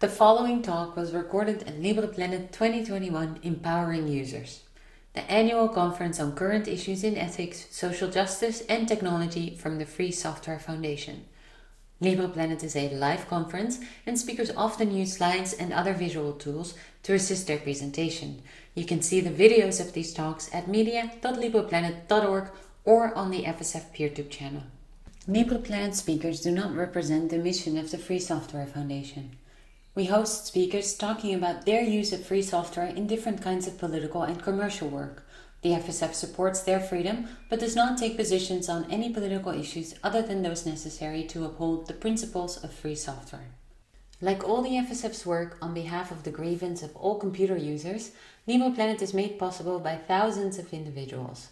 The 0.00 0.08
following 0.08 0.62
talk 0.62 0.96
was 0.96 1.12
recorded 1.12 1.64
at 1.64 1.78
LibrePlanet 1.78 2.52
2021 2.52 3.40
Empowering 3.42 4.08
Users, 4.08 4.62
the 5.12 5.30
annual 5.30 5.68
conference 5.68 6.18
on 6.18 6.34
current 6.34 6.66
issues 6.66 7.04
in 7.04 7.18
ethics, 7.18 7.66
social 7.70 8.08
justice, 8.08 8.62
and 8.62 8.88
technology 8.88 9.54
from 9.56 9.76
the 9.76 9.84
Free 9.84 10.10
Software 10.10 10.58
Foundation. 10.58 11.26
LibrePlanet 12.00 12.64
is 12.64 12.74
a 12.76 12.88
live 12.94 13.28
conference, 13.28 13.80
and 14.06 14.18
speakers 14.18 14.50
often 14.56 14.90
use 14.90 15.18
slides 15.18 15.52
and 15.52 15.70
other 15.70 15.92
visual 15.92 16.32
tools 16.32 16.72
to 17.02 17.12
assist 17.12 17.46
their 17.46 17.58
presentation. 17.58 18.40
You 18.74 18.86
can 18.86 19.02
see 19.02 19.20
the 19.20 19.28
videos 19.28 19.82
of 19.82 19.92
these 19.92 20.14
talks 20.14 20.48
at 20.54 20.66
media.libreplanet.org 20.66 22.50
or 22.86 23.14
on 23.14 23.30
the 23.30 23.42
FSF 23.42 23.94
PeerTube 23.94 24.30
channel. 24.30 24.62
LibrePlanet 25.28 25.94
speakers 25.94 26.40
do 26.40 26.50
not 26.52 26.74
represent 26.74 27.28
the 27.28 27.36
mission 27.36 27.76
of 27.76 27.90
the 27.90 27.98
Free 27.98 28.18
Software 28.18 28.66
Foundation. 28.66 29.36
We 29.92 30.04
host 30.04 30.46
speakers 30.46 30.94
talking 30.94 31.34
about 31.34 31.66
their 31.66 31.82
use 31.82 32.12
of 32.12 32.24
free 32.24 32.42
software 32.42 32.86
in 32.86 33.08
different 33.08 33.42
kinds 33.42 33.66
of 33.66 33.76
political 33.76 34.22
and 34.22 34.40
commercial 34.40 34.88
work. 34.88 35.26
The 35.62 35.70
FSF 35.70 36.14
supports 36.14 36.62
their 36.62 36.78
freedom 36.78 37.26
but 37.48 37.58
does 37.58 37.74
not 37.74 37.98
take 37.98 38.16
positions 38.16 38.68
on 38.68 38.88
any 38.88 39.12
political 39.12 39.52
issues 39.52 39.96
other 40.04 40.22
than 40.22 40.42
those 40.42 40.64
necessary 40.64 41.24
to 41.24 41.44
uphold 41.44 41.88
the 41.88 41.94
principles 41.94 42.62
of 42.62 42.72
free 42.72 42.94
software. 42.94 43.48
Like 44.20 44.48
all 44.48 44.62
the 44.62 44.76
FSF's 44.76 45.26
work 45.26 45.58
on 45.60 45.74
behalf 45.74 46.12
of 46.12 46.22
the 46.22 46.30
grievance 46.30 46.84
of 46.84 46.94
all 46.94 47.18
computer 47.18 47.56
users, 47.56 48.12
LibrePlanet 48.46 49.02
is 49.02 49.12
made 49.12 49.40
possible 49.40 49.80
by 49.80 49.96
thousands 49.96 50.56
of 50.58 50.72
individuals. 50.72 51.48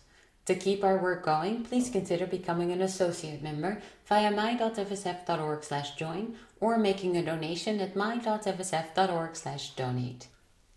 To 0.47 0.55
keep 0.55 0.85
our 0.85 0.97
work 0.97 1.25
going, 1.25 1.65
please 1.65 1.91
consider 1.91 2.27
becoming 2.27 2.71
an 2.71 2.81
associate 2.81 3.43
member 3.43 3.83
via 4.09 4.31
my.fsf.org 4.31 5.63
slash 5.63 5.95
join 5.97 6.37
or 6.61 6.79
making 6.79 7.17
a 7.17 7.25
donation 7.25 7.81
at 7.81 7.95
my.fsf.org 7.95 9.37
slash 9.37 9.77
donate. 9.77 10.27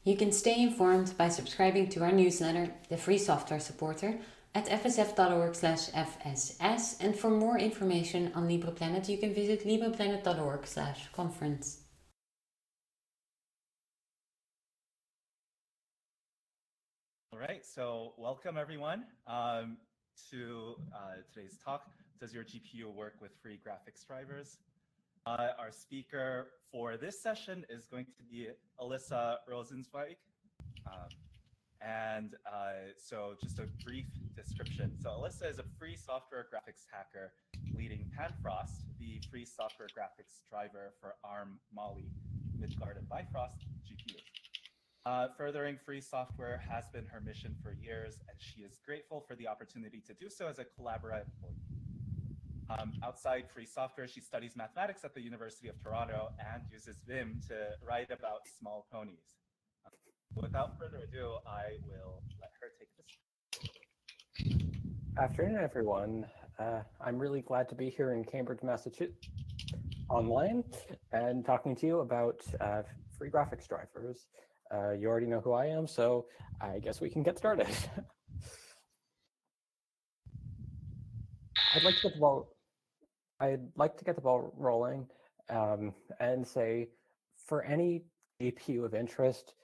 You 0.04 0.16
can 0.18 0.32
stay 0.32 0.62
informed 0.62 1.18
by 1.18 1.30
subscribing 1.30 1.90
to 1.90 2.04
our 2.04 2.12
newsletter, 2.12 2.76
The 2.90 2.98
Free 2.98 3.18
Software 3.18 3.60
Supporter, 3.60 4.20
at 4.54 4.66
fsf.org 4.66 5.56
slash 5.56 5.90
fss 5.92 6.98
and 7.00 7.16
for 7.16 7.30
more 7.30 7.58
information 7.58 8.34
on 8.36 8.50
LibrePlanet, 8.50 9.08
you 9.08 9.18
can 9.18 9.34
visit 9.34 9.66
libreplanet.org/conference. 9.66 11.78
All 17.32 17.40
right, 17.40 17.66
so 17.66 18.12
welcome 18.18 18.58
everyone 18.58 19.06
um, 19.26 19.78
to 20.32 20.76
uh, 20.94 21.22
today's 21.34 21.58
talk. 21.64 21.90
Does 22.22 22.36
your 22.36 22.44
GPU 22.44 22.94
work 22.94 23.16
with 23.20 23.32
free 23.42 23.60
graphics 23.68 24.06
drivers? 24.06 24.60
Uh, 25.26 25.48
our 25.58 25.72
speaker 25.72 26.50
for 26.72 26.96
this 26.96 27.20
session 27.20 27.66
is 27.68 27.88
going 27.88 28.06
to 28.06 28.24
be 28.30 28.48
Alyssa 28.80 29.38
Rosenzweig. 29.50 30.18
Um, 30.86 31.10
and 31.82 32.36
uh, 32.46 32.94
so 32.96 33.34
just 33.42 33.58
a 33.58 33.66
brief 33.84 34.06
description. 34.36 34.92
So 35.02 35.10
Alyssa 35.10 35.50
is 35.50 35.58
a 35.58 35.64
free 35.80 35.96
software 35.96 36.46
graphics 36.54 36.86
hacker 36.92 37.34
leading 37.76 38.06
Panfrost, 38.16 38.84
the 39.00 39.20
free 39.32 39.44
software 39.44 39.88
graphics 39.88 40.42
driver 40.48 40.94
for 41.02 41.16
ARM, 41.24 41.60
Mali, 41.74 42.12
Midgard, 42.56 42.98
and 42.98 43.10
Bifrost 43.10 43.66
GPUs. 43.90 44.22
Uh, 45.08 45.30
furthering 45.36 45.80
free 45.84 46.02
software 46.02 46.62
has 46.70 46.86
been 46.94 47.08
her 47.08 47.20
mission 47.20 47.56
for 47.64 47.74
years, 47.82 48.20
and 48.30 48.38
she 48.38 48.62
is 48.62 48.78
grateful 48.86 49.26
for 49.28 49.36
the 49.36 49.48
opportunity 49.48 50.04
to 50.06 50.14
do 50.14 50.30
so 50.30 50.48
as 50.48 50.60
a 50.60 50.64
Collabora 50.64 51.24
employee. 51.26 51.61
Um, 52.80 52.94
outside 53.04 53.46
free 53.54 53.66
software, 53.66 54.08
she 54.08 54.22
studies 54.22 54.56
mathematics 54.56 55.04
at 55.04 55.14
the 55.14 55.22
University 55.22 55.68
of 55.68 55.82
Toronto 55.82 56.30
and 56.40 56.64
uses 56.72 57.02
Vim 57.08 57.42
to 57.48 57.56
write 57.86 58.12
about 58.12 58.42
small 58.60 58.88
ponies. 58.92 59.36
Um, 59.86 59.94
without 60.36 60.78
further 60.80 60.98
ado, 60.98 61.38
I 61.46 61.78
will 61.88 62.22
let 62.40 62.52
her 62.62 62.68
take 62.80 62.88
this. 62.98 63.08
Afternoon, 65.18 65.60
everyone. 65.62 66.26
Uh, 66.60 66.82
I'm 67.04 67.18
really 67.18 67.42
glad 67.42 67.68
to 67.70 67.76
be 67.76 67.90
here 67.90 68.14
in 68.14 68.24
Cambridge, 68.24 68.64
Massachusetts, 68.64 69.28
online, 70.10 70.64
and 71.12 71.44
talking 71.46 71.76
to 71.78 71.86
you 71.86 72.00
about 72.00 72.40
uh, 72.62 72.84
free 73.18 73.30
graphics 73.30 73.68
drivers. 73.68 74.28
Uh, 74.74 74.92
you 74.92 75.08
already 75.08 75.28
know 75.28 75.42
who 75.42 75.52
I 75.52 75.66
am, 75.66 75.88
so 75.88 76.28
I 76.62 76.80
guess 76.80 77.02
we 77.02 77.10
can 77.10 77.24
get 77.24 77.38
started. 77.38 77.68
I'd 81.74 81.84
like 81.84 81.96
to 81.96 82.02
get 82.04 82.14
the 82.14 82.20
ball. 82.20 82.51
I'd 83.42 83.68
like 83.76 83.98
to 83.98 84.06
get 84.06 84.16
the 84.16 84.22
ball 84.22 84.54
rolling 84.56 85.08
um, 85.50 85.94
and 86.20 86.46
say, 86.46 86.90
for 87.48 87.64
any 87.64 88.04
APU 88.40 88.86
of 88.86 88.94
interest, 88.94 89.56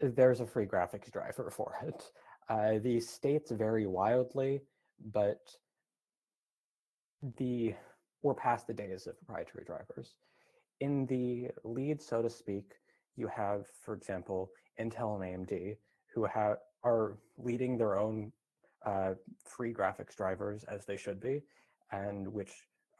there's 0.00 0.40
a 0.40 0.46
free 0.46 0.66
graphics 0.66 1.10
driver 1.10 1.50
for 1.56 1.74
it. 1.82 2.10
Uh, 2.48 2.78
these 2.82 3.08
states 3.08 3.50
vary 3.50 3.86
wildly, 3.86 4.60
but 5.12 5.40
the 7.38 7.74
we're 8.22 8.34
past 8.34 8.66
the 8.66 8.74
days 8.74 9.06
of 9.06 9.16
proprietary 9.18 9.64
drivers. 9.64 10.14
In 10.80 11.06
the 11.06 11.48
lead, 11.64 12.00
so 12.00 12.22
to 12.22 12.30
speak, 12.30 12.74
you 13.16 13.26
have, 13.28 13.66
for 13.84 13.94
example, 13.94 14.50
Intel 14.80 15.20
and 15.20 15.48
AMD, 15.48 15.76
who 16.14 16.24
have 16.24 16.58
are 16.84 17.18
leading 17.38 17.78
their 17.78 17.98
own 17.98 18.32
uh, 18.84 19.14
free 19.44 19.72
graphics 19.72 20.16
drivers 20.16 20.64
as 20.64 20.84
they 20.84 20.96
should 20.96 21.20
be, 21.20 21.42
and 21.92 22.28
which 22.28 22.52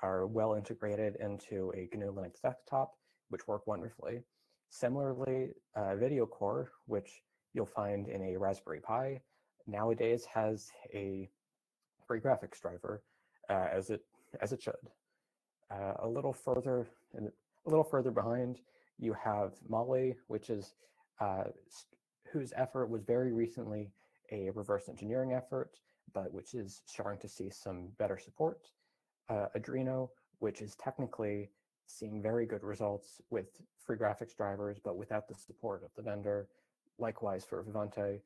are 0.03 0.27
well 0.27 0.55
integrated 0.55 1.17
into 1.17 1.73
a 1.77 1.89
GNU 1.95 2.13
Linux 2.13 2.41
desktop, 2.43 2.95
which 3.31 3.47
work 3.47 3.67
wonderfully. 3.67 4.23
Similarly, 4.69 5.51
uh, 5.77 5.95
VideoCore, 5.97 6.67
which 6.87 7.23
you'll 7.55 7.67
find 7.67 8.09
in 8.09 8.23
a 8.23 8.37
Raspberry 8.37 8.81
Pi, 8.81 9.21
nowadays 9.67 10.25
has 10.25 10.71
a 10.93 11.29
free 12.07 12.21
graphics 12.21 12.61
driver, 12.61 13.03
uh, 13.49 13.69
as 13.73 13.91
it 13.91 14.03
as 14.41 14.53
it 14.53 14.63
should. 14.63 14.75
Uh, 15.71 15.95
a 16.01 16.09
little 16.09 16.33
further, 16.33 16.89
a 17.17 17.69
little 17.69 17.84
further 17.84 18.11
behind, 18.11 18.61
you 18.99 19.13
have 19.13 19.53
Mali, 19.69 20.17
which 20.29 20.51
is 20.51 20.75
uh, 21.21 21.45
whose 22.31 22.53
effort 22.57 22.87
was 22.87 23.03
very 23.03 23.33
recently 23.33 23.91
a 24.31 24.51
reverse 24.51 24.89
engineering 24.89 25.33
effort, 25.33 25.79
but 26.13 26.33
which 26.33 26.55
is 26.55 26.83
starting 26.87 27.21
to 27.21 27.29
see 27.29 27.51
some 27.51 27.89
better 27.99 28.19
support. 28.19 28.69
Uh, 29.32 29.47
Adreno, 29.56 30.10
which 30.41 30.60
is 30.60 30.75
technically 30.75 31.48
seeing 31.87 32.20
very 32.20 32.44
good 32.44 32.62
results 32.62 33.22
with 33.31 33.47
free 33.82 33.97
graphics 33.97 34.37
drivers, 34.37 34.78
but 34.78 34.98
without 34.98 35.26
the 35.26 35.34
support 35.34 35.82
of 35.82 35.91
the 35.97 36.03
vendor. 36.03 36.48
Likewise 36.98 37.42
for 37.42 37.65
Vivante. 37.65 38.21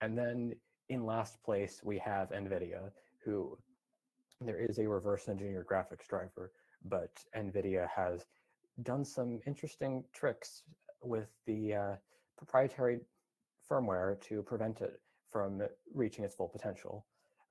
And 0.00 0.16
then 0.16 0.54
in 0.88 1.04
last 1.04 1.42
place, 1.42 1.82
we 1.84 1.98
have 1.98 2.30
NVIDIA, 2.30 2.90
who 3.22 3.58
there 4.40 4.58
is 4.58 4.78
a 4.78 4.88
reverse 4.88 5.28
engineered 5.28 5.66
graphics 5.66 6.08
driver, 6.08 6.52
but 6.86 7.10
NVIDIA 7.36 7.86
has 7.94 8.24
done 8.82 9.04
some 9.04 9.40
interesting 9.46 10.04
tricks 10.14 10.62
with 11.02 11.28
the 11.46 11.74
uh, 11.74 11.94
proprietary 12.38 13.00
firmware 13.70 14.18
to 14.22 14.42
prevent 14.42 14.80
it 14.80 15.00
from 15.28 15.60
reaching 15.92 16.24
its 16.24 16.34
full 16.34 16.48
potential, 16.48 17.04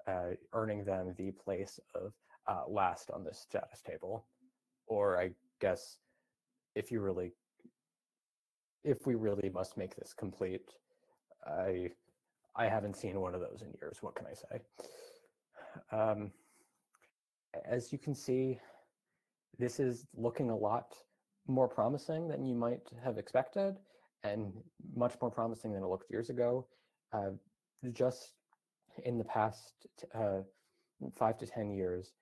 uh, 0.07 0.31
earning 0.53 0.83
them 0.83 1.13
the 1.19 1.29
place 1.31 1.79
of 1.94 2.11
uh, 2.47 2.63
last 2.67 3.11
on 3.11 3.23
this 3.23 3.39
status 3.39 3.81
table. 3.81 4.25
Or 4.88 5.19
I 5.19 5.31
guess 5.59 5.97
if 6.75 6.91
you 6.91 7.01
really, 7.01 7.33
if 8.83 9.07
we 9.07 9.16
really 9.16 9.50
must 9.50 9.78
make 9.78 9.95
this 9.95 10.13
complete, 10.13 10.73
I, 11.45 11.89
I 12.56 12.67
haven't 12.67 12.97
seen 12.97 13.19
one 13.19 13.33
of 13.33 13.41
those 13.41 13.61
in 13.61 13.73
years. 13.81 13.97
What 14.01 14.16
can 14.16 14.28
I 14.28 14.33
say? 14.33 14.61
Um, 15.91 16.31
as 17.66 17.91
you 17.91 17.97
can 17.97 18.16
see, 18.16 18.59
this 19.57 19.79
is 19.79 20.06
looking 20.16 20.50
a 20.50 20.56
lot 20.56 20.94
more 21.47 21.67
promising 21.67 22.27
than 22.27 22.45
you 22.45 22.56
might 22.56 22.81
have 23.03 23.17
expected 23.17 23.77
and 24.24 24.51
much 24.95 25.13
more 25.21 25.30
promising 25.30 25.74
than 25.74 25.83
it 25.83 25.88
looked 25.88 26.09
years 26.09 26.30
ago. 26.30 26.65
Uh, 27.13 27.31
just 27.94 28.33
in 29.03 29.18
the 29.18 29.24
past 29.24 29.86
uh, 30.13 30.39
five 31.15 31.38
to 31.38 31.45
10 31.45 31.71
years, 31.71 32.13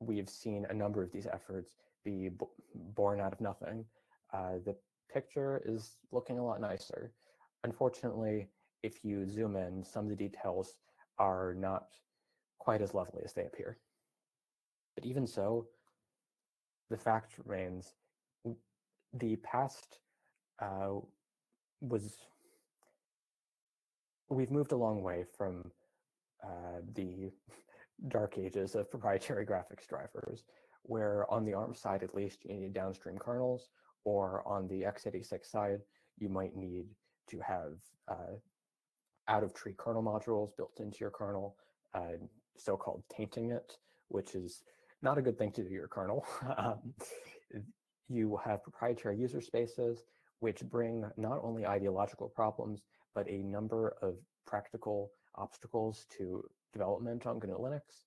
we've 0.00 0.28
seen 0.28 0.66
a 0.68 0.74
number 0.74 1.02
of 1.02 1.12
these 1.12 1.26
efforts 1.26 1.72
be 2.04 2.28
b- 2.28 2.46
born 2.74 3.20
out 3.20 3.32
of 3.32 3.40
nothing. 3.40 3.84
Uh, 4.32 4.54
the 4.64 4.76
picture 5.12 5.62
is 5.64 5.96
looking 6.12 6.38
a 6.38 6.44
lot 6.44 6.60
nicer. 6.60 7.12
Unfortunately, 7.62 8.48
if 8.82 9.04
you 9.04 9.26
zoom 9.26 9.56
in, 9.56 9.84
some 9.84 10.04
of 10.04 10.10
the 10.10 10.16
details 10.16 10.74
are 11.18 11.54
not 11.56 11.86
quite 12.58 12.82
as 12.82 12.94
lovely 12.94 13.22
as 13.24 13.32
they 13.32 13.46
appear. 13.46 13.78
But 14.94 15.06
even 15.06 15.26
so, 15.26 15.66
the 16.90 16.96
fact 16.96 17.32
remains 17.44 17.94
the 19.12 19.36
past 19.36 19.98
uh, 20.60 20.94
was 21.80 22.14
we've 24.28 24.50
moved 24.50 24.72
a 24.72 24.76
long 24.76 25.02
way 25.02 25.24
from 25.36 25.70
uh, 26.42 26.80
the 26.94 27.30
dark 28.08 28.38
ages 28.38 28.74
of 28.74 28.90
proprietary 28.90 29.46
graphics 29.46 29.86
drivers, 29.88 30.44
where 30.82 31.30
on 31.30 31.44
the 31.44 31.54
ARM 31.54 31.74
side 31.74 32.02
at 32.02 32.14
least 32.14 32.44
you 32.44 32.54
need 32.54 32.74
downstream 32.74 33.18
kernels 33.18 33.68
or 34.04 34.46
on 34.46 34.68
the 34.68 34.82
x86 34.82 35.46
side, 35.46 35.80
you 36.18 36.28
might 36.28 36.54
need 36.54 36.86
to 37.28 37.40
have 37.40 37.72
uh, 38.08 38.36
out-of-tree 39.28 39.74
kernel 39.76 40.02
modules 40.02 40.54
built 40.56 40.78
into 40.80 40.98
your 41.00 41.10
kernel, 41.10 41.56
uh, 41.94 42.18
so-called 42.56 43.02
tainting 43.10 43.50
it, 43.50 43.78
which 44.08 44.34
is 44.34 44.62
not 45.02 45.18
a 45.18 45.22
good 45.22 45.38
thing 45.38 45.50
to 45.52 45.62
do 45.62 45.68
to 45.68 45.74
your 45.74 45.88
kernel. 45.88 46.26
um, 46.58 46.78
you 48.08 48.38
have 48.44 48.62
proprietary 48.62 49.16
user 49.18 49.40
spaces, 49.40 50.04
which 50.40 50.60
bring 50.64 51.04
not 51.16 51.40
only 51.42 51.66
ideological 51.66 52.28
problems, 52.28 52.82
but 53.14 53.28
a 53.28 53.42
number 53.42 53.96
of 54.02 54.16
practical 54.46 55.10
obstacles 55.36 56.06
to 56.18 56.44
development 56.74 57.26
on 57.26 57.38
GNU 57.38 57.56
Linux. 57.58 58.04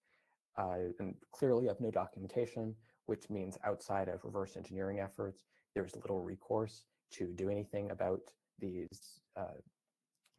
Uh, 0.57 0.91
and 0.99 1.15
clearly 1.31 1.67
have 1.67 1.79
no 1.79 1.91
documentation, 1.91 2.75
which 3.05 3.29
means 3.29 3.57
outside 3.63 4.07
of 4.09 4.23
reverse 4.23 4.57
engineering 4.57 4.99
efforts, 4.99 5.43
there's 5.75 5.95
little 5.95 6.21
recourse 6.21 6.85
to 7.11 7.27
do 7.33 7.49
anything 7.49 7.91
about 7.91 8.21
these 8.59 9.21
uh, 9.35 9.57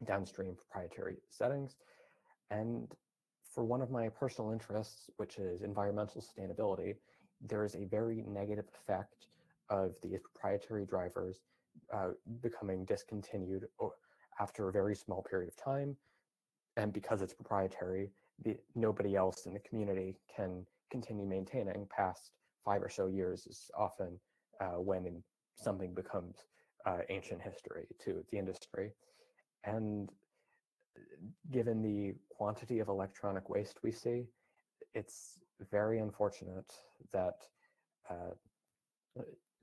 downstream 0.05 0.55
proprietary 0.55 1.17
settings. 1.29 1.77
And 2.51 2.93
for 3.53 3.63
one 3.63 3.81
of 3.81 3.91
my 3.91 4.09
personal 4.09 4.51
interests, 4.51 5.09
which 5.17 5.37
is 5.37 5.61
environmental 5.61 6.21
sustainability, 6.21 6.95
there 7.41 7.63
is 7.63 7.75
a 7.75 7.85
very 7.85 8.23
negative 8.27 8.65
effect 8.75 9.27
of 9.69 9.95
these 10.03 10.19
proprietary 10.19 10.85
drivers 10.85 11.39
uh, 11.93 12.09
becoming 12.41 12.85
discontinued 12.85 13.67
after 14.39 14.67
a 14.67 14.71
very 14.71 14.95
small 14.95 15.23
period 15.29 15.49
of 15.49 15.55
time. 15.55 15.95
And 16.79 16.93
because 16.93 17.21
it's 17.21 17.33
proprietary, 17.33 18.09
the, 18.45 18.55
nobody 18.73 19.17
else 19.17 19.45
in 19.45 19.53
the 19.53 19.59
community 19.59 20.15
can 20.33 20.65
continue 20.89 21.25
maintaining 21.25 21.85
past 21.95 22.31
five 22.63 22.81
or 22.81 22.87
so 22.87 23.07
years 23.07 23.45
is 23.47 23.69
often 23.77 24.17
uh, 24.61 24.79
when 24.79 25.21
something 25.57 25.93
becomes 25.93 26.37
uh, 26.85 26.99
ancient 27.09 27.41
history 27.41 27.85
to 28.05 28.23
the 28.31 28.37
industry. 28.37 28.93
And 29.65 30.09
given 31.51 31.81
the 31.81 32.15
quantity 32.29 32.79
of 32.79 32.87
electronic 32.87 33.49
waste 33.49 33.79
we 33.83 33.91
see, 33.91 34.27
it's 34.93 35.37
very 35.69 35.99
unfortunate 35.99 36.71
that 37.11 37.39
uh, 38.09 38.33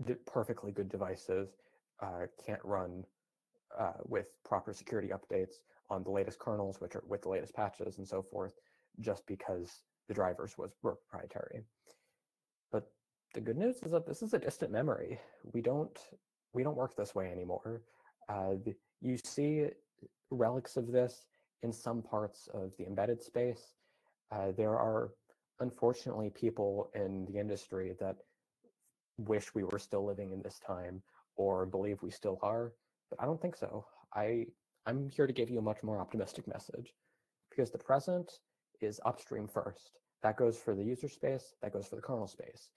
the 0.05 0.17
perfectly 0.27 0.71
good 0.71 0.91
devices 0.91 1.49
uh, 2.03 2.27
can't 2.45 2.63
run 2.63 3.05
uh, 3.81 3.93
with 4.05 4.37
proper 4.45 4.75
security 4.75 5.09
updates 5.09 5.55
on 5.91 6.03
the 6.03 6.11
latest 6.11 6.39
kernels, 6.39 6.81
which 6.81 6.97
are 6.97 7.05
with 7.07 7.23
the 7.23 7.29
latest 7.29 7.55
patches 7.55 7.99
and 7.99 8.07
so 8.07 8.23
forth, 8.23 8.55
just 9.01 9.27
because 9.27 9.83
the 10.09 10.15
drivers 10.15 10.57
was 10.59 10.73
were 10.83 10.97
proprietary. 11.09 11.63
But 12.73 12.91
the 13.35 13.41
good 13.41 13.57
news 13.57 13.77
is 13.83 13.93
that 13.93 14.07
this 14.07 14.23
is 14.23 14.35
a 14.35 14.39
distant 14.39 14.73
memory. 14.73 15.19
We 15.53 15.61
don't 15.61 15.99
we 16.53 16.63
don't 16.63 16.77
work 16.77 16.97
this 16.97 17.15
way 17.15 17.31
anymore. 17.31 17.83
Uh, 18.29 18.55
you 19.01 19.19
see 19.25 19.67
relics 20.31 20.77
of 20.77 20.91
this 20.91 21.27
in 21.63 21.73
some 21.73 22.03
parts 22.03 22.49
of 22.55 22.73
the 22.79 22.87
embedded 22.87 23.23
space. 23.23 23.75
Uh, 24.33 24.53
there 24.57 24.77
are 24.77 25.11
unfortunately 25.61 26.31
people 26.31 26.91
in 26.95 27.25
the 27.27 27.39
industry 27.39 27.95
that 28.01 28.17
wish 29.19 29.55
we 29.55 29.65
were 29.65 29.79
still 29.79 30.05
living 30.05 30.33
in 30.33 30.43
this 30.43 30.59
time 30.67 31.03
or 31.37 31.67
believe 31.67 32.03
we 32.03 32.11
still 32.11 32.39
are, 32.43 32.73
but 33.11 33.21
I 33.21 33.27
don't 33.27 33.41
think 33.41 33.57
so. 33.57 33.87
I 34.15 34.47
I'm 34.87 35.11
here 35.11 35.27
to 35.27 35.33
give 35.33 35.51
you 35.51 35.59
a 35.59 35.63
much 35.63 35.83
more 35.83 35.99
optimistic 35.99 36.47
message 36.47 36.95
because 37.51 37.71
the 37.73 37.79
present 37.79 38.31
is 38.81 39.01
upstream 39.05 39.49
first. 39.49 39.99
That 40.23 40.37
goes 40.37 40.59
for 40.59 40.77
the 40.77 40.85
user 40.85 41.09
space, 41.09 41.55
that 41.61 41.73
goes 41.73 41.89
for 41.89 41.97
the 41.97 42.03
kernel 42.03 42.29
space. 42.29 42.71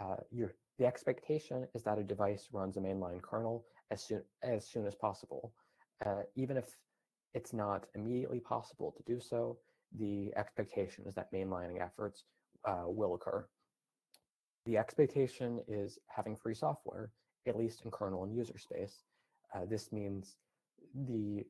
Uh, 0.00 0.16
your, 0.32 0.54
the 0.78 0.86
expectation 0.86 1.68
is 1.74 1.84
that 1.84 1.98
a 1.98 2.02
device 2.02 2.48
runs 2.52 2.76
a 2.76 2.80
mainline 2.80 3.22
kernel 3.22 3.64
as 3.92 4.02
soon 4.02 4.22
as, 4.42 4.66
soon 4.66 4.86
as 4.86 4.96
possible. 4.96 5.52
Uh, 6.04 6.22
even 6.34 6.56
if 6.56 6.66
it's 7.32 7.52
not 7.52 7.86
immediately 7.94 8.40
possible 8.40 8.92
to 8.96 9.02
do 9.04 9.20
so, 9.20 9.56
the 9.98 10.32
expectation 10.36 11.04
is 11.06 11.14
that 11.14 11.32
mainlining 11.32 11.80
efforts 11.80 12.24
uh, 12.64 12.84
will 12.86 13.14
occur. 13.14 13.46
The 14.66 14.78
expectation 14.78 15.60
is 15.68 15.98
having 16.08 16.34
free 16.34 16.54
software, 16.54 17.12
at 17.46 17.56
least 17.56 17.82
in 17.84 17.92
kernel 17.92 18.24
and 18.24 18.34
user 18.34 18.58
space. 18.58 19.04
Uh, 19.54 19.64
this 19.68 19.92
means 19.92 20.36
the 20.94 21.44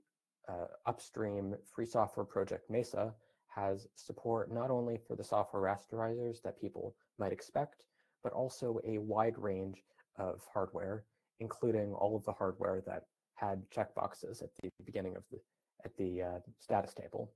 uh, 0.49 0.67
upstream 0.87 1.55
free 1.75 1.87
software 1.87 2.26
project 2.26 2.70
Mesa 2.70 3.14
has 3.55 3.87
support 3.96 4.52
not 4.52 4.70
only 4.70 4.99
for 5.06 5.14
the 5.14 5.25
software 5.25 5.62
rasterizers 5.62 6.43
that 6.43 6.61
people 6.61 6.94
might 7.19 7.32
expect, 7.32 7.84
but 8.23 8.32
also 8.32 8.79
a 8.87 8.99
wide 8.99 9.37
range 9.38 9.82
of 10.17 10.40
hardware, 10.52 11.05
including 11.40 11.93
all 11.93 12.17
of 12.17 12.25
the 12.25 12.32
hardware 12.32 12.82
that 12.87 13.05
had 13.34 13.62
checkboxes 13.70 14.43
at 14.43 14.50
the 14.62 14.70
beginning 14.84 15.17
of 15.17 15.25
the 15.31 15.38
at 15.84 15.96
the 15.96 16.23
uh, 16.23 16.38
status 16.61 16.94
table. 16.94 17.32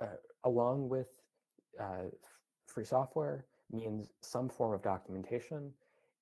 Uh, 0.00 0.06
along 0.44 0.88
with 0.88 1.08
uh, 1.80 2.04
free 2.66 2.84
software 2.84 3.46
means 3.72 4.08
some 4.20 4.48
form 4.48 4.74
of 4.74 4.82
documentation. 4.82 5.72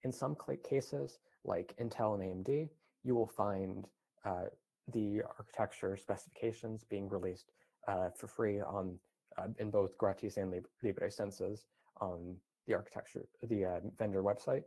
In 0.05 0.13
some 0.13 0.37
cases, 0.69 1.19
like 1.45 1.75
Intel 1.81 2.15
and 2.15 2.45
AMD, 2.45 2.69
you 3.07 3.15
will 3.15 3.27
find 3.29 3.87
uh, 4.25 4.47
the 4.93 5.23
architecture 5.39 5.97
specifications 5.97 6.85
being 6.91 7.09
released 7.09 7.53
uh, 7.87 8.11
for 8.17 8.27
free 8.27 8.61
on 8.61 8.99
uh, 9.39 9.47
in 9.59 9.71
both 9.71 9.97
Gratis 9.97 10.37
and 10.39 10.53
LibreSenses 10.85 11.61
on 12.01 12.37
the 12.67 12.75
architecture, 12.75 13.27
the 13.49 13.65
uh, 13.65 13.81
vendor 13.97 14.23
website. 14.23 14.65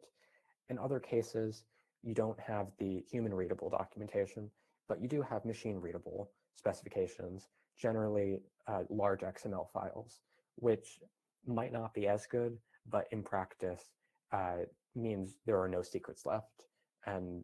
In 0.69 0.79
other 0.79 0.99
cases, 0.99 1.63
you 2.01 2.13
don't 2.13 2.39
have 2.39 2.71
the 2.77 3.03
human 3.11 3.33
readable 3.33 3.69
documentation, 3.69 4.49
but 4.87 5.01
you 5.01 5.09
do 5.09 5.21
have 5.21 5.43
machine 5.43 5.77
readable 5.77 6.31
specifications, 6.55 7.49
generally 7.77 8.39
uh, 8.67 8.83
large 8.89 9.21
XML 9.21 9.69
files, 9.69 10.21
which 10.55 10.99
might 11.45 11.73
not 11.73 11.93
be 11.93 12.07
as 12.07 12.25
good, 12.25 12.57
but 12.89 13.05
in 13.11 13.21
practice 13.21 13.83
uh, 14.31 14.59
means 14.95 15.35
there 15.45 15.61
are 15.61 15.67
no 15.67 15.81
secrets 15.81 16.25
left 16.25 16.65
and 17.05 17.43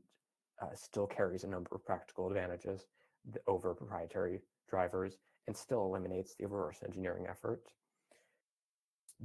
uh, 0.61 0.73
still 0.73 1.07
carries 1.07 1.43
a 1.43 1.47
number 1.47 1.69
of 1.73 1.85
practical 1.85 2.27
advantages 2.27 2.85
over 3.47 3.73
proprietary 3.73 4.41
drivers 4.69 5.17
and 5.47 5.55
still 5.55 5.85
eliminates 5.85 6.35
the 6.35 6.47
reverse 6.47 6.79
engineering 6.85 7.25
effort. 7.29 7.61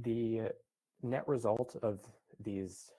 The 0.01 0.51
net 1.01 1.27
result 1.27 1.75
of 1.81 1.99
these 2.43 2.91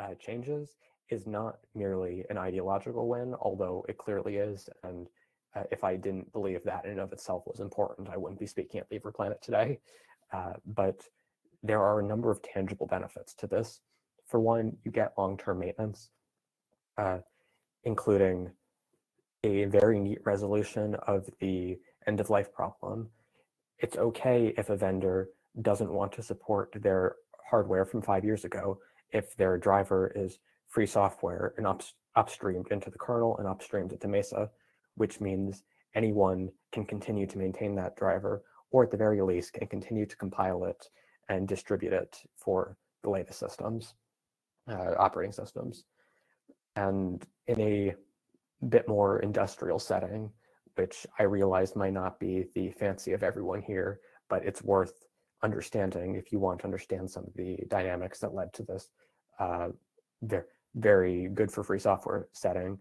uh, 0.00 0.14
changes 0.18 0.76
is 1.10 1.26
not 1.26 1.58
merely 1.74 2.24
an 2.30 2.38
ideological 2.38 3.08
win, 3.08 3.34
although 3.40 3.84
it 3.88 3.98
clearly 3.98 4.36
is. 4.36 4.68
And 4.82 5.08
uh, 5.54 5.64
if 5.70 5.84
I 5.84 5.96
didn't 5.96 6.32
believe 6.32 6.64
that 6.64 6.84
in 6.84 6.92
and 6.92 7.00
of 7.00 7.12
itself 7.12 7.44
was 7.46 7.60
important, 7.60 8.08
I 8.08 8.16
wouldn't 8.16 8.40
be 8.40 8.46
speaking 8.46 8.80
at 8.80 8.90
LibrePlanet 8.90 9.40
today. 9.40 9.80
Uh, 10.32 10.54
but 10.64 11.02
there 11.62 11.82
are 11.82 12.00
a 12.00 12.04
number 12.04 12.30
of 12.30 12.42
tangible 12.42 12.86
benefits 12.86 13.34
to 13.34 13.46
this. 13.46 13.80
For 14.26 14.40
one, 14.40 14.76
you 14.84 14.90
get 14.90 15.12
long-term 15.18 15.58
maintenance, 15.58 16.08
uh, 16.96 17.18
including 17.84 18.50
a 19.44 19.64
very 19.64 19.98
neat 19.98 20.20
resolution 20.24 20.94
of 21.06 21.28
the 21.40 21.78
end-of-life 22.06 22.52
problem. 22.52 23.08
It's 23.78 23.96
okay 23.96 24.54
if 24.56 24.70
a 24.70 24.76
vendor 24.76 25.30
doesn't 25.60 25.92
want 25.92 26.12
to 26.12 26.22
support 26.22 26.74
their 26.80 27.16
hardware 27.48 27.84
from 27.84 28.02
five 28.02 28.24
years 28.24 28.44
ago 28.44 28.78
if 29.10 29.36
their 29.36 29.58
driver 29.58 30.12
is 30.14 30.38
free 30.68 30.86
software 30.86 31.54
and 31.56 31.66
up, 31.66 31.82
upstreamed 32.16 32.70
into 32.72 32.90
the 32.90 32.98
kernel 32.98 33.36
and 33.38 33.46
upstreamed 33.46 33.92
into 33.92 34.08
Mesa, 34.08 34.50
which 34.94 35.20
means 35.20 35.64
anyone 35.94 36.50
can 36.70 36.84
continue 36.86 37.26
to 37.26 37.38
maintain 37.38 37.74
that 37.74 37.96
driver, 37.96 38.42
or 38.70 38.84
at 38.84 38.90
the 38.90 38.96
very 38.96 39.20
least 39.20 39.52
can 39.52 39.66
continue 39.66 40.06
to 40.06 40.16
compile 40.16 40.64
it 40.64 40.88
and 41.28 41.46
distribute 41.46 41.92
it 41.92 42.16
for 42.36 42.76
the 43.02 43.10
latest 43.10 43.38
systems, 43.38 43.94
uh, 44.68 44.94
operating 44.98 45.32
systems. 45.32 45.84
And 46.76 47.26
in 47.46 47.60
a 47.60 47.94
bit 48.68 48.88
more 48.88 49.20
industrial 49.20 49.78
setting, 49.78 50.30
which 50.76 51.06
I 51.18 51.24
realize 51.24 51.76
might 51.76 51.92
not 51.92 52.18
be 52.18 52.46
the 52.54 52.70
fancy 52.70 53.12
of 53.12 53.22
everyone 53.22 53.62
here, 53.62 54.00
but 54.28 54.44
it's 54.44 54.62
worth 54.62 55.06
understanding 55.42 56.14
if 56.14 56.32
you 56.32 56.38
want 56.38 56.60
to 56.60 56.64
understand 56.64 57.10
some 57.10 57.24
of 57.24 57.34
the 57.34 57.58
dynamics 57.68 58.20
that 58.20 58.34
led 58.34 58.52
to 58.54 58.62
this 58.62 58.88
uh, 59.38 59.68
very, 60.22 60.44
very 60.76 61.28
good 61.28 61.50
for 61.50 61.62
free 61.62 61.78
software 61.78 62.28
setting. 62.32 62.78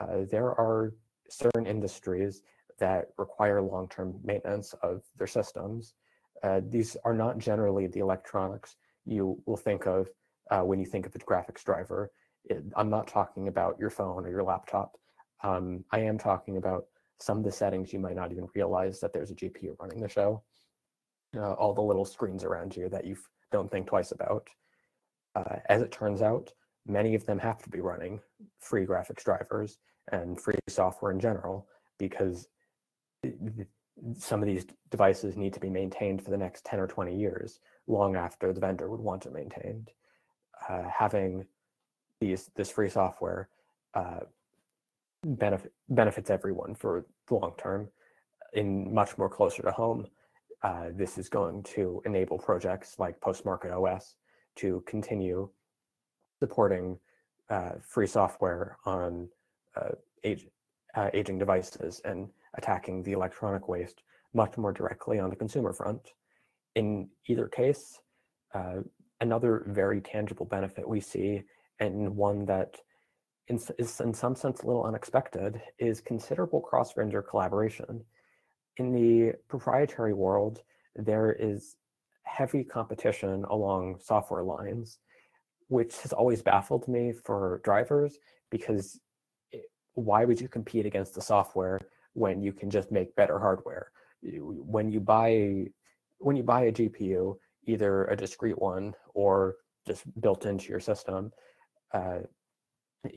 Uh, 0.00 0.18
there 0.30 0.50
are 0.50 0.92
certain 1.28 1.66
industries 1.66 2.42
that 2.78 3.06
require 3.18 3.62
long-term 3.62 4.14
maintenance 4.22 4.74
of 4.82 5.02
their 5.16 5.26
systems. 5.26 5.94
Uh, 6.42 6.60
these 6.68 6.96
are 7.04 7.14
not 7.14 7.38
generally 7.38 7.86
the 7.86 8.00
electronics 8.00 8.76
you 9.06 9.40
will 9.46 9.56
think 9.56 9.86
of 9.86 10.08
uh, 10.50 10.60
when 10.60 10.78
you 10.78 10.86
think 10.86 11.06
of 11.06 11.14
a 11.14 11.18
graphics 11.18 11.64
driver. 11.64 12.10
It, 12.44 12.62
I'm 12.76 12.90
not 12.90 13.06
talking 13.06 13.48
about 13.48 13.78
your 13.78 13.90
phone 13.90 14.24
or 14.24 14.30
your 14.30 14.42
laptop. 14.42 14.96
Um, 15.42 15.84
I 15.90 16.00
am 16.00 16.18
talking 16.18 16.56
about 16.56 16.86
some 17.18 17.38
of 17.38 17.44
the 17.44 17.52
settings 17.52 17.92
you 17.92 17.98
might 17.98 18.16
not 18.16 18.32
even 18.32 18.48
realize 18.54 19.00
that 19.00 19.12
there's 19.12 19.30
a 19.30 19.34
GPU 19.34 19.78
running 19.78 20.00
the 20.00 20.08
show. 20.08 20.42
Uh, 21.36 21.52
all 21.52 21.74
the 21.74 21.82
little 21.82 22.04
screens 22.04 22.44
around 22.44 22.76
you 22.76 22.88
that 22.88 23.04
you 23.04 23.16
don't 23.50 23.70
think 23.70 23.86
twice 23.86 24.12
about. 24.12 24.48
Uh, 25.34 25.56
as 25.68 25.82
it 25.82 25.90
turns 25.90 26.22
out, 26.22 26.52
many 26.86 27.14
of 27.14 27.26
them 27.26 27.38
have 27.38 27.62
to 27.62 27.70
be 27.70 27.80
running 27.80 28.20
free 28.60 28.86
graphics 28.86 29.24
drivers 29.24 29.78
and 30.12 30.40
free 30.40 30.54
software 30.68 31.12
in 31.12 31.18
general 31.18 31.66
because 31.98 32.48
some 34.18 34.42
of 34.42 34.46
these 34.46 34.66
devices 34.90 35.36
need 35.36 35.52
to 35.52 35.60
be 35.60 35.70
maintained 35.70 36.22
for 36.22 36.30
the 36.30 36.36
next 36.36 36.64
10 36.64 36.80
or 36.80 36.86
20 36.86 37.16
years, 37.16 37.60
long 37.86 38.16
after 38.16 38.52
the 38.52 38.60
vendor 38.60 38.90
would 38.90 39.00
want 39.00 39.26
it 39.26 39.32
maintained. 39.32 39.90
Uh, 40.68 40.82
having 40.88 41.46
these 42.20 42.50
this 42.56 42.70
free 42.70 42.88
software 42.88 43.48
uh, 43.94 44.20
benefit, 45.24 45.72
benefits 45.88 46.30
everyone 46.30 46.74
for 46.74 47.06
the 47.28 47.34
long 47.34 47.52
term 47.58 47.88
in 48.52 48.92
much 48.92 49.16
more 49.18 49.28
closer 49.28 49.62
to 49.62 49.70
home. 49.70 50.06
Uh, 50.62 50.86
this 50.94 51.18
is 51.18 51.28
going 51.28 51.62
to 51.62 52.00
enable 52.06 52.38
projects 52.38 52.98
like 52.98 53.20
Postmarket 53.20 53.72
OS 53.72 54.16
to 54.56 54.82
continue 54.86 55.48
supporting 56.38 56.98
uh, 57.50 57.72
free 57.80 58.06
software 58.06 58.78
on 58.86 59.28
uh, 59.76 59.90
age, 60.22 60.46
uh, 60.94 61.10
aging 61.12 61.38
devices 61.38 62.00
and 62.04 62.28
attacking 62.54 63.02
the 63.02 63.12
electronic 63.12 63.68
waste 63.68 64.02
much 64.32 64.56
more 64.56 64.72
directly 64.72 65.18
on 65.18 65.30
the 65.30 65.36
consumer 65.36 65.72
front. 65.72 66.12
In 66.74 67.08
either 67.26 67.48
case, 67.48 68.00
uh, 68.54 68.80
another 69.20 69.64
very 69.68 70.00
tangible 70.00 70.46
benefit 70.46 70.88
we 70.88 71.00
see, 71.00 71.42
and 71.80 72.16
one 72.16 72.44
that 72.46 72.76
is 73.48 73.70
in, 74.00 74.14
some 74.14 74.34
sense 74.34 74.62
a 74.62 74.66
little 74.66 74.84
unexpected, 74.84 75.60
is 75.78 76.00
considerable 76.00 76.60
cross-vendor 76.60 77.22
collaboration. 77.22 78.04
In 78.76 78.92
the 78.92 79.34
proprietary 79.48 80.14
world, 80.14 80.62
there 80.96 81.32
is 81.32 81.76
heavy 82.22 82.64
competition 82.64 83.44
along 83.50 83.98
software 84.00 84.42
lines, 84.42 84.98
which 85.68 85.96
has 86.00 86.12
always 86.12 86.42
baffled 86.42 86.88
me 86.88 87.12
for 87.12 87.60
drivers 87.64 88.18
because 88.50 88.98
why 89.94 90.24
would 90.24 90.40
you 90.40 90.48
compete 90.48 90.86
against 90.86 91.14
the 91.14 91.20
software 91.20 91.80
when 92.14 92.42
you 92.42 92.52
can 92.52 92.70
just 92.70 92.90
make 92.90 93.14
better 93.16 93.38
hardware? 93.38 93.90
When 94.22 94.90
you 94.90 95.00
buy 95.00 95.66
when 96.18 96.36
you 96.36 96.42
buy 96.42 96.64
a 96.64 96.72
GPU, 96.72 97.36
either 97.66 98.04
a 98.06 98.16
discrete 98.16 98.58
one 98.58 98.94
or 99.12 99.56
just 99.86 100.02
built 100.20 100.46
into 100.46 100.70
your 100.70 100.80
system, 100.80 101.32
uh, 101.94 102.18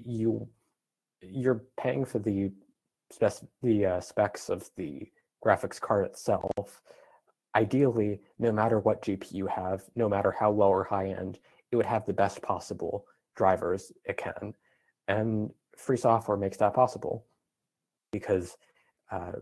you 0.05 0.47
you're 1.21 1.63
paying 1.77 2.05
for 2.05 2.19
the 2.19 2.51
spec 3.11 3.33
the 3.63 3.85
uh, 3.85 3.99
specs 3.99 4.49
of 4.49 4.69
the 4.77 5.09
graphics 5.43 5.79
card 5.81 6.05
itself. 6.05 6.81
Ideally, 7.55 8.19
no 8.37 8.51
matter 8.51 8.79
what 8.79 9.01
GPU 9.01 9.33
you 9.33 9.47
have, 9.47 9.83
no 9.95 10.07
matter 10.07 10.31
how 10.31 10.51
low 10.51 10.69
or 10.69 10.83
high 10.83 11.07
end, 11.09 11.39
it 11.71 11.75
would 11.75 11.85
have 11.85 12.05
the 12.05 12.13
best 12.13 12.41
possible 12.41 13.05
drivers 13.35 13.91
it 14.05 14.17
can. 14.17 14.53
And 15.07 15.51
free 15.75 15.97
software 15.97 16.37
makes 16.37 16.57
that 16.57 16.73
possible 16.73 17.25
because 18.11 18.57
uh, 19.11 19.33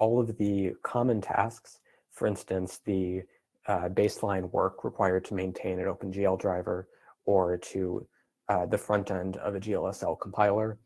all 0.00 0.20
of 0.20 0.36
the 0.38 0.74
common 0.82 1.20
tasks, 1.20 1.78
for 2.12 2.26
instance, 2.26 2.80
the 2.84 3.22
uh, 3.66 3.88
baseline 3.90 4.50
work 4.50 4.84
required 4.84 5.24
to 5.26 5.34
maintain 5.34 5.78
an 5.78 5.86
OpenGL 5.86 6.40
driver 6.40 6.88
or 7.28 7.58
to 7.58 8.06
uh, 8.48 8.64
the 8.64 8.78
front 8.78 9.10
end 9.10 9.36
of 9.36 9.54
a 9.54 9.60
GLSL 9.60 10.18
compiler, 10.18 10.78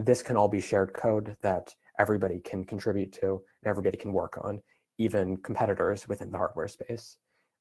this 0.00 0.20
can 0.20 0.36
all 0.36 0.48
be 0.48 0.60
shared 0.60 0.92
code 0.92 1.36
that 1.42 1.72
everybody 1.96 2.40
can 2.40 2.64
contribute 2.64 3.12
to 3.12 3.40
and 3.62 3.70
everybody 3.70 3.96
can 3.96 4.12
work 4.12 4.36
on, 4.42 4.60
even 4.98 5.36
competitors 5.36 6.08
within 6.08 6.32
the 6.32 6.36
hardware 6.36 6.66
space. 6.66 7.18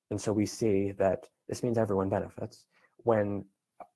And 0.10 0.20
so 0.20 0.34
we 0.34 0.48
see 0.48 0.92
that 0.94 1.28
this 1.48 1.62
means 1.62 1.78
everyone 1.78 2.10
benefits. 2.10 2.66
When 3.04 3.46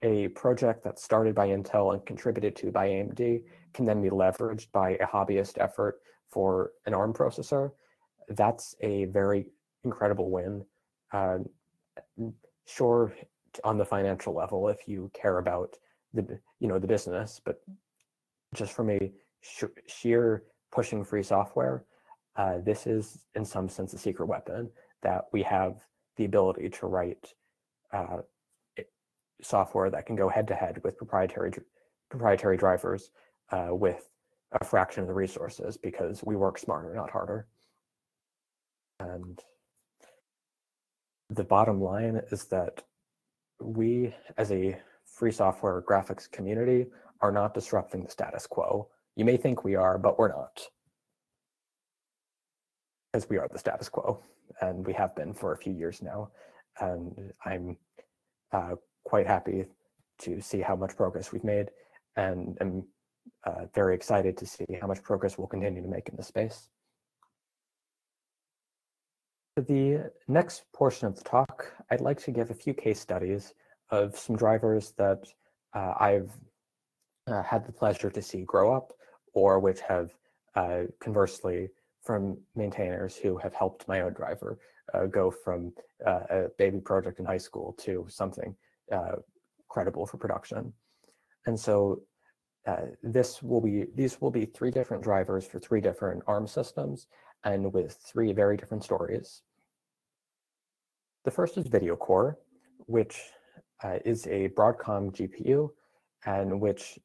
a 0.03 0.27
project 0.29 0.83
that's 0.83 1.03
started 1.03 1.33
by 1.33 1.47
Intel 1.47 1.95
and 1.95 2.05
contributed 2.05 2.55
to 2.57 2.71
by 2.71 2.89
AMD 2.89 3.41
can 3.73 3.85
then 3.85 3.99
be 3.99 4.11
leveraged 4.11 4.71
by 4.71 4.91
a 4.91 5.07
hobbyist 5.07 5.57
effort 5.59 5.95
for 6.27 6.73
an 6.85 6.93
ARM 6.93 7.13
processor, 7.13 7.71
that's 8.29 8.75
a 8.81 9.05
very 9.05 9.47
incredible 9.83 10.29
win. 10.29 10.63
Uh, 11.11 11.39
sure, 12.67 13.11
on 13.63 13.77
the 13.77 13.85
financial 13.85 14.33
level, 14.33 14.69
if 14.69 14.87
you 14.87 15.11
care 15.13 15.37
about 15.37 15.77
the 16.13 16.39
you 16.59 16.67
know 16.67 16.79
the 16.79 16.87
business, 16.87 17.41
but 17.43 17.61
just 18.53 18.73
from 18.73 18.89
a 18.89 19.11
sheer 19.87 20.43
pushing 20.71 21.03
free 21.03 21.23
software, 21.23 21.85
uh, 22.35 22.59
this 22.59 22.87
is 22.87 23.25
in 23.35 23.45
some 23.45 23.67
sense 23.67 23.93
a 23.93 23.97
secret 23.97 24.27
weapon 24.27 24.69
that 25.01 25.25
we 25.31 25.43
have 25.43 25.75
the 26.17 26.25
ability 26.25 26.69
to 26.69 26.87
write 26.87 27.33
uh, 27.91 28.17
software 29.41 29.89
that 29.89 30.05
can 30.05 30.15
go 30.15 30.29
head 30.29 30.47
to 30.47 30.55
head 30.55 30.81
with 30.83 30.97
proprietary 30.97 31.51
proprietary 32.09 32.57
drivers 32.57 33.11
uh, 33.51 33.69
with 33.71 34.09
a 34.53 34.63
fraction 34.63 35.01
of 35.01 35.07
the 35.07 35.13
resources 35.13 35.77
because 35.77 36.23
we 36.23 36.35
work 36.35 36.59
smarter, 36.59 36.93
not 36.93 37.09
harder. 37.09 37.47
And 38.99 39.39
the 41.29 41.43
bottom 41.43 41.81
line 41.81 42.21
is 42.31 42.45
that 42.45 42.83
we, 43.63 44.13
as 44.37 44.51
a 44.51 44.77
free 45.05 45.31
software 45.31 45.81
graphics 45.81 46.29
community, 46.29 46.87
are 47.21 47.31
not 47.31 47.53
disrupting 47.53 48.03
the 48.03 48.11
status 48.11 48.47
quo. 48.47 48.89
You 49.15 49.25
may 49.25 49.37
think 49.37 49.63
we 49.63 49.75
are, 49.75 49.97
but 49.97 50.17
we're 50.17 50.29
not. 50.29 50.61
Because 53.11 53.29
we 53.29 53.37
are 53.37 53.47
the 53.51 53.59
status 53.59 53.89
quo, 53.89 54.19
and 54.61 54.85
we 54.85 54.93
have 54.93 55.15
been 55.15 55.33
for 55.33 55.53
a 55.53 55.57
few 55.57 55.73
years 55.73 56.01
now. 56.01 56.31
And 56.79 57.31
I'm 57.45 57.77
uh, 58.51 58.75
quite 59.03 59.27
happy 59.27 59.65
to 60.19 60.41
see 60.41 60.61
how 60.61 60.75
much 60.75 60.95
progress 60.95 61.31
we've 61.31 61.43
made 61.43 61.69
and 62.15 62.57
am 62.61 62.83
uh, 63.45 63.65
very 63.73 63.95
excited 63.95 64.37
to 64.37 64.45
see 64.45 64.65
how 64.79 64.87
much 64.87 65.01
progress 65.03 65.37
we'll 65.37 65.47
continue 65.47 65.81
to 65.81 65.87
make 65.87 66.09
in 66.09 66.15
this 66.15 66.27
space. 66.27 66.69
For 69.55 69.61
the 69.61 70.11
next 70.27 70.63
portion 70.73 71.07
of 71.07 71.15
the 71.15 71.23
talk, 71.23 71.71
I'd 71.91 72.01
like 72.01 72.19
to 72.23 72.31
give 72.31 72.49
a 72.49 72.55
few 72.55 72.73
case 72.73 72.99
studies 72.99 73.53
of 73.91 74.17
some 74.17 74.35
drivers 74.35 74.93
that 74.97 75.27
uh, 75.75 75.93
I've 75.99 76.31
uh, 77.27 77.43
had 77.43 77.63
the 77.67 77.71
pleasure 77.71 78.09
to 78.09 78.21
see 78.21 78.41
grow 78.41 78.73
up 78.73 78.93
or 79.33 79.59
which 79.59 79.79
have 79.81 80.09
uh, 80.55 80.83
conversely 80.99 81.69
from 82.01 82.37
maintainers 82.55 83.15
who 83.15 83.37
have 83.37 83.53
helped 83.53 83.87
my 83.87 84.01
own 84.01 84.13
driver 84.13 84.57
uh, 84.95 85.05
go 85.05 85.29
from 85.29 85.71
uh, 86.03 86.21
a 86.31 86.47
baby 86.57 86.79
project 86.79 87.19
in 87.19 87.25
high 87.25 87.37
school 87.37 87.73
to 87.73 88.07
something 88.09 88.55
uh, 88.91 89.17
credible 89.69 90.07
for 90.07 90.17
production. 90.17 90.73
And 91.45 91.59
so 91.59 92.01
this 93.03 93.43
will 93.43 93.61
be 93.61 93.85
these 93.93 94.19
will 94.19 94.31
be 94.31 94.45
three 94.45 94.71
different 94.71 95.03
drivers 95.03 95.45
for 95.45 95.59
three 95.59 95.81
different 95.81 96.23
ARM 96.25 96.47
systems 96.47 97.07
and 97.43 97.73
with 97.73 97.93
three 97.93 98.33
very 98.33 98.57
different 98.57 98.83
stories. 98.83 99.41
The 101.25 101.31
first 101.31 101.57
is 101.57 101.65
VideoCore, 101.65 102.35
which 102.79 103.21
uh, 103.83 103.99
is 104.05 104.27
a 104.27 104.49
Broadcom 104.49 105.11
GPU 105.11 105.69
and 106.25 106.59
which 106.59 106.99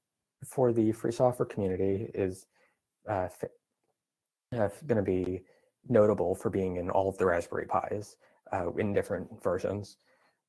for 0.45 0.73
the 0.73 0.93
free 0.93 1.13
software 1.13 1.47
community 1.47 2.11
is 2.15 2.47
uh, 3.09 3.29
uh 4.53 4.69
going 4.87 4.97
to 4.97 5.03
be 5.03 5.43
notable 5.89 6.35
for 6.35 6.51
being 6.51 6.77
in 6.77 6.91
all 6.91 7.09
of 7.09 7.19
the 7.19 7.27
Raspberry 7.27 7.67
Pis 7.67 8.17
uh, 8.53 8.73
in 8.75 8.93
different 8.93 9.43
versions. 9.43 9.97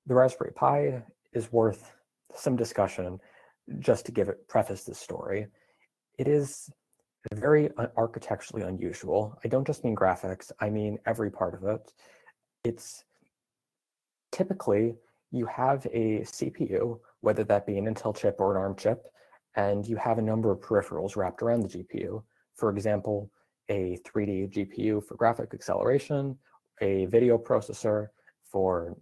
The 0.05 0.15
Raspberry 0.15 0.51
Pi 0.53 1.03
is 1.33 1.51
worth 1.51 1.91
some 2.35 2.55
discussion 2.55 3.19
just 3.79 4.05
to 4.05 4.11
give 4.11 4.29
it 4.29 4.47
preface 4.47 4.83
this 4.83 4.99
story. 4.99 5.47
It 6.17 6.27
is 6.27 6.69
very 7.33 7.69
architecturally 7.97 8.65
unusual. 8.65 9.37
I 9.43 9.47
don't 9.47 9.67
just 9.67 9.83
mean 9.83 9.95
graphics, 9.95 10.51
I 10.59 10.69
mean 10.69 10.97
every 11.05 11.29
part 11.31 11.53
of 11.53 11.63
it. 11.63 11.91
It's 12.63 13.03
typically 14.31 14.95
you 15.31 15.45
have 15.45 15.85
a 15.87 16.21
CPU, 16.21 16.99
whether 17.21 17.43
that 17.43 17.65
be 17.65 17.77
an 17.77 17.93
Intel 17.93 18.15
chip 18.15 18.37
or 18.39 18.55
an 18.55 18.61
ARM 18.61 18.75
chip, 18.75 19.05
and 19.55 19.87
you 19.87 19.95
have 19.97 20.17
a 20.17 20.21
number 20.21 20.51
of 20.51 20.59
peripherals 20.59 21.15
wrapped 21.15 21.41
around 21.41 21.61
the 21.61 21.69
GPU. 21.69 22.23
For 22.55 22.69
example, 22.71 23.29
a 23.69 23.97
3D 24.05 24.51
GPU 24.51 25.03
for 25.05 25.15
graphic 25.15 25.53
acceleration, 25.53 26.37
a 26.81 27.05
video 27.05 27.37
processor 27.37 28.07
for 28.43 28.97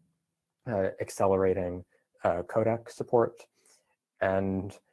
uh, 0.70 0.90
accelerating 1.00 1.84
uh, 2.24 2.42
codec 2.44 2.90
support, 2.90 3.44
and 4.22 4.74
uh, 4.74 4.87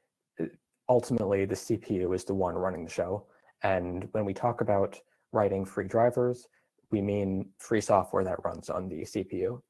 ultimately 0.89 1.45
the 1.45 1.55
CPU 1.55 2.15
is 2.15 2.25
the 2.25 2.35
one 2.35 2.55
running 2.55 2.85
the 2.85 2.91
show. 2.91 3.27
And 3.63 4.09
when 4.13 4.25
we 4.25 4.35
talk 4.35 4.61
about 4.61 4.99
writing 5.33 5.65
free 5.65 5.87
drivers, 5.87 6.47
we 6.91 7.01
mean 7.01 7.49
free 7.59 7.81
software 7.81 8.25
that 8.25 8.45
runs 8.45 8.71
on 8.71 8.89
the 8.89 9.03
CPU 9.03 9.61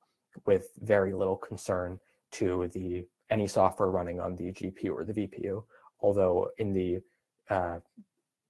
with 0.47 0.69
very 0.81 1.13
little 1.13 1.37
concern 1.37 1.99
to 2.33 2.69
the 2.75 3.07
any 3.31 3.47
software 3.47 3.91
running 3.91 4.21
on 4.21 4.37
the 4.37 4.53
GPU 4.53 4.91
or 4.91 5.05
the 5.05 5.13
VPU. 5.13 5.65
Although 6.01 6.51
in 6.59 6.73
the 6.73 7.01
uh, 7.49 7.79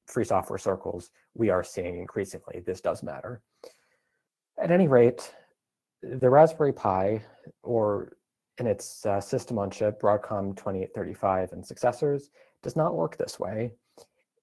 free 0.06 0.25
software 0.25 0.59
circles, 0.59 1.11
we 1.35 1.50
are 1.50 1.62
seeing 1.62 1.99
increasingly 1.99 2.61
this 2.61 2.80
does 2.80 3.02
matter. 3.02 3.42
At 4.61 4.71
any 4.71 4.88
rate, 4.88 5.33
the 6.02 6.30
Raspberry 6.30 6.73
Pi, 6.73 7.23
or 7.62 8.16
in 8.59 8.66
its 8.66 9.04
uh, 9.06 9.21
system 9.21 9.59
on 9.59 9.71
chip, 9.71 10.00
Broadcom 10.00 10.56
2835 10.56 11.52
and 11.52 11.66
successors, 11.66 12.30
does 12.64 12.75
not 12.75 12.97
work 12.97 13.16
this 13.16 13.38
way. 13.38 13.71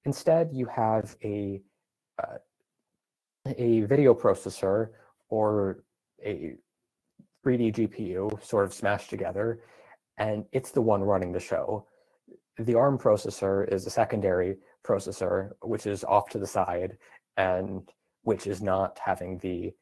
Instead, 0.06 0.50
you 0.54 0.68
have 0.68 1.18
a 1.24 1.62
uh, 2.24 2.38
a 3.58 3.82
video 3.82 4.14
processor 4.14 4.90
or 5.30 5.84
a 6.24 6.56
3D 7.44 7.74
GPU 7.76 8.44
sort 8.44 8.66
of 8.66 8.74
smashed 8.74 9.10
together, 9.10 9.62
and 10.18 10.46
it's 10.52 10.72
the 10.72 10.82
one 10.82 11.02
running 11.02 11.32
the 11.32 11.40
show. 11.40 11.88
The 12.60 12.76
ARM 12.76 13.00
processor 13.00 13.68
is 13.74 13.88
a 13.88 13.90
secondary 13.90 14.58
processor, 14.86 15.52
which 15.62 15.88
is 15.88 16.04
off 16.04 16.30
to 16.30 16.38
the 16.38 16.46
side 16.46 16.98
and 17.38 17.90
which 18.24 18.46
is 18.46 18.62
not 18.62 19.00
having 19.04 19.40
the 19.40 19.74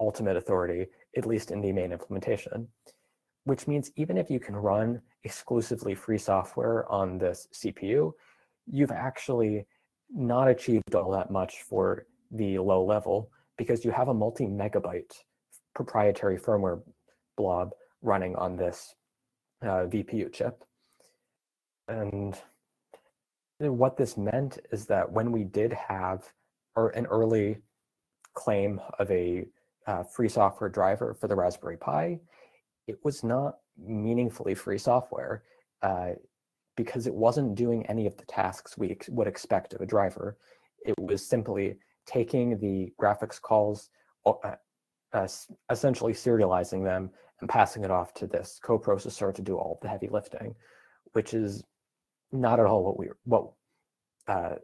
ultimate 0.00 0.36
authority, 0.36 0.86
at 1.16 1.26
least 1.26 1.52
in 1.52 1.60
the 1.60 1.72
main 1.72 1.92
implementation. 1.92 2.66
Which 3.46 3.66
means 3.66 3.90
even 3.96 4.18
if 4.18 4.30
you 4.30 4.38
can 4.38 4.54
run 4.54 5.00
exclusively 5.24 5.94
free 5.94 6.18
software 6.18 6.90
on 6.90 7.16
this 7.16 7.48
CPU, 7.54 8.12
you've 8.66 8.90
actually 8.90 9.66
not 10.14 10.48
achieved 10.48 10.94
all 10.94 11.10
that 11.12 11.30
much 11.30 11.62
for 11.62 12.06
the 12.30 12.58
low 12.58 12.84
level 12.84 13.30
because 13.56 13.84
you 13.84 13.90
have 13.90 14.08
a 14.08 14.14
multi 14.14 14.46
megabyte 14.46 15.12
proprietary 15.74 16.38
firmware 16.38 16.82
blob 17.36 17.70
running 18.02 18.34
on 18.36 18.56
this 18.56 18.94
uh, 19.62 19.86
VPU 19.86 20.32
chip. 20.32 20.64
And 21.88 22.36
what 23.58 23.96
this 23.96 24.16
meant 24.16 24.58
is 24.72 24.86
that 24.86 25.10
when 25.10 25.32
we 25.32 25.44
did 25.44 25.72
have 25.72 26.24
or 26.74 26.90
an 26.90 27.06
early 27.06 27.58
claim 28.34 28.80
of 28.98 29.10
a 29.10 29.46
uh, 29.86 30.02
free 30.02 30.28
software 30.28 30.68
driver 30.68 31.14
for 31.14 31.28
the 31.28 31.34
Raspberry 31.34 31.76
Pi, 31.76 32.20
it 32.86 32.98
was 33.04 33.24
not 33.24 33.58
meaningfully 33.78 34.54
free 34.54 34.78
software 34.78 35.42
uh, 35.82 36.10
because 36.76 37.06
it 37.06 37.14
wasn't 37.14 37.54
doing 37.54 37.86
any 37.86 38.06
of 38.06 38.16
the 38.16 38.24
tasks 38.26 38.78
we 38.78 38.90
ex- 38.90 39.08
would 39.08 39.26
expect 39.26 39.74
of 39.74 39.80
a 39.80 39.86
driver. 39.86 40.36
It 40.84 40.94
was 40.98 41.26
simply 41.26 41.76
taking 42.06 42.58
the 42.58 42.92
graphics 43.00 43.40
calls, 43.40 43.90
uh, 44.24 44.54
uh, 45.12 45.28
essentially 45.70 46.12
serializing 46.12 46.84
them 46.84 47.10
and 47.40 47.48
passing 47.48 47.84
it 47.84 47.90
off 47.90 48.14
to 48.14 48.26
this 48.26 48.60
coprocessor 48.62 49.34
to 49.34 49.42
do 49.42 49.56
all 49.56 49.78
the 49.82 49.88
heavy 49.88 50.08
lifting, 50.08 50.54
which 51.12 51.34
is 51.34 51.64
not 52.32 52.60
at 52.60 52.66
all 52.66 52.84
what 52.84 52.98
we 52.98 53.08
what 53.24 53.50
uh, 54.28 54.56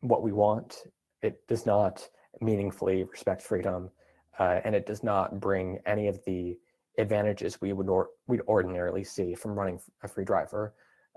what 0.00 0.22
we 0.22 0.32
want. 0.32 0.78
It 1.22 1.46
does 1.48 1.66
not 1.66 2.08
meaningfully 2.40 3.04
respect 3.04 3.42
freedom, 3.42 3.90
uh, 4.38 4.60
and 4.64 4.74
it 4.74 4.86
does 4.86 5.02
not 5.02 5.40
bring 5.40 5.80
any 5.86 6.06
of 6.08 6.20
the 6.24 6.56
advantages 6.98 7.60
we 7.60 7.72
would 7.72 7.88
or, 7.88 8.10
we'd 8.26 8.42
ordinarily 8.42 9.04
see 9.04 9.34
from 9.34 9.52
running 9.52 9.80
a 10.02 10.08
free 10.08 10.24
driver. 10.24 10.74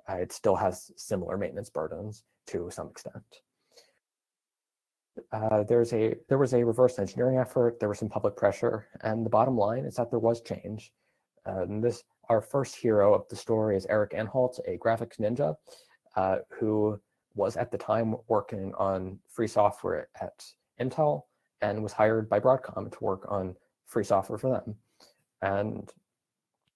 Uh, 0.10 0.16
it 0.16 0.32
still 0.32 0.56
has 0.56 0.92
similar 0.96 1.38
maintenance 1.38 1.70
burdens 1.70 2.24
to 2.48 2.70
some 2.72 2.88
extent. 2.90 3.24
Uh, 5.32 5.64
there's 5.64 5.94
a 5.94 6.16
there 6.30 6.38
was 6.38 6.54
a 6.54 6.64
reverse 6.64 6.98
engineering 6.98 7.38
effort. 7.38 7.80
There 7.80 7.90
was 7.90 8.00
some 8.00 8.10
public 8.10 8.36
pressure, 8.36 8.88
and 9.02 9.26
the 9.26 9.30
bottom 9.30 9.58
line 9.58 9.86
is 9.86 9.96
that 9.96 10.10
there 10.10 10.20
was 10.20 10.42
change. 10.42 10.94
Uh, 11.46 11.66
this 11.68 12.04
our 12.30 12.42
first 12.42 12.76
hero 12.76 13.14
of 13.14 13.28
the 13.30 13.36
story 13.36 13.76
is 13.76 13.86
Eric 13.88 14.12
Anholt, 14.12 14.60
a 14.66 14.78
graphics 14.78 15.20
ninja, 15.20 15.56
uh, 16.16 16.38
who 16.50 17.00
was 17.36 17.58
at 17.58 17.72
the 17.72 17.78
time 17.78 18.16
working 18.28 18.74
on 18.78 19.20
free 19.28 19.48
software 19.48 20.08
at 20.22 20.46
Intel 20.80 21.24
and 21.62 21.84
was 21.84 21.94
hired 21.94 22.30
by 22.30 22.40
Broadcom 22.40 22.92
to 22.92 23.04
work 23.04 23.26
on 23.30 23.56
free 23.86 24.04
software 24.04 24.40
for 24.40 24.50
them. 24.50 24.76
And 25.42 25.90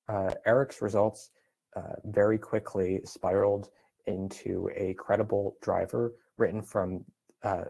uh, 0.08 0.34
Eric's 0.46 0.82
results 0.82 1.32
uh, 1.76 1.94
very 2.06 2.38
quickly 2.38 3.02
spiraled 3.06 3.70
into 4.08 4.70
a 4.76 4.94
credible 4.94 5.58
driver 5.62 6.14
written 6.38 6.62
from 6.62 7.04
uh, 7.44 7.66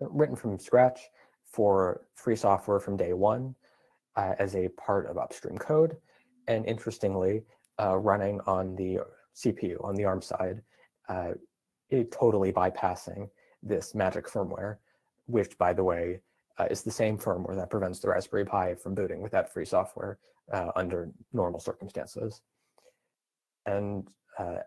written 0.00 0.36
from 0.36 0.58
scratch 0.58 1.00
for 1.50 2.02
free 2.14 2.36
software 2.36 2.80
from 2.80 2.96
day 2.96 3.12
one 3.12 3.54
uh, 4.16 4.34
as 4.38 4.54
a 4.56 4.68
part 4.70 5.06
of 5.06 5.18
upstream 5.18 5.56
code, 5.56 5.96
and 6.48 6.66
interestingly, 6.66 7.42
uh, 7.80 7.96
running 7.96 8.40
on 8.46 8.74
the 8.76 8.98
CPU 9.34 9.82
on 9.82 9.94
the 9.94 10.04
ARM 10.04 10.22
side, 10.22 10.62
uh, 11.08 11.32
it 11.90 12.12
totally 12.12 12.52
bypassing 12.52 13.28
this 13.62 13.94
magic 13.94 14.26
firmware, 14.26 14.76
which, 15.26 15.56
by 15.58 15.72
the 15.72 15.82
way, 15.82 16.20
uh, 16.58 16.66
is 16.70 16.82
the 16.82 16.90
same 16.90 17.18
firmware 17.18 17.56
that 17.56 17.70
prevents 17.70 17.98
the 18.00 18.08
Raspberry 18.08 18.44
Pi 18.44 18.74
from 18.74 18.94
booting 18.94 19.22
with 19.22 19.32
that 19.32 19.52
free 19.52 19.64
software 19.64 20.18
uh, 20.52 20.70
under 20.76 21.10
normal 21.32 21.60
circumstances. 21.60 22.42
And 23.66 24.06
uh, 24.38 24.58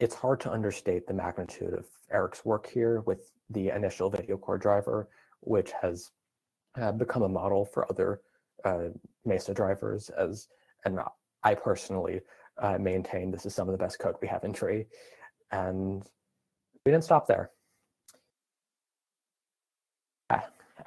it's 0.00 0.14
hard 0.14 0.40
to 0.40 0.52
understate 0.52 1.06
the 1.06 1.14
magnitude 1.14 1.74
of 1.74 1.86
Eric's 2.12 2.44
work 2.44 2.66
here 2.66 3.00
with 3.00 3.30
the 3.50 3.70
initial 3.70 4.10
video 4.10 4.36
core 4.36 4.58
driver, 4.58 5.08
which 5.40 5.72
has 5.80 6.10
uh, 6.80 6.92
become 6.92 7.22
a 7.22 7.28
model 7.28 7.64
for 7.64 7.90
other 7.90 8.20
uh, 8.64 8.88
Mesa 9.24 9.54
drivers 9.54 10.10
as, 10.10 10.48
and 10.84 10.98
I 11.42 11.54
personally 11.54 12.20
uh, 12.58 12.78
maintain 12.78 13.30
this 13.30 13.46
is 13.46 13.54
some 13.54 13.68
of 13.68 13.72
the 13.72 13.78
best 13.78 13.98
code 13.98 14.16
we 14.20 14.28
have 14.28 14.44
in 14.44 14.52
Tree. 14.52 14.86
And 15.50 16.02
we 16.84 16.92
didn't 16.92 17.04
stop 17.04 17.26
there. 17.26 17.50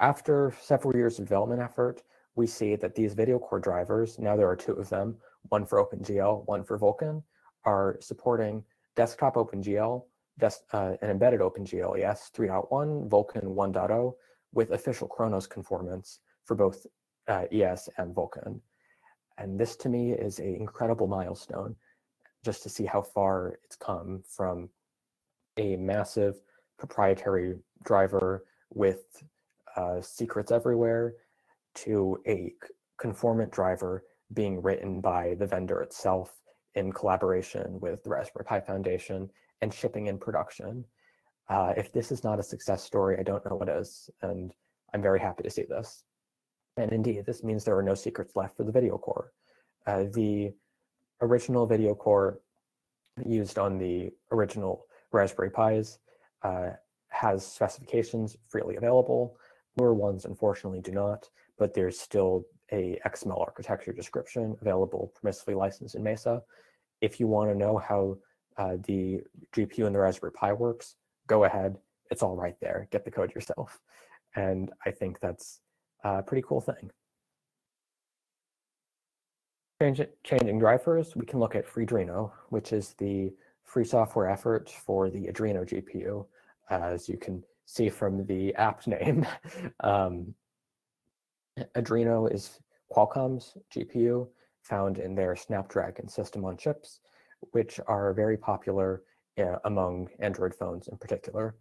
After 0.00 0.54
several 0.60 0.94
years 0.94 1.18
of 1.18 1.26
development 1.26 1.60
effort, 1.60 2.02
we 2.36 2.46
see 2.46 2.76
that 2.76 2.94
these 2.94 3.14
video 3.14 3.38
core 3.38 3.58
drivers, 3.58 4.18
now 4.18 4.36
there 4.36 4.48
are 4.48 4.56
two 4.56 4.72
of 4.74 4.88
them, 4.88 5.16
one 5.48 5.66
for 5.66 5.84
OpenGL, 5.84 6.46
one 6.46 6.62
for 6.62 6.78
Vulkan, 6.78 7.22
are 7.64 7.96
supporting 8.00 8.62
desktop 8.94 9.34
OpenGL, 9.34 10.04
des- 10.38 10.64
uh, 10.72 10.94
an 11.02 11.10
embedded 11.10 11.40
OpenGL 11.40 11.98
ES 11.98 12.30
3.1, 12.32 13.08
Vulkan 13.08 13.42
1.0, 13.42 14.14
with 14.52 14.70
official 14.70 15.08
Khronos 15.08 15.48
conformance 15.48 16.20
for 16.44 16.54
both 16.54 16.86
uh, 17.26 17.44
ES 17.50 17.88
and 17.98 18.14
Vulkan. 18.14 18.60
And 19.36 19.58
this 19.58 19.74
to 19.76 19.88
me 19.88 20.12
is 20.12 20.38
an 20.38 20.54
incredible 20.54 21.08
milestone 21.08 21.74
just 22.44 22.62
to 22.62 22.68
see 22.68 22.84
how 22.84 23.02
far 23.02 23.58
it's 23.64 23.76
come 23.76 24.22
from 24.28 24.68
a 25.56 25.76
massive 25.76 26.40
proprietary 26.78 27.56
driver 27.84 28.44
with 28.70 29.22
uh, 29.78 30.00
secrets 30.00 30.50
everywhere 30.50 31.14
to 31.74 32.18
a 32.26 32.52
conformant 32.98 33.52
driver 33.52 34.04
being 34.34 34.60
written 34.60 35.00
by 35.00 35.36
the 35.38 35.46
vendor 35.46 35.80
itself 35.80 36.32
in 36.74 36.92
collaboration 36.92 37.78
with 37.80 38.02
the 38.02 38.10
Raspberry 38.10 38.44
Pi 38.44 38.60
Foundation 38.60 39.30
and 39.62 39.72
shipping 39.72 40.08
in 40.08 40.18
production. 40.18 40.84
Uh, 41.48 41.72
if 41.76 41.92
this 41.92 42.12
is 42.12 42.24
not 42.24 42.40
a 42.40 42.42
success 42.42 42.82
story, 42.82 43.16
I 43.18 43.22
don't 43.22 43.44
know 43.48 43.56
what 43.56 43.68
is, 43.68 44.10
and 44.22 44.52
I'm 44.92 45.00
very 45.00 45.20
happy 45.20 45.44
to 45.44 45.50
see 45.50 45.64
this. 45.68 46.02
And 46.76 46.92
indeed, 46.92 47.24
this 47.24 47.42
means 47.42 47.64
there 47.64 47.78
are 47.78 47.82
no 47.82 47.94
secrets 47.94 48.36
left 48.36 48.56
for 48.56 48.64
the 48.64 48.72
video 48.72 48.98
core. 48.98 49.32
Uh, 49.86 50.04
the 50.12 50.52
original 51.20 51.66
video 51.66 51.94
core 51.94 52.40
used 53.24 53.58
on 53.58 53.78
the 53.78 54.10
original 54.30 54.86
Raspberry 55.12 55.50
Pis 55.50 55.98
uh, 56.42 56.70
has 57.08 57.46
specifications 57.46 58.36
freely 58.48 58.76
available. 58.76 59.36
Newer 59.78 59.94
ones, 59.94 60.24
unfortunately, 60.24 60.80
do 60.80 60.92
not, 60.92 61.28
but 61.56 61.72
there's 61.72 61.98
still 61.98 62.44
a 62.72 62.98
XML 63.06 63.40
architecture 63.40 63.92
description 63.92 64.56
available 64.60 65.12
permissively 65.22 65.56
licensed 65.56 65.94
in 65.94 66.02
Mesa. 66.02 66.42
If 67.00 67.20
you 67.20 67.26
want 67.26 67.50
to 67.50 67.56
know 67.56 67.78
how 67.78 68.18
uh, 68.56 68.76
the 68.86 69.20
GPU 69.54 69.86
in 69.86 69.92
the 69.92 70.00
Raspberry 70.00 70.32
Pi 70.32 70.52
works, 70.52 70.96
go 71.26 71.44
ahead. 71.44 71.76
It's 72.10 72.22
all 72.22 72.36
right 72.36 72.56
there. 72.60 72.88
Get 72.90 73.04
the 73.04 73.10
code 73.10 73.34
yourself. 73.34 73.80
And 74.36 74.70
I 74.84 74.90
think 74.90 75.20
that's 75.20 75.60
a 76.04 76.22
pretty 76.22 76.44
cool 76.46 76.60
thing. 76.60 76.90
Change, 79.80 80.02
changing 80.22 80.58
drivers, 80.58 81.16
we 81.16 81.24
can 81.24 81.40
look 81.40 81.56
at 81.56 81.66
Freedreno, 81.66 82.30
which 82.50 82.74
is 82.74 82.94
the 82.98 83.32
free 83.64 83.86
software 83.86 84.28
effort 84.28 84.70
for 84.70 85.08
the 85.08 85.26
Adreno 85.26 85.64
GPU. 85.66 86.26
As 86.68 87.08
you 87.08 87.16
can 87.16 87.42
see 87.68 87.90
from 87.90 88.24
the 88.24 88.54
app 88.54 88.86
name, 88.86 89.26
um, 89.80 90.34
Adreno 91.76 92.32
is 92.32 92.58
Qualcomm's 92.90 93.56
GPU 93.74 94.26
found 94.62 94.98
in 94.98 95.14
their 95.14 95.36
Snapdragon 95.36 96.08
system 96.08 96.44
on 96.44 96.56
chips, 96.56 97.00
which 97.52 97.78
are 97.86 98.14
very 98.14 98.36
popular 98.38 99.02
uh, 99.38 99.58
among 99.64 100.08
Android 100.18 100.54
phones 100.54 100.88
in 100.88 100.96
particular. 100.96 101.56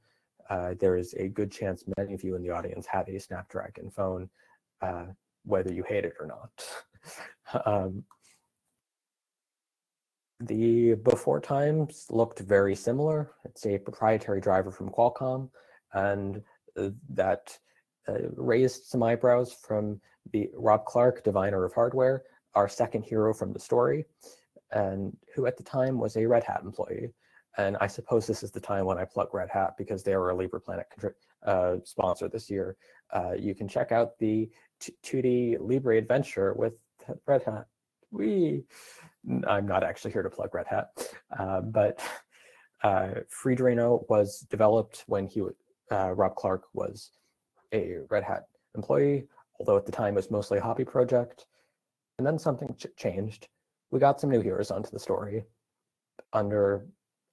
Uh, 0.49 0.75
there 0.79 0.95
is 0.95 1.13
a 1.15 1.27
good 1.27 1.51
chance 1.51 1.83
many 1.97 2.13
of 2.13 2.23
you 2.23 2.35
in 2.35 2.41
the 2.41 2.49
audience 2.49 2.85
have 2.85 3.09
a 3.09 3.19
Snapdragon 3.19 3.89
phone, 3.89 4.29
uh, 4.81 5.05
whether 5.43 5.73
you 5.73 5.83
hate 5.83 6.05
it 6.05 6.13
or 6.21 6.25
not. 6.25 7.65
um, 7.65 8.03
the 10.39 10.93
before 10.93 11.41
times 11.41 12.05
looked 12.09 12.39
very 12.39 12.75
similar. 12.75 13.31
It's 13.43 13.65
a 13.65 13.77
proprietary 13.77 14.39
driver 14.39 14.71
from 14.71 14.89
Qualcomm, 14.89 15.49
and 15.93 16.41
uh, 16.77 16.89
that 17.09 17.57
uh, 18.07 18.29
raised 18.35 18.85
some 18.85 19.03
eyebrows 19.03 19.53
from 19.53 19.99
the 20.31 20.49
Rob 20.55 20.85
Clark, 20.85 21.23
diviner 21.23 21.63
of 21.63 21.73
hardware, 21.73 22.23
our 22.55 22.67
second 22.67 23.03
hero 23.03 23.33
from 23.33 23.53
the 23.53 23.59
story, 23.59 24.05
and 24.71 25.15
who 25.35 25.45
at 25.45 25.57
the 25.57 25.63
time 25.63 25.99
was 25.99 26.17
a 26.17 26.25
Red 26.25 26.43
Hat 26.43 26.61
employee. 26.63 27.09
And 27.57 27.75
I 27.81 27.87
suppose 27.87 28.27
this 28.27 28.43
is 28.43 28.51
the 28.51 28.59
time 28.59 28.85
when 28.85 28.97
I 28.97 29.05
plug 29.05 29.33
Red 29.33 29.49
Hat 29.49 29.75
because 29.77 30.03
they 30.03 30.13
are 30.13 30.29
a 30.29 30.35
LibrePlanet 30.35 31.13
uh, 31.45 31.77
sponsor 31.83 32.29
this 32.29 32.49
year. 32.49 32.77
Uh, 33.11 33.33
you 33.37 33.55
can 33.55 33.67
check 33.67 33.91
out 33.91 34.17
the 34.19 34.49
2D 35.03 35.57
Libre 35.59 35.97
adventure 35.97 36.53
with 36.53 36.73
Red 37.25 37.43
Hat. 37.43 37.65
We, 38.11 38.63
I'm 39.47 39.67
not 39.67 39.83
actually 39.83 40.11
here 40.11 40.23
to 40.23 40.29
plug 40.29 40.53
Red 40.53 40.67
Hat, 40.67 40.89
uh, 41.37 41.61
but 41.61 41.99
uh, 42.83 43.09
Freedreno 43.43 44.07
was 44.07 44.45
developed 44.49 45.03
when 45.07 45.27
he, 45.27 45.41
uh, 45.91 46.11
Rob 46.11 46.35
Clark 46.35 46.63
was 46.73 47.11
a 47.73 47.97
Red 48.09 48.23
Hat 48.23 48.47
employee, 48.75 49.27
although 49.59 49.77
at 49.77 49.85
the 49.85 49.91
time 49.91 50.13
it 50.13 50.17
was 50.17 50.31
mostly 50.31 50.57
a 50.57 50.61
hobby 50.61 50.85
project. 50.85 51.45
And 52.17 52.25
then 52.25 52.39
something 52.39 52.75
ch 52.77 52.87
changed. 52.97 53.47
We 53.91 53.99
got 53.99 54.19
some 54.19 54.29
new 54.29 54.41
heroes 54.41 54.71
onto 54.71 54.89
the 54.89 54.99
story 54.99 55.43
under 56.33 56.87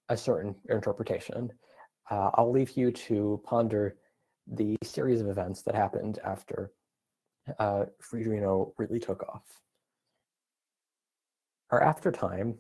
a 0.08 0.16
certain 0.16 0.54
interpretation. 0.68 1.50
Uh, 2.10 2.30
I'll 2.34 2.50
leave 2.52 2.76
you 2.76 2.92
to 2.92 3.40
ponder 3.44 3.96
the 4.46 4.76
series 4.82 5.20
of 5.20 5.28
events 5.28 5.62
that 5.62 5.74
happened 5.74 6.18
after 6.24 6.72
uh, 7.58 7.84
Freedreno 8.02 8.72
really 8.78 9.00
took 9.00 9.22
off. 9.22 9.42
Our 11.70 11.82
after 11.82 12.12
time, 12.12 12.56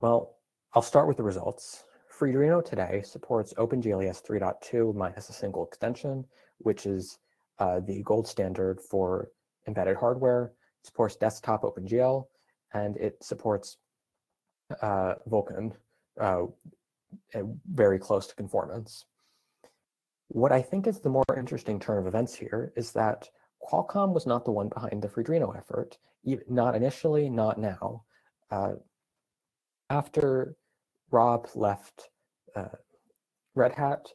well, 0.00 0.36
I'll 0.74 0.82
start 0.82 1.08
with 1.08 1.16
the 1.16 1.22
results. 1.22 1.84
Freedreno 2.18 2.64
today 2.64 3.02
supports 3.04 3.52
OpenGLES 3.54 4.22
3.2 4.24 4.94
minus 4.94 5.28
a 5.28 5.32
single 5.34 5.66
extension, 5.66 6.24
which 6.58 6.86
is 6.86 7.18
uh, 7.58 7.80
the 7.80 8.02
gold 8.04 8.26
standard 8.26 8.80
for 8.80 9.28
embedded 9.66 9.96
hardware, 9.96 10.52
supports 10.82 11.16
desktop 11.16 11.62
OpenGL, 11.62 12.26
and 12.72 12.96
it 12.96 13.22
supports 13.22 13.76
uh, 14.80 15.14
Vulkan, 15.28 15.72
uh, 16.18 16.46
very 17.70 17.98
close 17.98 18.26
to 18.26 18.34
conformance. 18.34 19.04
What 20.28 20.52
I 20.52 20.62
think 20.62 20.86
is 20.86 21.00
the 21.00 21.10
more 21.10 21.24
interesting 21.36 21.78
turn 21.78 21.98
of 21.98 22.06
events 22.06 22.34
here 22.34 22.72
is 22.76 22.92
that 22.92 23.28
Qualcomm 23.62 24.14
was 24.14 24.26
not 24.26 24.44
the 24.44 24.52
one 24.52 24.68
behind 24.68 25.02
the 25.02 25.08
Freedreno 25.08 25.56
effort, 25.56 25.98
not 26.48 26.74
initially, 26.74 27.28
not 27.28 27.58
now. 27.58 28.04
Uh, 28.50 28.74
after 29.90 30.56
Rob 31.10 31.48
left 31.54 32.10
uh, 32.54 32.76
Red 33.54 33.72
Hat, 33.72 34.06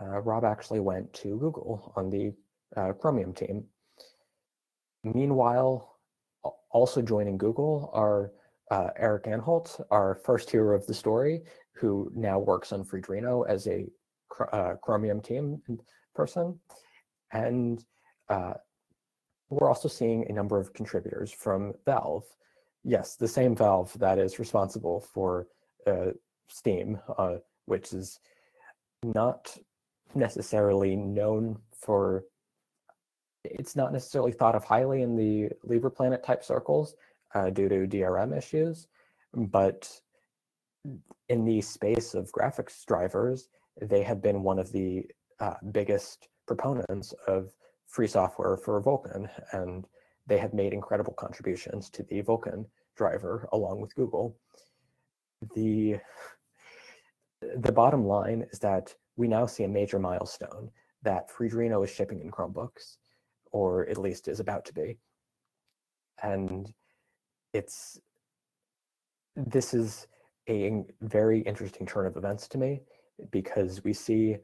uh, 0.00 0.20
Rob 0.20 0.44
actually 0.44 0.80
went 0.80 1.12
to 1.14 1.38
Google 1.38 1.92
on 1.96 2.10
the 2.10 2.32
uh, 2.76 2.92
Chromium 2.92 3.32
team. 3.32 3.64
Meanwhile, 5.02 5.96
also 6.70 7.02
joining 7.02 7.38
Google 7.38 7.90
are 7.92 8.32
uh, 8.70 8.90
Eric 8.96 9.24
Anholt, 9.24 9.80
our 9.90 10.16
first 10.24 10.50
hero 10.50 10.76
of 10.76 10.86
the 10.86 10.94
story, 10.94 11.42
who 11.74 12.10
now 12.14 12.38
works 12.38 12.72
on 12.72 12.84
Freedreno 12.84 13.48
as 13.48 13.66
a 13.66 13.86
uh, 14.52 14.74
Chromium 14.82 15.20
team 15.20 15.60
person. 16.14 16.58
And 17.32 17.84
uh, 18.28 18.54
we're 19.50 19.68
also 19.68 19.88
seeing 19.88 20.26
a 20.28 20.32
number 20.32 20.58
of 20.58 20.72
contributors 20.72 21.32
from 21.32 21.74
Valve. 21.84 22.24
Yes, 22.82 23.16
the 23.16 23.28
same 23.28 23.54
Valve 23.54 23.96
that 23.98 24.18
is 24.18 24.38
responsible 24.38 25.00
for 25.00 25.46
Steam, 26.48 26.98
uh, 27.18 27.36
which 27.66 27.92
is 27.92 28.20
not 29.02 29.56
necessarily 30.14 30.96
known 30.96 31.58
for, 31.76 32.24
it's 33.44 33.76
not 33.76 33.92
necessarily 33.92 34.32
thought 34.32 34.54
of 34.54 34.64
highly 34.64 35.02
in 35.02 35.16
the 35.16 35.50
LibrePlanet 35.66 36.22
type 36.22 36.44
circles 36.44 36.94
uh, 37.34 37.50
due 37.50 37.68
to 37.68 37.86
DRM 37.86 38.36
issues, 38.36 38.86
but 39.34 40.00
in 41.28 41.44
the 41.44 41.60
space 41.60 42.14
of 42.14 42.30
graphics 42.32 42.84
drivers, 42.84 43.48
they 43.80 44.02
have 44.02 44.22
been 44.22 44.42
one 44.42 44.58
of 44.58 44.70
the 44.72 45.04
uh, 45.40 45.54
biggest 45.72 46.28
proponents 46.46 47.12
of 47.26 47.50
free 47.86 48.06
software 48.06 48.56
for 48.56 48.80
Vulkan, 48.82 49.28
and 49.52 49.86
they 50.26 50.38
have 50.38 50.54
made 50.54 50.72
incredible 50.72 51.12
contributions 51.14 51.90
to 51.90 52.02
the 52.04 52.22
Vulkan 52.22 52.66
driver 52.96 53.48
along 53.52 53.80
with 53.80 53.94
Google. 53.94 54.36
The, 55.54 55.98
the 57.56 57.72
bottom 57.72 58.06
line 58.06 58.46
is 58.52 58.58
that 58.60 58.94
we 59.16 59.28
now 59.28 59.46
see 59.46 59.64
a 59.64 59.68
major 59.68 59.98
milestone 59.98 60.70
that 61.02 61.30
Freedreno 61.30 61.84
is 61.84 61.90
shipping 61.90 62.20
in 62.20 62.30
Chromebooks, 62.30 62.96
or 63.52 63.88
at 63.88 63.98
least 63.98 64.28
is 64.28 64.40
about 64.40 64.64
to 64.66 64.72
be. 64.72 64.98
And 66.22 66.72
it's 67.52 67.98
this 69.36 69.74
is 69.74 70.06
a 70.48 70.84
very 71.02 71.40
interesting 71.40 71.86
turn 71.86 72.06
of 72.06 72.16
events 72.16 72.48
to 72.48 72.58
me 72.58 72.80
because 73.30 73.82
we 73.84 73.92
see 73.92 74.36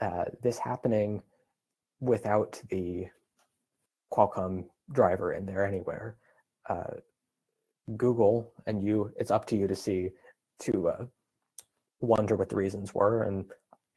uh, 0.00 0.24
this 0.42 0.58
happening 0.58 1.22
without 2.00 2.60
the 2.70 3.06
Qualcomm 4.12 4.64
driver 4.92 5.32
in 5.32 5.46
there 5.46 5.66
anywhere. 5.66 6.16
Uh, 6.68 6.94
Google 7.96 8.52
and 8.66 8.82
you, 8.82 9.12
it's 9.16 9.30
up 9.30 9.46
to 9.46 9.56
you 9.56 9.66
to 9.66 9.76
see, 9.76 10.10
to 10.60 10.88
uh, 10.88 11.04
wonder 12.00 12.36
what 12.36 12.48
the 12.48 12.56
reasons 12.56 12.94
were. 12.94 13.24
And 13.24 13.44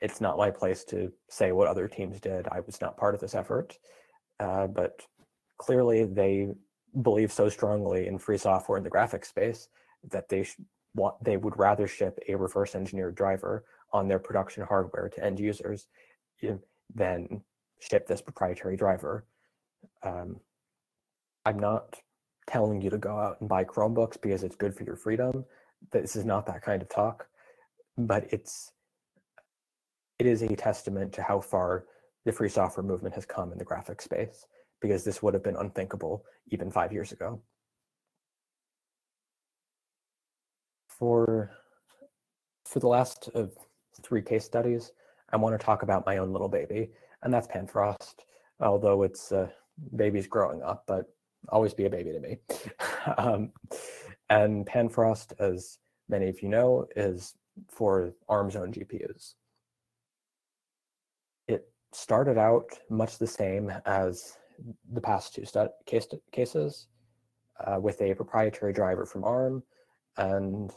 it's 0.02 0.22
not 0.22 0.38
my 0.38 0.52
place 0.52 0.84
to 0.86 1.12
say 1.30 1.52
what 1.52 1.68
other 1.68 1.88
teams 1.88 2.20
did. 2.20 2.48
I 2.52 2.60
was 2.62 2.80
not 2.82 2.98
part 2.98 3.16
of 3.16 3.22
this 3.22 3.36
effort. 3.36 3.78
Uh, 4.40 4.68
but 4.68 5.02
clearly 5.58 6.06
they 6.06 6.48
believe 7.02 7.32
so 7.32 7.50
strongly 7.50 8.08
in 8.08 8.18
free 8.18 8.38
software 8.38 8.78
in 8.78 8.84
the 8.84 8.90
graphics 8.90 9.26
space 9.26 9.68
that 10.10 10.30
they 10.30 10.46
want 10.96 11.22
they 11.24 11.38
would 11.38 11.58
rather 11.60 11.88
ship 11.88 12.18
a 12.28 12.36
reverse 12.36 12.74
engineered 12.74 13.16
driver 13.16 13.66
on 13.94 14.08
their 14.08 14.18
production 14.18 14.64
hardware 14.64 15.10
to 15.10 15.24
end 15.24 15.40
users 15.40 15.88
than 16.96 17.42
ship 17.80 18.08
this 18.08 18.22
proprietary 18.22 18.76
driver. 18.76 19.26
Um, 20.04 20.40
I'm 21.46 21.60
not 21.60 21.96
telling 22.50 22.82
you 22.82 22.90
to 22.90 22.98
go 22.98 23.18
out 23.18 23.40
and 23.40 23.48
buy 23.48 23.64
Chromebooks 23.64 24.22
because 24.22 24.44
it's 24.44 24.56
good 24.56 24.76
for 24.76 24.84
your 24.84 24.96
freedom. 24.96 25.46
This 25.92 26.16
is 26.16 26.26
not 26.26 26.46
that 26.48 26.62
kind 26.62 26.82
of 26.82 26.90
talk, 26.90 27.28
but 27.98 28.26
it's 28.34 28.72
it 30.18 30.26
is 30.26 30.42
a 30.42 30.56
testament 30.56 31.14
to 31.14 31.24
how 31.24 31.40
far 31.40 31.86
the 32.26 32.32
free 32.32 32.50
software 32.50 32.86
movement 32.86 33.16
has 33.16 33.26
come 33.26 33.54
in 33.54 33.58
the 33.58 33.66
graphics 33.66 34.02
space 34.02 34.46
because 34.82 35.04
this 35.04 35.24
would 35.24 35.34
have 35.34 35.44
been 35.44 35.56
unthinkable 35.56 36.26
even 36.50 36.70
five 36.70 36.92
years 36.92 37.12
ago. 37.12 37.42
For 40.88 41.52
for 42.66 42.80
the 42.80 42.88
last 42.88 43.30
of 43.34 43.54
three 44.02 44.22
case 44.22 44.44
studies, 44.46 44.92
I 45.32 45.38
want 45.38 45.58
to 45.58 45.66
talk 45.66 45.84
about 45.84 46.06
my 46.06 46.18
own 46.18 46.32
little 46.32 46.50
baby, 46.50 46.90
and 47.24 47.34
that's 47.34 47.48
Panfrost. 47.48 48.16
Although 48.60 49.04
it's 49.04 49.32
uh, 49.32 49.48
baby's 49.96 50.28
growing 50.28 50.62
up, 50.62 50.84
but 50.88 51.06
always 51.48 51.74
be 51.74 51.86
a 51.86 51.90
baby 51.90 52.12
to 52.12 52.20
me. 52.20 52.38
um, 53.18 53.52
and 54.30 54.66
Panfrost, 54.66 55.34
as 55.40 55.80
many 56.08 56.30
of 56.30 56.42
you 56.42 56.50
know, 56.50 56.88
is 56.96 57.36
for 57.70 58.14
ARM's 58.28 58.56
own 58.56 58.72
GPUs. 58.72 59.36
It 61.48 61.68
started 61.94 62.38
out 62.38 62.68
much 62.90 63.18
the 63.18 63.28
same 63.28 63.72
as 63.86 64.38
the 64.92 65.02
past 65.02 65.34
two 65.36 65.46
case 65.86 66.08
cases, 66.32 66.88
uh, 67.66 67.80
with 67.80 68.02
a 68.02 68.14
proprietary 68.14 68.74
driver 68.74 69.06
from 69.06 69.24
ARM 69.24 69.64
and 70.18 70.74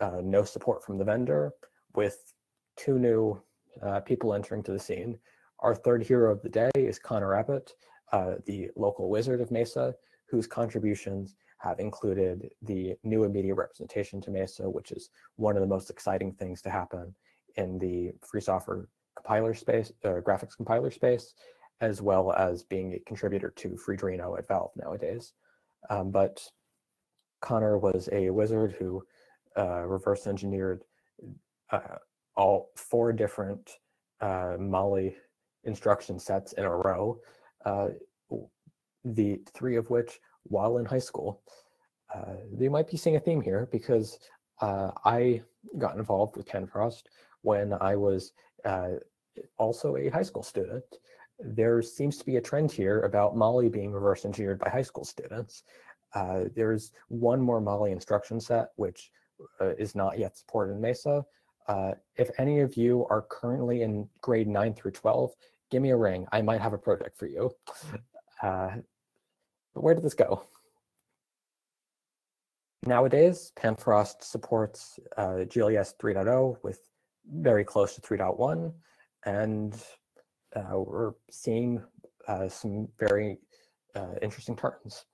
uh, 0.00 0.20
no 0.22 0.44
support 0.44 0.84
from 0.84 0.98
the 0.98 1.04
vendor, 1.04 1.52
with 1.94 2.32
two 2.76 2.98
new 2.98 3.40
uh, 3.82 4.00
people 4.00 4.34
entering 4.34 4.62
to 4.62 4.72
the 4.72 4.78
scene. 4.78 5.18
Our 5.60 5.74
third 5.74 6.04
hero 6.04 6.32
of 6.32 6.42
the 6.42 6.48
day 6.48 6.70
is 6.74 6.98
Connor 6.98 7.34
Abbott, 7.34 7.72
uh, 8.12 8.34
the 8.46 8.70
local 8.76 9.08
wizard 9.08 9.40
of 9.40 9.50
Mesa, 9.50 9.94
whose 10.28 10.46
contributions 10.46 11.36
have 11.58 11.80
included 11.80 12.50
the 12.62 12.94
new 13.02 13.24
immediate 13.24 13.54
representation 13.54 14.20
to 14.20 14.30
Mesa, 14.30 14.68
which 14.68 14.92
is 14.92 15.10
one 15.36 15.56
of 15.56 15.62
the 15.62 15.66
most 15.66 15.90
exciting 15.90 16.32
things 16.32 16.60
to 16.62 16.70
happen 16.70 17.14
in 17.56 17.78
the 17.78 18.12
free 18.20 18.40
software 18.40 18.88
compiler 19.16 19.54
space, 19.54 19.92
uh, 20.04 20.20
graphics 20.20 20.56
compiler 20.56 20.90
space, 20.90 21.34
as 21.80 22.02
well 22.02 22.32
as 22.32 22.62
being 22.62 22.94
a 22.94 22.98
contributor 23.00 23.50
to 23.50 23.70
Freedreno 23.70 24.38
at 24.38 24.46
Valve 24.46 24.72
nowadays. 24.76 25.32
Um, 25.90 26.10
but 26.10 26.42
Connor 27.40 27.78
was 27.78 28.08
a 28.12 28.30
wizard 28.30 28.76
who 28.78 29.02
uh, 29.56 29.82
reverse 29.82 30.26
engineered 30.26 30.84
uh, 31.70 31.96
all 32.36 32.70
four 32.76 33.12
different 33.12 33.70
uh, 34.20 34.56
Mali 34.58 35.16
instruction 35.64 36.18
sets 36.18 36.52
in 36.54 36.64
a 36.64 36.76
row, 36.76 37.18
uh, 37.66 37.88
the 39.04 39.40
three 39.52 39.76
of 39.76 39.90
which 39.90 40.18
while 40.44 40.78
in 40.78 40.84
high 40.84 40.98
school. 40.98 41.42
Uh, 42.14 42.36
they 42.52 42.68
might 42.68 42.88
be 42.88 42.96
seeing 42.96 43.16
a 43.16 43.20
theme 43.20 43.40
here 43.40 43.68
because 43.70 44.18
uh, 44.60 44.90
I 45.04 45.42
got 45.76 45.96
involved 45.96 46.36
with 46.36 46.46
Panfrost 46.46 47.02
when 47.42 47.74
I 47.74 47.96
was 47.96 48.32
uh, 48.64 48.92
also 49.58 49.96
a 49.96 50.08
high 50.08 50.22
school 50.22 50.42
student. 50.42 50.84
There 51.38 51.82
seems 51.82 52.16
to 52.18 52.24
be 52.24 52.36
a 52.36 52.40
trend 52.40 52.72
here 52.72 53.02
about 53.02 53.36
Mali 53.36 53.68
being 53.68 53.92
reverse 53.92 54.24
engineered 54.24 54.58
by 54.58 54.70
high 54.70 54.82
school 54.82 55.04
students. 55.04 55.64
Uh, 56.14 56.44
there's 56.54 56.92
one 57.08 57.40
more 57.40 57.60
Mali 57.60 57.92
instruction 57.92 58.40
set, 58.40 58.68
which 58.76 59.10
uh, 59.60 59.74
is 59.76 59.94
not 59.94 60.18
yet 60.18 60.38
supported 60.38 60.72
in 60.72 60.80
Mesa. 60.80 61.24
Uh, 61.68 61.92
if 62.16 62.30
any 62.38 62.60
of 62.60 62.76
you 62.76 63.04
are 63.10 63.26
currently 63.28 63.82
in 63.82 64.08
grade 64.22 64.48
9 64.48 64.72
through 64.74 64.92
12, 64.92 65.32
give 65.70 65.82
me 65.82 65.90
a 65.90 65.96
ring. 65.96 66.26
I 66.32 66.42
might 66.42 66.60
have 66.60 66.72
a 66.72 66.78
project 66.78 67.16
for 67.18 67.26
you. 67.26 67.50
Uh, 68.42 68.68
but 69.74 69.82
where 69.82 69.94
did 69.94 70.04
this 70.04 70.12
go? 70.12 70.42
Nowadays, 72.84 73.50
Panfrost 73.56 74.22
supports 74.22 75.00
uh, 75.16 75.44
GLES 75.44 75.94
3.0 75.98 76.58
with 76.62 76.80
very 77.32 77.64
close 77.64 77.94
to 77.94 78.02
3.1, 78.02 78.74
and 79.24 79.74
uh, 80.54 80.78
we're 80.78 81.14
seeing 81.30 81.82
uh, 82.28 82.46
some 82.48 82.88
very 82.98 83.38
uh, 83.94 84.16
interesting 84.20 84.54
turns. 84.54 85.06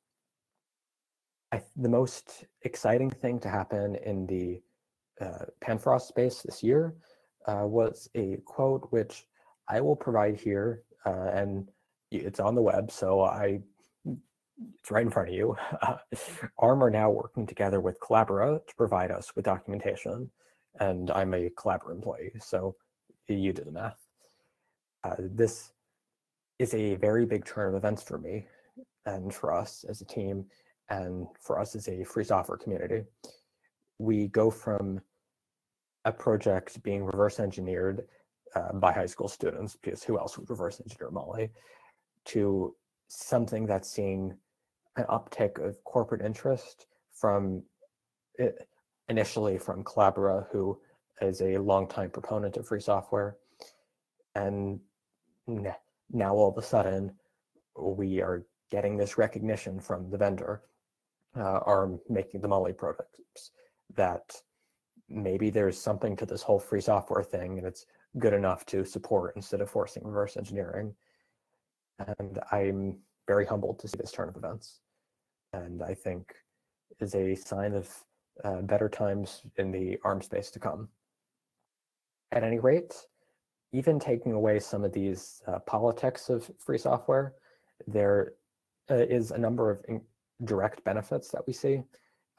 I, 1.52 1.62
the 1.76 1.88
most 1.88 2.44
exciting 2.62 3.10
thing 3.10 3.38
to 3.40 3.48
happen 3.48 3.96
in 3.96 4.26
the 4.26 4.60
uh, 5.20 5.44
Panfrost 5.62 6.08
space 6.08 6.42
this 6.42 6.62
year 6.62 6.94
uh, 7.46 7.64
was 7.64 8.08
a 8.14 8.38
quote 8.44 8.86
which 8.90 9.26
I 9.72 9.80
will 9.80 9.96
provide 9.96 10.38
here, 10.38 10.82
uh, 11.06 11.30
and 11.32 11.66
it's 12.10 12.40
on 12.40 12.54
the 12.54 12.60
web, 12.60 12.90
so 12.90 13.22
I 13.22 13.60
it's 14.04 14.90
right 14.90 15.04
in 15.04 15.10
front 15.10 15.30
of 15.30 15.34
you. 15.34 15.56
ARM 16.58 16.84
are 16.84 16.90
now 16.90 17.10
working 17.10 17.46
together 17.46 17.80
with 17.80 17.98
Collabora 18.00 18.64
to 18.66 18.74
provide 18.76 19.10
us 19.10 19.34
with 19.34 19.46
documentation, 19.46 20.30
and 20.78 21.10
I'm 21.10 21.32
a 21.32 21.48
Collabora 21.48 21.92
employee, 21.92 22.32
so 22.38 22.76
you 23.28 23.54
did 23.54 23.66
the 23.66 23.72
math. 23.72 23.96
Uh, 25.04 25.16
this 25.18 25.72
is 26.58 26.74
a 26.74 26.96
very 26.96 27.24
big 27.24 27.46
turn 27.46 27.70
of 27.70 27.74
events 27.74 28.02
for 28.02 28.18
me 28.18 28.46
and 29.06 29.32
for 29.32 29.54
us 29.54 29.86
as 29.88 30.02
a 30.02 30.04
team 30.04 30.44
and 30.90 31.26
for 31.40 31.58
us 31.58 31.74
as 31.74 31.88
a 31.88 32.04
free 32.04 32.24
software 32.24 32.58
community. 32.58 33.04
We 33.98 34.28
go 34.28 34.50
from 34.50 35.00
a 36.04 36.12
project 36.12 36.82
being 36.82 37.04
reverse 37.04 37.40
engineered 37.40 38.06
uh, 38.54 38.72
by 38.74 38.92
high 38.92 39.06
school 39.06 39.28
students, 39.28 39.76
because 39.82 40.02
who 40.02 40.18
else 40.18 40.36
would 40.36 40.48
reverse 40.50 40.80
engineer 40.80 41.10
Mali, 41.10 41.50
to 42.26 42.74
something 43.08 43.66
that's 43.66 43.90
seeing 43.90 44.36
an 44.96 45.04
uptick 45.04 45.64
of 45.64 45.82
corporate 45.84 46.22
interest 46.22 46.86
from 47.12 47.62
it, 48.38 48.56
eh, 48.58 48.64
initially 49.08 49.58
from 49.58 49.84
Collabora, 49.84 50.46
who 50.50 50.78
is 51.20 51.40
a 51.42 51.58
longtime 51.58 52.10
proponent 52.10 52.56
of 52.56 52.66
free 52.66 52.80
software. 52.80 53.36
And 54.34 54.80
now 55.46 56.34
all 56.34 56.48
of 56.48 56.56
a 56.56 56.66
sudden, 56.66 57.12
we 57.76 58.20
are 58.20 58.46
getting 58.70 58.96
this 58.96 59.18
recognition 59.18 59.80
from 59.80 60.10
the 60.10 60.16
vendor, 60.16 60.62
uh, 61.36 61.60
are 61.66 61.90
making 62.08 62.40
the 62.40 62.48
Mali 62.48 62.72
products 62.72 63.50
that 63.94 64.34
maybe 65.08 65.50
there's 65.50 65.78
something 65.78 66.16
to 66.16 66.26
this 66.26 66.42
whole 66.42 66.58
free 66.58 66.80
software 66.80 67.22
thing 67.22 67.58
and 67.58 67.66
it's 67.66 67.86
good 68.18 68.32
enough 68.32 68.66
to 68.66 68.84
support 68.84 69.34
instead 69.36 69.60
of 69.60 69.70
forcing 69.70 70.04
reverse 70.04 70.36
engineering. 70.36 70.94
And 72.18 72.38
I'm 72.50 72.98
very 73.26 73.46
humbled 73.46 73.78
to 73.80 73.88
see 73.88 73.96
this 73.98 74.12
turn 74.12 74.28
of 74.28 74.36
events. 74.36 74.80
And 75.52 75.82
I 75.82 75.94
think 75.94 76.34
is 77.00 77.14
a 77.14 77.34
sign 77.34 77.74
of 77.74 77.88
uh, 78.44 78.62
better 78.62 78.88
times 78.88 79.42
in 79.56 79.70
the 79.70 79.98
ARM 80.04 80.22
space 80.22 80.50
to 80.50 80.58
come. 80.58 80.88
At 82.32 82.44
any 82.44 82.58
rate, 82.58 82.94
even 83.72 83.98
taking 83.98 84.32
away 84.32 84.58
some 84.58 84.84
of 84.84 84.92
these 84.92 85.42
uh, 85.46 85.58
politics 85.60 86.28
of 86.28 86.50
free 86.58 86.78
software, 86.78 87.34
there 87.86 88.34
uh, 88.90 88.94
is 88.94 89.30
a 89.30 89.38
number 89.38 89.70
of 89.70 89.82
direct 90.44 90.82
benefits 90.84 91.28
that 91.30 91.46
we 91.46 91.52
see. 91.52 91.82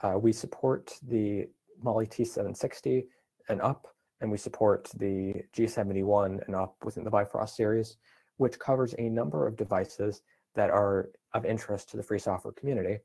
Uh, 0.02 0.18
we 0.18 0.32
support 0.34 0.94
the 1.08 1.48
Mali 1.82 2.08
T760 2.08 3.06
and 3.50 3.62
up, 3.62 3.93
and 4.24 4.32
we 4.32 4.38
support 4.38 4.90
the 4.98 5.34
G71 5.56 6.46
and 6.48 6.56
up 6.56 6.78
within 6.84 7.04
the 7.04 7.12
Bifrost 7.12 7.56
series, 7.56 7.98
which 8.38 8.58
covers 8.58 8.96
a 8.98 9.10
number 9.10 9.46
of 9.46 9.58
devices 9.58 10.22
that 10.56 10.70
are 10.70 11.10
of 11.34 11.46
interest 11.46 11.90
to 11.90 11.98
the 11.98 12.04
free 12.04 12.18
software 12.20 12.54
community. 12.54 13.00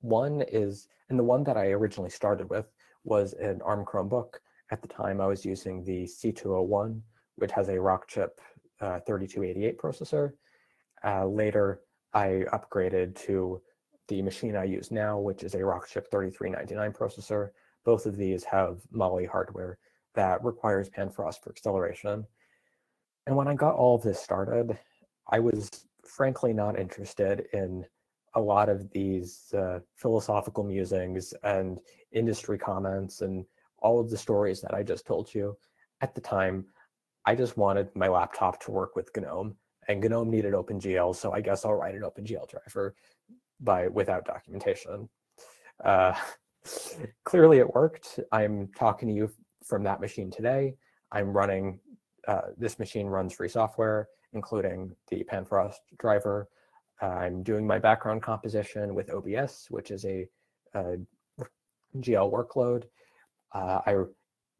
One 0.00 0.42
is, 0.48 0.88
and 1.10 1.18
the 1.18 1.24
one 1.24 1.44
that 1.44 1.58
I 1.58 1.68
originally 1.72 2.10
started 2.10 2.48
with 2.48 2.72
was 3.04 3.34
an 3.34 3.60
ARM 3.62 3.84
Chromebook. 3.84 4.36
At 4.70 4.80
the 4.80 4.88
time, 4.88 5.20
I 5.20 5.26
was 5.26 5.44
using 5.44 5.84
the 5.84 6.04
C201, 6.04 6.98
which 7.36 7.52
has 7.52 7.68
a 7.68 7.72
Rockchip 7.76 8.30
uh, 8.80 9.00
3288 9.00 9.78
processor. 9.78 10.32
Uh, 11.04 11.26
later, 11.26 11.82
I 12.14 12.44
upgraded 12.52 13.14
to 13.26 13.60
the 14.08 14.22
machine 14.22 14.56
I 14.56 14.64
use 14.64 14.90
now, 14.90 15.18
which 15.18 15.42
is 15.42 15.54
a 15.54 15.58
Rockchip 15.58 16.10
3399 16.10 16.92
processor. 16.92 17.50
Both 17.84 18.06
of 18.06 18.16
these 18.16 18.44
have 18.44 18.80
Mali 18.90 19.26
hardware 19.26 19.78
that 20.14 20.44
requires 20.44 20.90
Panfrost 20.90 21.42
for 21.42 21.50
acceleration. 21.50 22.26
And 23.26 23.36
when 23.36 23.48
I 23.48 23.54
got 23.54 23.74
all 23.74 23.96
of 23.96 24.02
this 24.02 24.20
started, 24.20 24.78
I 25.30 25.38
was 25.38 25.70
frankly 26.04 26.52
not 26.52 26.78
interested 26.78 27.46
in 27.52 27.84
a 28.34 28.40
lot 28.40 28.68
of 28.68 28.90
these 28.90 29.52
uh, 29.54 29.80
philosophical 29.96 30.64
musings 30.64 31.34
and 31.42 31.78
industry 32.12 32.58
comments 32.58 33.20
and 33.20 33.44
all 33.78 34.00
of 34.00 34.10
the 34.10 34.16
stories 34.16 34.60
that 34.60 34.74
I 34.74 34.82
just 34.82 35.06
told 35.06 35.32
you. 35.34 35.56
At 36.00 36.14
the 36.14 36.20
time, 36.20 36.66
I 37.24 37.34
just 37.34 37.56
wanted 37.56 37.94
my 37.94 38.08
laptop 38.08 38.60
to 38.64 38.70
work 38.70 38.96
with 38.96 39.10
GNOME, 39.16 39.54
and 39.88 40.02
GNOME 40.02 40.30
needed 40.30 40.54
OpenGL, 40.54 41.14
so 41.14 41.32
I 41.32 41.40
guess 41.40 41.64
I'll 41.64 41.74
write 41.74 41.94
an 41.94 42.02
OpenGL 42.02 42.48
driver 42.48 42.94
by 43.60 43.88
without 43.88 44.24
documentation. 44.24 45.08
Uh, 45.84 46.14
clearly, 47.24 47.58
it 47.58 47.74
worked. 47.74 48.20
I'm 48.30 48.68
talking 48.76 49.08
to 49.08 49.14
you 49.14 49.30
from 49.64 49.82
that 49.84 50.00
machine 50.00 50.30
today. 50.30 50.74
I'm 51.10 51.32
running. 51.32 51.80
Uh, 52.26 52.42
this 52.56 52.78
machine 52.78 53.06
runs 53.06 53.34
free 53.34 53.48
software, 53.48 54.08
including 54.32 54.94
the 55.08 55.24
Panfrost 55.24 55.80
driver. 55.98 56.48
Uh, 57.02 57.06
I'm 57.06 57.42
doing 57.42 57.66
my 57.66 57.78
background 57.78 58.22
composition 58.22 58.94
with 58.94 59.10
OBS, 59.10 59.66
which 59.70 59.90
is 59.90 60.04
a, 60.04 60.28
a 60.74 60.96
GL 61.98 62.32
workload. 62.32 62.84
Uh, 63.52 63.80
I 63.84 63.96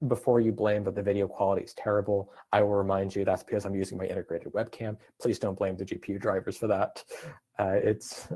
before 0.09 0.41
you 0.41 0.51
blame 0.51 0.83
that 0.85 0.95
the 0.95 1.03
video 1.03 1.29
quality 1.29 1.63
is 1.63 1.75
terrible, 1.75 2.33
I 2.53 2.63
will 2.63 2.75
remind 2.75 3.15
you 3.15 3.25
that's 3.25 3.45
because 3.45 3.65
I'm 3.65 3.75
using 3.75 3.99
my 3.99 4.05
integrated 4.05 4.53
webcam. 4.53 4.97
Please 5.21 5.39
don't 5.39 5.57
blame 5.57 5.77
the 5.77 5.85
GPU 5.85 6.21
drivers 6.21 6.57
for 6.57 6.67
that. 6.67 7.05
Uh, 7.59 7.77
it's 7.83 8.29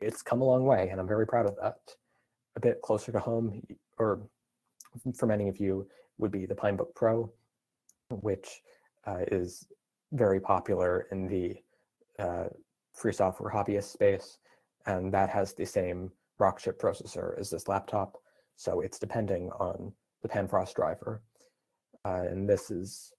it's 0.00 0.22
come 0.22 0.42
a 0.42 0.44
long 0.44 0.64
way, 0.64 0.88
and 0.90 1.00
I'm 1.00 1.08
very 1.08 1.26
proud 1.26 1.46
of 1.46 1.56
that. 1.62 1.76
A 2.56 2.60
bit 2.60 2.82
closer 2.82 3.12
to 3.12 3.18
home, 3.18 3.62
or 3.98 4.20
for 5.14 5.26
many 5.26 5.48
of 5.48 5.58
you, 5.58 5.86
would 6.18 6.30
be 6.30 6.46
the 6.46 6.54
Pinebook 6.54 6.94
Pro, 6.94 7.32
which 8.10 8.62
uh, 9.06 9.24
is 9.32 9.66
very 10.12 10.40
popular 10.40 11.06
in 11.10 11.26
the 11.26 11.56
uh, 12.18 12.48
free 12.92 13.12
software 13.12 13.52
hobbyist 13.52 13.92
space, 13.92 14.38
and 14.86 15.12
that 15.12 15.28
has 15.30 15.52
the 15.52 15.66
same 15.66 16.10
Rockchip 16.40 16.78
processor 16.78 17.38
as 17.38 17.50
this 17.50 17.68
laptop. 17.68 18.16
So 18.56 18.80
it's 18.80 18.98
depending 18.98 19.50
on 19.58 19.92
the 20.22 20.28
Panfrost 20.28 20.74
driver. 20.74 21.22
Uh, 22.04 22.24
and 22.28 22.48
this 22.48 22.70
is 22.70 23.12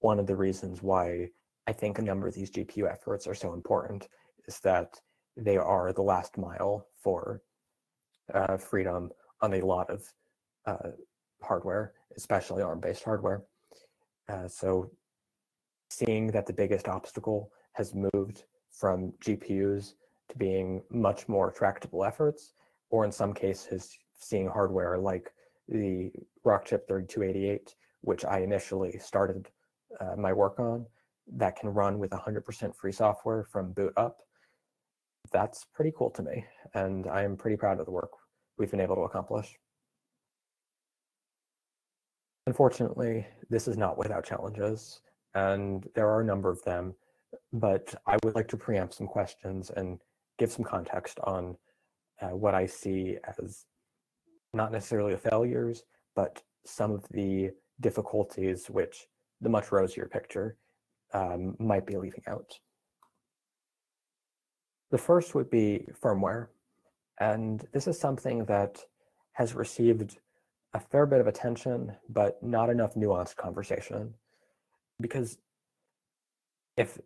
one 0.00 0.18
of 0.18 0.26
the 0.26 0.36
reasons 0.36 0.82
why 0.82 1.28
I 1.66 1.72
think 1.72 1.98
a 1.98 2.02
number 2.02 2.26
of 2.26 2.34
these 2.34 2.50
GPU 2.50 2.90
efforts 2.90 3.26
are 3.26 3.34
so 3.34 3.52
important 3.52 4.08
is 4.46 4.58
that 4.60 5.00
they 5.36 5.56
are 5.56 5.92
the 5.92 6.02
last 6.02 6.36
mile 6.36 6.86
for 7.00 7.42
uh, 8.34 8.56
freedom 8.56 9.10
on 9.40 9.54
a 9.54 9.60
lot 9.60 9.90
of 9.90 10.04
uh, 10.66 10.90
hardware, 11.42 11.92
especially 12.16 12.62
ARM-based 12.62 13.04
hardware. 13.04 13.42
Uh, 14.28 14.48
so 14.48 14.90
seeing 15.90 16.28
that 16.28 16.46
the 16.46 16.52
biggest 16.52 16.88
obstacle 16.88 17.50
has 17.72 17.94
moved 17.94 18.44
from 18.70 19.12
GPUs 19.24 19.94
to 20.28 20.38
being 20.38 20.82
much 20.90 21.28
more 21.28 21.50
tractable 21.50 22.04
efforts, 22.04 22.54
or 22.90 23.04
in 23.04 23.12
some 23.12 23.34
cases, 23.34 23.98
seeing 24.18 24.48
hardware 24.48 24.98
like 24.98 25.32
the 25.68 26.10
Rockchip 26.44 26.86
3288, 26.88 27.74
which 28.02 28.24
I 28.24 28.40
initially 28.40 28.98
started 28.98 29.48
uh, 30.00 30.16
my 30.16 30.32
work 30.32 30.58
on, 30.58 30.86
that 31.36 31.56
can 31.56 31.68
run 31.70 31.98
with 31.98 32.10
100% 32.10 32.74
free 32.74 32.92
software 32.92 33.44
from 33.44 33.72
boot 33.72 33.92
up. 33.96 34.18
That's 35.32 35.64
pretty 35.74 35.92
cool 35.96 36.10
to 36.10 36.22
me, 36.22 36.44
and 36.74 37.06
I 37.06 37.22
am 37.22 37.36
pretty 37.36 37.56
proud 37.56 37.78
of 37.78 37.86
the 37.86 37.92
work 37.92 38.10
we've 38.58 38.70
been 38.70 38.80
able 38.80 38.96
to 38.96 39.02
accomplish. 39.02 39.58
Unfortunately, 42.46 43.26
this 43.50 43.68
is 43.68 43.76
not 43.76 43.98
without 43.98 44.24
challenges, 44.24 45.00
and 45.34 45.86
there 45.94 46.08
are 46.08 46.20
a 46.20 46.24
number 46.24 46.50
of 46.50 46.62
them, 46.64 46.94
but 47.52 47.94
I 48.06 48.18
would 48.24 48.34
like 48.34 48.48
to 48.48 48.56
preempt 48.56 48.94
some 48.94 49.06
questions 49.06 49.70
and 49.76 49.98
give 50.38 50.50
some 50.50 50.64
context 50.64 51.18
on 51.24 51.56
uh, 52.20 52.28
what 52.36 52.54
I 52.54 52.66
see 52.66 53.16
as 53.38 53.66
not 54.52 54.72
necessarily 54.72 55.12
the 55.12 55.30
failures, 55.30 55.84
but 56.14 56.42
some 56.64 56.92
of 56.92 57.04
the 57.10 57.50
difficulties 57.80 58.66
which 58.66 59.06
the 59.40 59.48
much 59.48 59.72
rosier 59.72 60.06
picture 60.06 60.56
um, 61.14 61.56
might 61.58 61.86
be 61.86 61.96
leaving 61.96 62.22
out. 62.26 62.58
The 64.90 64.98
first 64.98 65.34
would 65.34 65.50
be 65.50 65.86
firmware. 66.02 66.48
And 67.20 67.66
this 67.72 67.86
is 67.86 67.98
something 67.98 68.44
that 68.46 68.84
has 69.32 69.54
received 69.54 70.18
a 70.74 70.80
fair 70.80 71.06
bit 71.06 71.20
of 71.20 71.26
attention, 71.26 71.92
but 72.08 72.42
not 72.42 72.70
enough 72.70 72.94
nuanced 72.94 73.36
conversation. 73.36 74.14
Because 75.00 75.38
if 76.76 76.98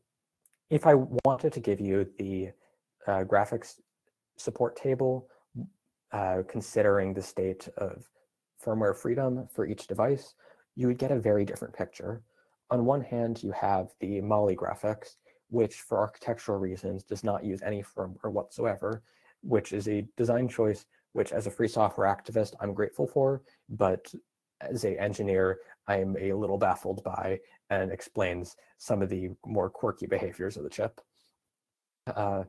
if 0.71 0.87
I 0.87 0.95
wanted 1.25 1.53
to 1.53 1.61
give 1.61 1.81
you 1.81 2.09
the 2.19 2.51
uh, 3.07 3.25
graphics 3.25 3.81
support 4.37 4.77
table, 4.77 5.29
uh, 6.13 6.43
considering 6.49 7.15
the 7.15 7.23
state 7.23 7.69
of 7.77 8.09
firmware 8.65 8.97
freedom 8.97 9.49
for 9.53 9.67
each 9.67 9.87
device, 9.87 10.35
you 10.75 10.87
would 10.89 10.99
get 10.99 11.13
a 11.13 11.19
very 11.19 11.45
different 11.45 11.75
picture. 11.75 12.23
On 12.71 12.85
one 12.85 13.01
hand, 13.01 13.43
you 13.43 13.53
have 13.53 13.91
the 14.01 14.21
Mali 14.21 14.57
graphics, 14.57 15.17
which 15.51 15.77
for 15.77 15.99
architectural 15.99 16.59
reasons 16.59 17.05
does 17.05 17.23
not 17.23 17.45
use 17.45 17.63
any 17.63 17.83
firmware 17.83 18.33
whatsoever, 18.33 19.03
which 19.47 19.73
is 19.73 19.89
a 19.89 20.07
design 20.17 20.49
choice 20.49 20.85
which 21.13 21.33
as 21.33 21.47
a 21.47 21.51
free 21.51 21.69
software 21.69 22.15
activist, 22.15 22.53
I'm 22.61 22.75
grateful 22.75 23.07
for, 23.07 23.43
but 23.71 24.13
as 24.61 24.85
a 24.85 25.01
engineer, 25.01 25.61
I'm 25.89 26.15
a 26.21 26.35
little 26.35 26.59
baffled 26.59 27.03
by 27.05 27.41
and 27.71 27.91
explains 27.91 28.57
some 28.77 29.01
of 29.01 29.09
the 29.09 29.31
more 29.47 29.71
quirky 29.71 30.07
behaviors 30.07 30.59
of 30.59 30.65
the 30.65 30.71
chip. 30.71 31.01
Uh, 32.07 32.45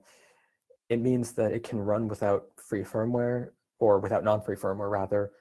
it 0.90 1.00
means 1.00 1.32
that 1.34 1.54
it 1.54 1.64
can 1.64 1.80
run 1.80 2.08
without 2.08 2.48
free 2.58 2.84
firmware 2.84 3.52
or 3.80 4.00
without 4.00 4.24
non-free 4.24 4.58
firmware 4.58 4.92
rather, 4.92 5.32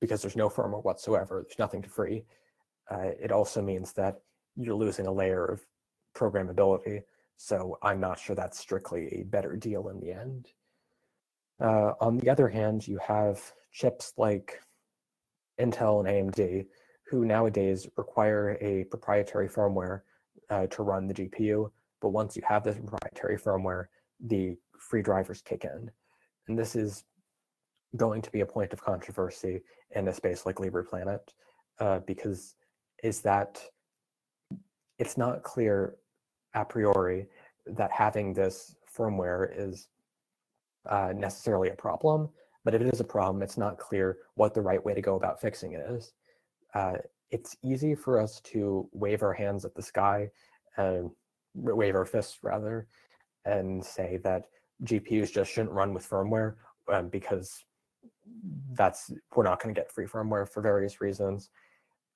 because 0.00 0.20
there's 0.20 0.36
no 0.36 0.50
firmware 0.50 0.84
whatsoever. 0.84 1.44
There's 1.46 1.58
nothing 1.58 1.82
to 1.82 1.88
free. 1.88 2.24
Uh, 2.90 3.10
it 3.18 3.32
also 3.32 3.62
means 3.62 3.92
that 3.94 4.20
you're 4.56 4.74
losing 4.74 5.06
a 5.06 5.12
layer 5.12 5.44
of 5.46 5.60
programmability. 6.14 7.02
So 7.38 7.78
I'm 7.82 8.00
not 8.00 8.18
sure 8.18 8.36
that's 8.36 8.58
strictly 8.58 9.08
a 9.08 9.22
better 9.22 9.56
deal 9.56 9.88
in 9.88 10.00
the 10.00 10.12
end. 10.12 10.48
Uh, 11.60 11.92
on 12.00 12.18
the 12.18 12.28
other 12.28 12.48
hand, 12.48 12.86
you 12.86 12.98
have 12.98 13.40
chips 13.72 14.12
like 14.16 14.60
Intel 15.60 16.06
and 16.06 16.34
AMD, 16.34 16.66
who 17.08 17.24
nowadays 17.24 17.86
require 17.96 18.58
a 18.60 18.84
proprietary 18.84 19.48
firmware 19.48 20.02
uh, 20.50 20.66
to 20.68 20.82
run 20.82 21.06
the 21.06 21.14
GPU. 21.14 21.70
But 22.00 22.10
once 22.10 22.36
you 22.36 22.42
have 22.46 22.64
this 22.64 22.76
proprietary 22.76 23.38
firmware, 23.38 23.86
the 24.20 24.56
free 24.78 25.02
drivers 25.02 25.42
kick 25.42 25.64
in. 25.64 25.90
And 26.48 26.58
this 26.58 26.76
is 26.76 27.04
going 27.96 28.22
to 28.22 28.30
be 28.30 28.40
a 28.40 28.46
point 28.46 28.72
of 28.72 28.82
controversy 28.82 29.62
in 29.94 30.08
a 30.08 30.12
space 30.12 30.44
like 30.44 30.56
LibrePlanet, 30.56 31.20
uh, 31.80 32.00
because 32.00 32.54
is 33.02 33.20
that 33.20 33.62
it's 34.98 35.16
not 35.16 35.42
clear 35.42 35.96
a 36.54 36.64
priori 36.64 37.26
that 37.66 37.92
having 37.92 38.32
this 38.32 38.74
firmware 38.96 39.50
is 39.56 39.88
uh, 40.90 41.12
necessarily 41.14 41.70
a 41.70 41.74
problem, 41.74 42.28
but 42.64 42.74
if 42.74 42.82
it 42.82 42.92
is 42.92 43.00
a 43.00 43.04
problem, 43.04 43.42
it's 43.42 43.58
not 43.58 43.78
clear 43.78 44.18
what 44.34 44.54
the 44.54 44.60
right 44.60 44.84
way 44.84 44.94
to 44.94 45.00
go 45.00 45.16
about 45.16 45.40
fixing 45.40 45.72
it 45.72 45.84
is. 45.88 46.12
Uh, 46.74 46.94
it's 47.30 47.56
easy 47.62 47.94
for 47.94 48.20
us 48.20 48.40
to 48.40 48.88
wave 48.92 49.22
our 49.22 49.32
hands 49.32 49.64
at 49.64 49.74
the 49.74 49.82
sky, 49.82 50.30
and 50.76 51.10
wave 51.54 51.94
our 51.94 52.04
fists 52.04 52.38
rather, 52.42 52.86
and 53.44 53.84
say 53.84 54.18
that 54.22 54.44
GPUs 54.84 55.32
just 55.32 55.50
shouldn't 55.50 55.72
run 55.72 55.94
with 55.94 56.08
firmware 56.08 56.54
um, 56.92 57.08
because 57.08 57.64
that's 58.72 59.10
we're 59.34 59.44
not 59.44 59.62
going 59.62 59.74
to 59.74 59.80
get 59.80 59.90
free 59.90 60.06
firmware 60.06 60.48
for 60.48 60.60
various 60.60 61.00
reasons. 61.00 61.50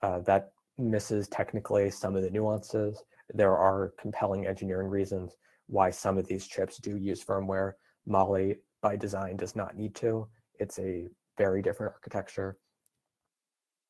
Uh, 0.02 0.20
that 0.20 0.52
misses 0.78 1.28
technically 1.28 1.90
some 1.90 2.16
of 2.16 2.22
the 2.22 2.30
nuances. 2.30 3.02
There 3.32 3.56
are 3.56 3.92
compelling 3.98 4.46
engineering 4.46 4.88
reasons 4.88 5.36
why 5.66 5.90
some 5.90 6.18
of 6.18 6.26
these 6.26 6.46
chips 6.46 6.78
do 6.78 6.96
use 6.96 7.24
firmware. 7.24 7.72
Mali 8.06 8.56
by 8.82 8.96
design 8.96 9.36
does 9.36 9.54
not 9.54 9.76
need 9.76 9.94
to. 9.96 10.26
It's 10.58 10.78
a 10.78 11.08
very 11.38 11.62
different 11.62 11.92
architecture. 11.94 12.58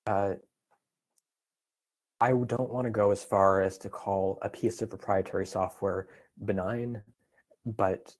Uh, 0.07 0.35
I 2.21 2.31
don't 2.33 2.71
want 2.71 2.85
to 2.85 2.91
go 2.91 3.11
as 3.11 3.25
far 3.25 3.63
as 3.63 3.79
to 3.79 3.89
call 3.89 4.39
a 4.43 4.49
piece 4.49 4.83
of 4.83 4.91
proprietary 4.91 5.47
software 5.47 6.09
benign, 6.45 7.03
but 7.65 8.15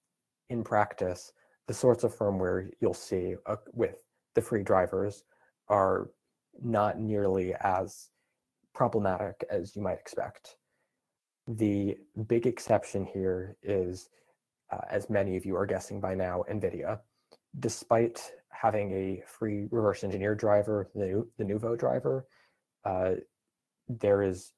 in 0.49 0.63
practice, 0.63 1.31
the 1.67 1.73
sorts 1.73 2.03
of 2.03 2.15
firmware 2.15 2.69
you'll 2.79 2.93
see 2.93 3.35
uh, 3.45 3.57
with 3.73 4.03
the 4.33 4.41
free 4.41 4.63
drivers 4.63 5.23
are 5.69 6.09
not 6.61 6.99
nearly 6.99 7.53
as 7.61 8.09
problematic 8.73 9.43
as 9.49 9.75
you 9.75 9.81
might 9.81 9.99
expect. 9.99 10.55
The 11.47 11.97
big 12.27 12.47
exception 12.47 13.05
here 13.05 13.57
is, 13.61 14.09
uh, 14.71 14.81
as 14.89 15.09
many 15.09 15.35
of 15.37 15.45
you 15.45 15.55
are 15.55 15.65
guessing 15.65 15.99
by 15.99 16.15
now, 16.15 16.43
NVIDIA. 16.49 16.99
Despite 17.59 18.31
having 18.49 18.91
a 18.91 19.23
free 19.27 19.67
reverse 19.71 20.03
engineer 20.03 20.35
driver, 20.35 20.89
the, 20.95 21.27
the 21.37 21.43
Nouveau 21.43 21.75
driver, 21.75 22.25
uh, 22.85 23.15
there 23.89 24.21
is 24.21 24.53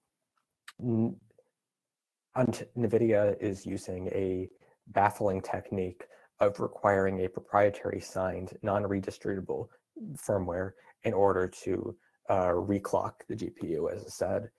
NVIDIA 2.36 3.41
is 3.41 3.65
using 3.65 4.08
a 4.10 4.49
baffling 4.88 5.41
technique 5.41 6.04
of 6.39 6.60
requiring 6.60 7.26
a 7.26 7.30
proprietary 7.30 8.02
signed 8.02 8.58
non-redistributable 8.62 9.67
firmware 10.15 10.71
in 11.04 11.13
order 11.13 11.47
to 11.47 11.95
uh, 12.30 12.49
reclock 12.49 13.13
the 13.28 13.36
GPU, 13.36 13.91
as 13.93 14.04
I 14.04 14.10
said, 14.10 14.49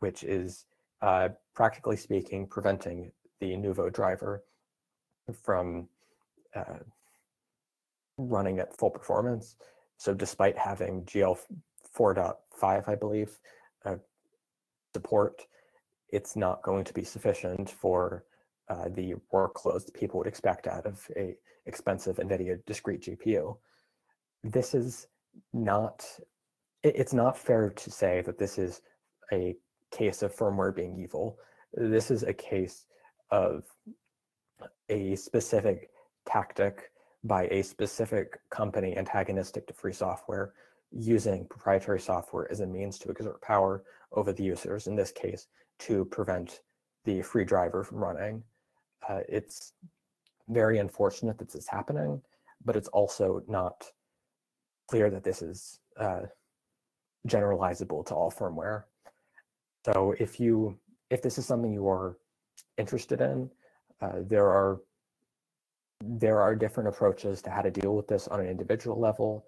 which 0.00 0.24
is 0.24 0.66
uh, 1.02 1.28
practically 1.54 1.96
speaking 1.96 2.46
preventing 2.46 3.12
the 3.40 3.56
Nouveau 3.56 3.90
driver 3.90 4.42
from 5.42 5.88
uh, 6.54 6.78
running 8.16 8.58
at 8.58 8.76
full 8.76 8.90
performance. 8.90 9.56
So 9.96 10.14
despite 10.14 10.58
having 10.58 11.04
GL 11.04 11.38
4.5, 11.96 12.88
I 12.88 12.94
believe, 12.94 13.38
uh, 13.84 13.96
support, 14.94 15.46
it's 16.08 16.36
not 16.36 16.62
going 16.62 16.84
to 16.84 16.94
be 16.94 17.04
sufficient 17.04 17.70
for 17.70 18.24
uh, 18.68 18.88
the 18.88 19.14
workloads 19.32 19.84
that 19.86 19.94
people 19.94 20.18
would 20.18 20.26
expect 20.26 20.66
out 20.66 20.86
of 20.86 21.04
a 21.16 21.36
expensive 21.66 22.16
NVIDIA 22.16 22.64
discrete 22.66 23.02
GPU. 23.02 23.56
This 24.42 24.74
is 24.74 25.06
not, 25.52 26.04
it's 26.82 27.12
not 27.12 27.36
fair 27.36 27.70
to 27.70 27.90
say 27.90 28.22
that 28.22 28.38
this 28.38 28.58
is 28.58 28.80
a 29.32 29.56
case 29.90 30.22
of 30.22 30.34
firmware 30.34 30.74
being 30.74 30.98
evil. 30.98 31.38
This 31.74 32.10
is 32.10 32.22
a 32.22 32.32
case 32.32 32.86
of 33.30 33.64
a 34.90 35.16
specific 35.16 35.90
tactic 36.26 36.90
by 37.24 37.46
a 37.46 37.62
specific 37.62 38.38
company 38.50 38.96
antagonistic 38.96 39.66
to 39.66 39.72
free 39.72 39.92
software 39.92 40.52
using 40.92 41.46
proprietary 41.46 42.00
software 42.00 42.50
as 42.50 42.60
a 42.60 42.66
means 42.66 42.98
to 42.98 43.10
exert 43.10 43.40
power 43.40 43.84
over 44.12 44.32
the 44.32 44.42
users, 44.42 44.86
in 44.86 44.96
this 44.96 45.12
case, 45.12 45.46
to 45.78 46.04
prevent 46.06 46.60
the 47.04 47.22
free 47.22 47.44
driver 47.44 47.84
from 47.84 47.98
running. 47.98 48.42
Uh, 49.08 49.20
it's 49.28 49.72
very 50.48 50.78
unfortunate 50.78 51.38
that 51.38 51.46
this 51.46 51.62
is 51.62 51.68
happening, 51.68 52.20
but 52.64 52.76
it's 52.76 52.88
also 52.88 53.42
not 53.46 53.84
clear 54.88 55.10
that 55.10 55.22
this 55.22 55.42
is 55.42 55.78
uh, 55.98 56.22
generalizable 57.28 58.04
to 58.04 58.14
all 58.14 58.30
firmware. 58.30 58.84
So 59.84 60.14
if 60.18 60.40
you 60.40 60.78
if 61.10 61.22
this 61.22 61.38
is 61.38 61.46
something 61.46 61.72
you 61.72 61.88
are 61.88 62.18
interested 62.78 63.20
in, 63.20 63.50
uh, 64.00 64.20
there 64.26 64.48
are 64.48 64.80
there 66.02 66.40
are 66.40 66.54
different 66.54 66.88
approaches 66.88 67.42
to 67.42 67.50
how 67.50 67.60
to 67.60 67.70
deal 67.70 67.94
with 67.94 68.08
this 68.08 68.26
on 68.28 68.40
an 68.40 68.46
individual 68.46 68.98
level. 68.98 69.44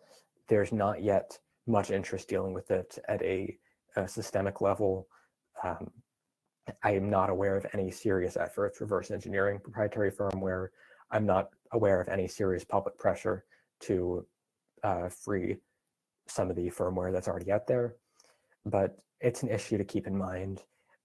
There's 0.48 0.70
not 0.70 1.02
yet 1.02 1.38
much 1.66 1.90
interest 1.90 2.28
dealing 2.28 2.52
with 2.52 2.70
it 2.70 2.98
at 3.08 3.22
a, 3.22 3.56
a 3.96 4.06
systemic 4.06 4.60
level. 4.60 5.08
Um, 5.64 5.90
I 6.82 6.92
am 6.92 7.08
not 7.08 7.30
aware 7.30 7.56
of 7.56 7.66
any 7.72 7.90
serious 7.90 8.36
efforts 8.36 8.80
reverse 8.80 9.10
engineering 9.10 9.60
proprietary 9.60 10.10
firmware. 10.12 10.68
I'm 11.10 11.26
not 11.26 11.50
aware 11.72 12.00
of 12.00 12.08
any 12.08 12.28
serious 12.28 12.64
public 12.64 12.98
pressure 12.98 13.44
to 13.80 14.26
uh, 14.82 15.08
free 15.08 15.56
some 16.28 16.50
of 16.50 16.56
the 16.56 16.70
firmware 16.70 17.12
that's 17.12 17.28
already 17.28 17.50
out 17.50 17.66
there. 17.66 17.96
But 18.66 18.98
it's 19.20 19.42
an 19.42 19.48
issue 19.48 19.78
to 19.78 19.84
keep 19.84 20.06
in 20.06 20.16
mind. 20.16 20.62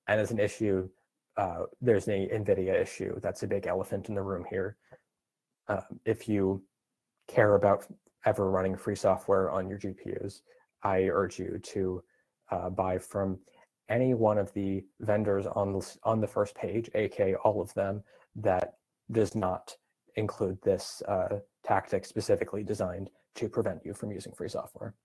And 0.07 0.19
it's 0.21 0.31
an 0.31 0.39
issue, 0.39 0.89
uh, 1.37 1.63
there's 1.81 2.07
an 2.07 2.27
NVIDIA 2.33 2.81
issue. 2.81 3.19
That's 3.21 3.43
a 3.43 3.47
big 3.47 3.67
elephant 3.67 4.09
in 4.09 4.15
the 4.15 4.21
room 4.21 4.45
here. 4.49 4.77
Uh, 5.67 5.81
if 6.05 6.27
you 6.27 6.63
care 7.27 7.55
about 7.55 7.85
ever 8.25 8.49
running 8.49 8.75
free 8.75 8.95
software 8.95 9.51
on 9.51 9.69
your 9.69 9.77
GPUs, 9.77 10.41
I 10.83 11.03
urge 11.03 11.39
you 11.39 11.59
to 11.61 12.03
uh, 12.51 12.69
buy 12.69 12.97
from 12.97 13.39
any 13.89 14.13
one 14.13 14.37
of 14.37 14.51
the 14.53 14.83
vendors 15.01 15.45
on 15.45 15.73
the, 15.73 15.97
on 16.03 16.19
the 16.19 16.27
first 16.27 16.55
page, 16.55 16.89
aka 16.95 17.35
all 17.35 17.61
of 17.61 17.73
them, 17.73 18.03
that 18.35 18.73
does 19.11 19.35
not 19.35 19.75
include 20.15 20.57
this 20.63 21.01
uh, 21.07 21.39
tactic 21.63 22.05
specifically 22.05 22.63
designed 22.63 23.09
to 23.35 23.47
prevent 23.47 23.85
you 23.85 23.93
from 23.93 24.11
using 24.11 24.33
free 24.33 24.49
software. 24.49 24.95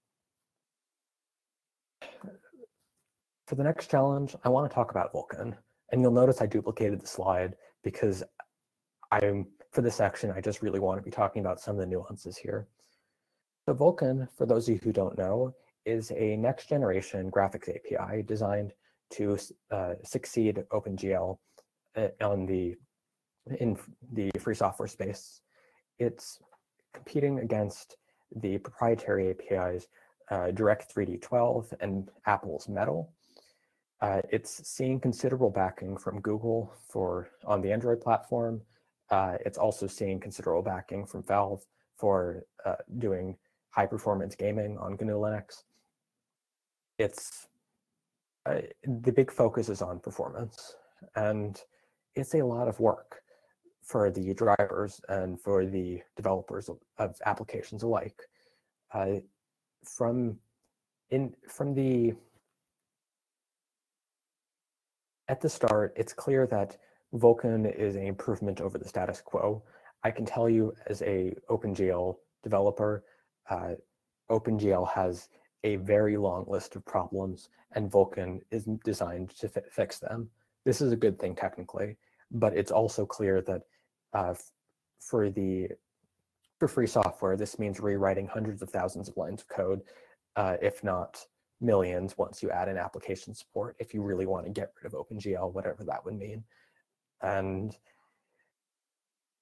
For 3.46 3.54
the 3.54 3.64
next 3.64 3.90
challenge, 3.90 4.34
I 4.44 4.48
want 4.48 4.70
to 4.70 4.74
talk 4.74 4.90
about 4.90 5.12
Vulkan. 5.12 5.54
And 5.92 6.00
you'll 6.00 6.10
notice 6.10 6.40
I 6.40 6.46
duplicated 6.46 7.00
the 7.00 7.06
slide 7.06 7.54
because 7.84 8.24
I'm 9.10 9.46
for 9.72 9.80
this 9.82 9.96
section, 9.96 10.30
I 10.30 10.40
just 10.40 10.62
really 10.62 10.80
want 10.80 10.98
to 10.98 11.02
be 11.02 11.10
talking 11.10 11.40
about 11.40 11.60
some 11.60 11.76
of 11.76 11.80
the 11.80 11.86
nuances 11.86 12.36
here. 12.36 12.66
So 13.66 13.74
Vulkan, 13.74 14.28
for 14.36 14.44
those 14.44 14.68
of 14.68 14.74
you 14.74 14.80
who 14.82 14.92
don't 14.92 15.16
know, 15.16 15.54
is 15.86 16.12
a 16.12 16.36
next 16.36 16.68
generation 16.68 17.30
graphics 17.30 17.68
API 17.68 18.22
designed 18.22 18.72
to 19.12 19.38
uh, 19.70 19.94
succeed 20.04 20.62
OpenGL 20.72 21.38
uh, 21.96 22.08
on 22.20 22.46
the 22.46 22.74
in 23.58 23.76
the 24.12 24.30
free 24.38 24.54
software 24.54 24.88
space. 24.88 25.40
It's 25.98 26.38
competing 26.92 27.40
against 27.40 27.96
the 28.36 28.58
proprietary 28.58 29.30
APIs 29.30 29.88
uh, 30.30 30.50
Direct 30.52 30.94
3D12 30.94 31.72
and 31.80 32.08
Apple's 32.26 32.68
Metal. 32.68 33.12
Uh, 34.02 34.20
it's 34.30 34.68
seeing 34.68 34.98
considerable 34.98 35.48
backing 35.48 35.96
from 35.96 36.20
Google 36.20 36.74
for 36.88 37.28
on 37.44 37.60
the 37.60 37.70
Android 37.70 38.00
platform. 38.00 38.60
Uh, 39.10 39.36
it's 39.46 39.58
also 39.58 39.86
seeing 39.86 40.18
considerable 40.18 40.62
backing 40.62 41.06
from 41.06 41.22
Valve 41.22 41.64
for 41.96 42.42
uh, 42.66 42.74
doing 42.98 43.36
high 43.70 43.86
performance 43.86 44.34
gaming 44.34 44.76
on 44.78 44.96
GNU 45.00 45.14
Linux. 45.14 45.62
It's 46.98 47.46
uh, 48.44 48.62
the 49.04 49.12
big 49.12 49.30
focus 49.30 49.68
is 49.68 49.80
on 49.80 50.00
performance, 50.00 50.74
and 51.14 51.60
it's 52.16 52.34
a 52.34 52.42
lot 52.42 52.66
of 52.66 52.80
work 52.80 53.22
for 53.84 54.10
the 54.10 54.34
drivers 54.34 55.00
and 55.08 55.40
for 55.40 55.64
the 55.64 56.02
developers 56.16 56.68
of, 56.98 57.14
applications 57.24 57.84
alike. 57.84 58.20
Uh, 58.92 59.20
from 59.84 60.38
in 61.10 61.34
from 61.48 61.72
the 61.74 62.14
at 65.32 65.40
the 65.40 65.48
start, 65.48 65.94
it's 65.96 66.12
clear 66.12 66.46
that 66.48 66.76
Vulkan 67.14 67.64
is 67.74 67.96
an 67.96 68.06
improvement 68.06 68.60
over 68.60 68.76
the 68.76 68.86
status 68.86 69.22
quo. 69.22 69.62
I 70.04 70.10
can 70.10 70.26
tell 70.26 70.46
you 70.46 70.74
as 70.88 71.00
a 71.00 71.34
OpenGL 71.48 72.16
developer, 72.42 73.02
uh, 73.48 73.70
OpenGL 74.30 74.86
has 74.92 75.30
a 75.64 75.76
very 75.76 76.18
long 76.18 76.44
list 76.46 76.76
of 76.76 76.84
problems 76.84 77.48
and 77.74 77.90
Vulkan 77.90 78.40
is 78.50 78.68
designed 78.84 79.30
to 79.38 79.48
fi 79.48 79.62
fix 79.70 79.98
them. 79.98 80.28
This 80.66 80.82
is 80.82 80.92
a 80.92 81.02
good 81.04 81.18
thing 81.18 81.34
technically, 81.34 81.96
but 82.30 82.54
it's 82.54 82.70
also 82.70 83.06
clear 83.06 83.40
that 83.40 83.62
uh, 84.12 84.34
for 85.00 85.30
the 85.30 85.68
for 86.58 86.68
free 86.68 86.86
software, 86.86 87.38
this 87.38 87.58
means 87.58 87.80
rewriting 87.80 88.26
hundreds 88.26 88.60
of 88.60 88.68
thousands 88.68 89.08
of 89.08 89.16
lines 89.16 89.40
of 89.40 89.48
code, 89.48 89.80
uh, 90.36 90.56
if 90.60 90.84
not 90.84 91.24
millions, 91.62 92.18
once 92.18 92.42
you 92.42 92.50
add 92.50 92.68
in 92.68 92.76
application 92.76 93.34
support, 93.34 93.76
if 93.78 93.94
you 93.94 94.02
really 94.02 94.26
want 94.26 94.44
to 94.44 94.50
get 94.50 94.72
rid 94.82 94.92
of 94.92 94.98
OpenGL, 94.98 95.52
whatever 95.52 95.84
that 95.84 96.04
would 96.04 96.18
mean. 96.18 96.44
And 97.22 97.76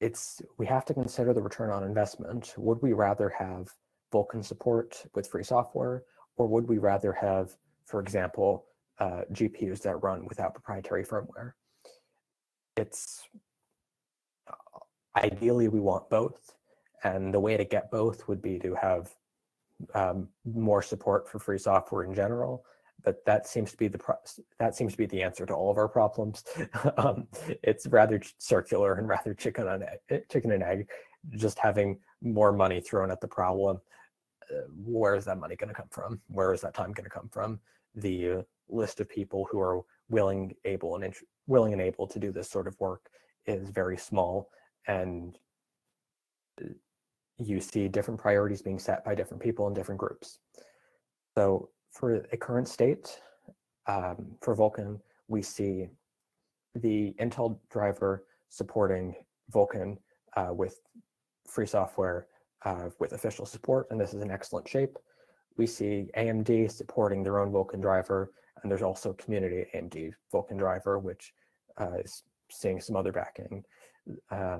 it's 0.00 0.40
we 0.58 0.66
have 0.66 0.84
to 0.86 0.94
consider 0.94 1.32
the 1.32 1.42
return 1.42 1.70
on 1.70 1.84
investment. 1.84 2.54
Would 2.56 2.80
we 2.82 2.92
rather 2.92 3.28
have 3.30 3.68
Vulkan 4.12 4.44
support 4.44 5.04
with 5.14 5.28
free 5.28 5.44
software, 5.44 6.04
or 6.36 6.46
would 6.48 6.68
we 6.68 6.78
rather 6.78 7.12
have, 7.12 7.56
for 7.84 8.00
example, 8.00 8.66
uh, 8.98 9.22
GPUs 9.32 9.82
that 9.82 10.02
run 10.02 10.26
without 10.26 10.54
proprietary 10.54 11.04
firmware? 11.04 11.52
It's 12.76 13.28
uh, 14.48 14.54
ideally 15.16 15.68
we 15.68 15.80
want 15.80 16.08
both, 16.10 16.54
and 17.04 17.32
the 17.32 17.40
way 17.40 17.56
to 17.56 17.64
get 17.64 17.90
both 17.90 18.26
would 18.26 18.42
be 18.42 18.58
to 18.58 18.74
have 18.74 19.10
um, 19.94 20.28
more 20.44 20.82
support 20.82 21.28
for 21.28 21.38
free 21.38 21.58
software 21.58 22.04
in 22.04 22.14
general. 22.14 22.64
But 23.02 23.24
that 23.24 23.46
seems 23.46 23.70
to 23.70 23.76
be 23.78 23.88
the 23.88 24.00
that 24.58 24.76
seems 24.76 24.92
to 24.92 24.98
be 24.98 25.06
the 25.06 25.22
answer 25.22 25.46
to 25.46 25.54
all 25.54 25.70
of 25.70 25.78
our 25.78 25.88
problems. 25.88 26.44
um, 26.98 27.26
it's 27.62 27.86
rather 27.86 28.20
circular 28.38 28.94
and 28.94 29.08
rather 29.16 29.32
chicken 29.34 29.68
and 29.68 29.84
egg, 29.84 29.98
eh, 30.10 30.20
chicken 30.30 30.52
and 30.52 30.62
egg. 30.62 30.88
Just 31.30 31.58
having 31.58 31.98
more 32.22 32.52
money 32.52 32.80
thrown 32.80 33.10
at 33.10 33.20
the 33.20 33.28
problem. 33.28 33.80
Uh, 34.50 34.62
where 34.84 35.14
is 35.14 35.24
that 35.26 35.38
money 35.38 35.56
going 35.56 35.68
to 35.68 35.74
come 35.74 35.88
from? 35.90 36.20
Where 36.28 36.52
is 36.52 36.60
that 36.62 36.74
time 36.74 36.92
going 36.92 37.04
to 37.04 37.10
come 37.10 37.28
from? 37.30 37.60
The 37.94 38.30
uh, 38.30 38.42
list 38.68 39.00
of 39.00 39.08
people 39.08 39.46
who 39.50 39.60
are 39.60 39.82
willing, 40.08 40.54
able, 40.64 40.96
and 40.96 41.14
willing 41.46 41.72
and 41.72 41.82
able 41.82 42.06
to 42.06 42.18
do 42.18 42.32
this 42.32 42.50
sort 42.50 42.66
of 42.66 42.78
work 42.80 43.08
is 43.46 43.70
very 43.70 43.96
small, 43.96 44.50
and 44.86 45.38
you 47.40 47.60
see 47.60 47.88
different 47.88 48.20
priorities 48.20 48.62
being 48.62 48.78
set 48.78 49.04
by 49.04 49.14
different 49.14 49.42
people 49.42 49.66
in 49.66 49.74
different 49.74 49.98
groups. 49.98 50.38
So 51.36 51.70
for 51.90 52.26
a 52.32 52.36
current 52.36 52.68
state, 52.68 53.20
um, 53.86 54.36
for 54.42 54.54
Vulkan, 54.54 55.00
we 55.28 55.42
see 55.42 55.88
the 56.74 57.14
Intel 57.20 57.58
driver 57.70 58.26
supporting 58.48 59.14
Vulkan 59.52 59.96
uh, 60.36 60.52
with 60.52 60.78
free 61.48 61.66
software 61.66 62.26
uh, 62.64 62.90
with 62.98 63.12
official 63.12 63.46
support, 63.46 63.86
and 63.90 64.00
this 64.00 64.12
is 64.12 64.22
in 64.22 64.30
excellent 64.30 64.68
shape. 64.68 64.96
We 65.56 65.66
see 65.66 66.10
AMD 66.16 66.70
supporting 66.70 67.22
their 67.22 67.38
own 67.38 67.50
Vulkan 67.50 67.80
driver, 67.80 68.32
and 68.62 68.70
there's 68.70 68.82
also 68.82 69.14
community 69.14 69.64
AMD 69.74 70.12
Vulkan 70.32 70.58
driver, 70.58 70.98
which 70.98 71.32
uh, 71.80 71.98
is 72.04 72.22
seeing 72.50 72.80
some 72.80 72.96
other 72.96 73.12
backing. 73.12 73.64
Uh, 74.30 74.58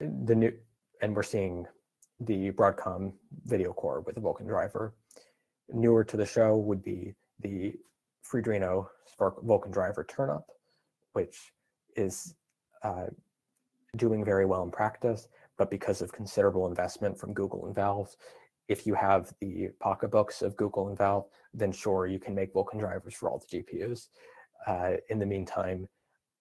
the 0.00 0.34
new 0.34 0.52
and 1.04 1.14
we're 1.14 1.22
seeing 1.22 1.66
the 2.20 2.50
Broadcom 2.52 3.12
VideoCore 3.46 4.06
with 4.06 4.14
the 4.14 4.22
Vulkan 4.22 4.48
driver. 4.48 4.94
Newer 5.68 6.02
to 6.02 6.16
the 6.16 6.24
show 6.24 6.56
would 6.56 6.82
be 6.82 7.12
the 7.40 7.74
Freedreno 8.26 8.86
Spark 9.04 9.44
Vulkan 9.44 9.70
driver 9.70 10.02
Turnip, 10.02 10.44
which 11.12 11.52
is 11.94 12.34
uh, 12.82 13.08
doing 13.96 14.24
very 14.24 14.46
well 14.46 14.62
in 14.62 14.70
practice, 14.70 15.28
but 15.58 15.70
because 15.70 16.00
of 16.00 16.10
considerable 16.10 16.66
investment 16.66 17.18
from 17.18 17.34
Google 17.34 17.66
and 17.66 17.74
Valve, 17.74 18.16
if 18.68 18.86
you 18.86 18.94
have 18.94 19.34
the 19.42 19.68
pocketbooks 19.80 20.40
of 20.40 20.56
Google 20.56 20.88
and 20.88 20.96
Valve, 20.96 21.26
then 21.52 21.70
sure, 21.70 22.06
you 22.06 22.18
can 22.18 22.34
make 22.34 22.54
Vulkan 22.54 22.80
drivers 22.80 23.12
for 23.12 23.28
all 23.28 23.42
the 23.46 23.58
GPUs. 23.58 24.08
Uh, 24.66 24.92
in 25.10 25.18
the 25.18 25.26
meantime, 25.26 25.86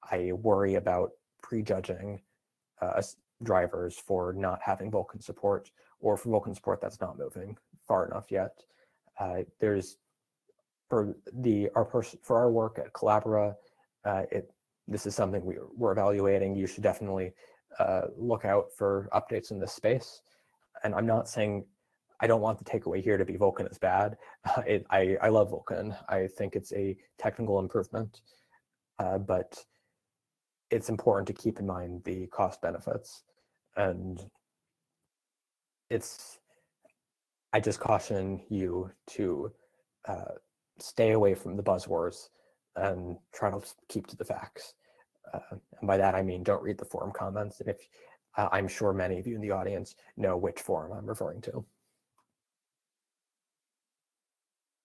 I 0.09 0.31
worry 0.31 0.75
about 0.75 1.11
prejudging 1.41 2.21
uh, 2.81 3.01
drivers 3.43 3.97
for 3.97 4.33
not 4.33 4.59
having 4.63 4.91
Vulkan 4.91 5.21
support 5.21 5.71
or 5.99 6.17
for 6.17 6.29
Vulkan 6.29 6.55
support 6.55 6.81
that's 6.81 7.01
not 7.01 7.17
moving 7.17 7.57
far 7.87 8.05
enough 8.07 8.31
yet. 8.31 8.63
Uh, 9.19 9.43
there's 9.59 9.97
for 10.89 11.15
the 11.31 11.69
our 11.75 11.85
person 11.85 12.19
for 12.21 12.37
our 12.37 12.51
work 12.51 12.77
at 12.77 12.93
Collabora, 12.93 13.55
uh, 14.05 14.23
it 14.31 14.51
this 14.87 15.05
is 15.05 15.15
something 15.15 15.43
we, 15.45 15.55
we're 15.75 15.93
evaluating. 15.93 16.55
You 16.55 16.67
should 16.67 16.83
definitely 16.83 17.33
uh, 17.79 18.07
look 18.17 18.45
out 18.45 18.67
for 18.77 19.09
updates 19.13 19.51
in 19.51 19.59
this 19.59 19.73
space. 19.73 20.21
And 20.83 20.93
I'm 20.93 21.05
not 21.05 21.29
saying 21.29 21.65
I 22.19 22.27
don't 22.27 22.41
want 22.41 22.57
the 22.57 22.65
takeaway 22.65 23.01
here 23.01 23.17
to 23.17 23.25
be 23.25 23.33
Vulkan 23.33 23.69
is 23.69 23.77
bad. 23.77 24.17
It, 24.67 24.85
I, 24.89 25.17
I 25.21 25.29
love 25.29 25.51
Vulkan. 25.51 25.97
I 26.09 26.27
think 26.27 26.55
it's 26.55 26.73
a 26.73 26.97
technical 27.17 27.59
improvement, 27.59 28.21
uh, 28.99 29.17
but 29.17 29.63
it's 30.69 30.89
important 30.89 31.27
to 31.27 31.33
keep 31.33 31.59
in 31.59 31.65
mind 31.65 32.03
the 32.03 32.27
cost 32.27 32.61
benefits 32.61 33.23
and 33.75 34.21
it's 35.89 36.39
i 37.53 37.59
just 37.59 37.79
caution 37.79 38.41
you 38.49 38.89
to 39.07 39.51
uh, 40.07 40.33
stay 40.79 41.11
away 41.11 41.33
from 41.33 41.55
the 41.55 41.63
buzzwords 41.63 42.29
and 42.75 43.17
try 43.33 43.49
to 43.49 43.61
keep 43.89 44.07
to 44.07 44.15
the 44.15 44.25
facts 44.25 44.73
uh, 45.33 45.39
and 45.51 45.87
by 45.87 45.97
that 45.97 46.15
i 46.15 46.21
mean 46.21 46.43
don't 46.43 46.63
read 46.63 46.77
the 46.77 46.85
forum 46.85 47.11
comments 47.11 47.59
and 47.59 47.69
if 47.69 47.77
uh, 48.37 48.49
i'm 48.51 48.67
sure 48.67 48.93
many 48.93 49.19
of 49.19 49.27
you 49.27 49.35
in 49.35 49.41
the 49.41 49.51
audience 49.51 49.95
know 50.17 50.37
which 50.37 50.59
forum 50.59 50.91
i'm 50.91 51.05
referring 51.05 51.41
to. 51.41 51.63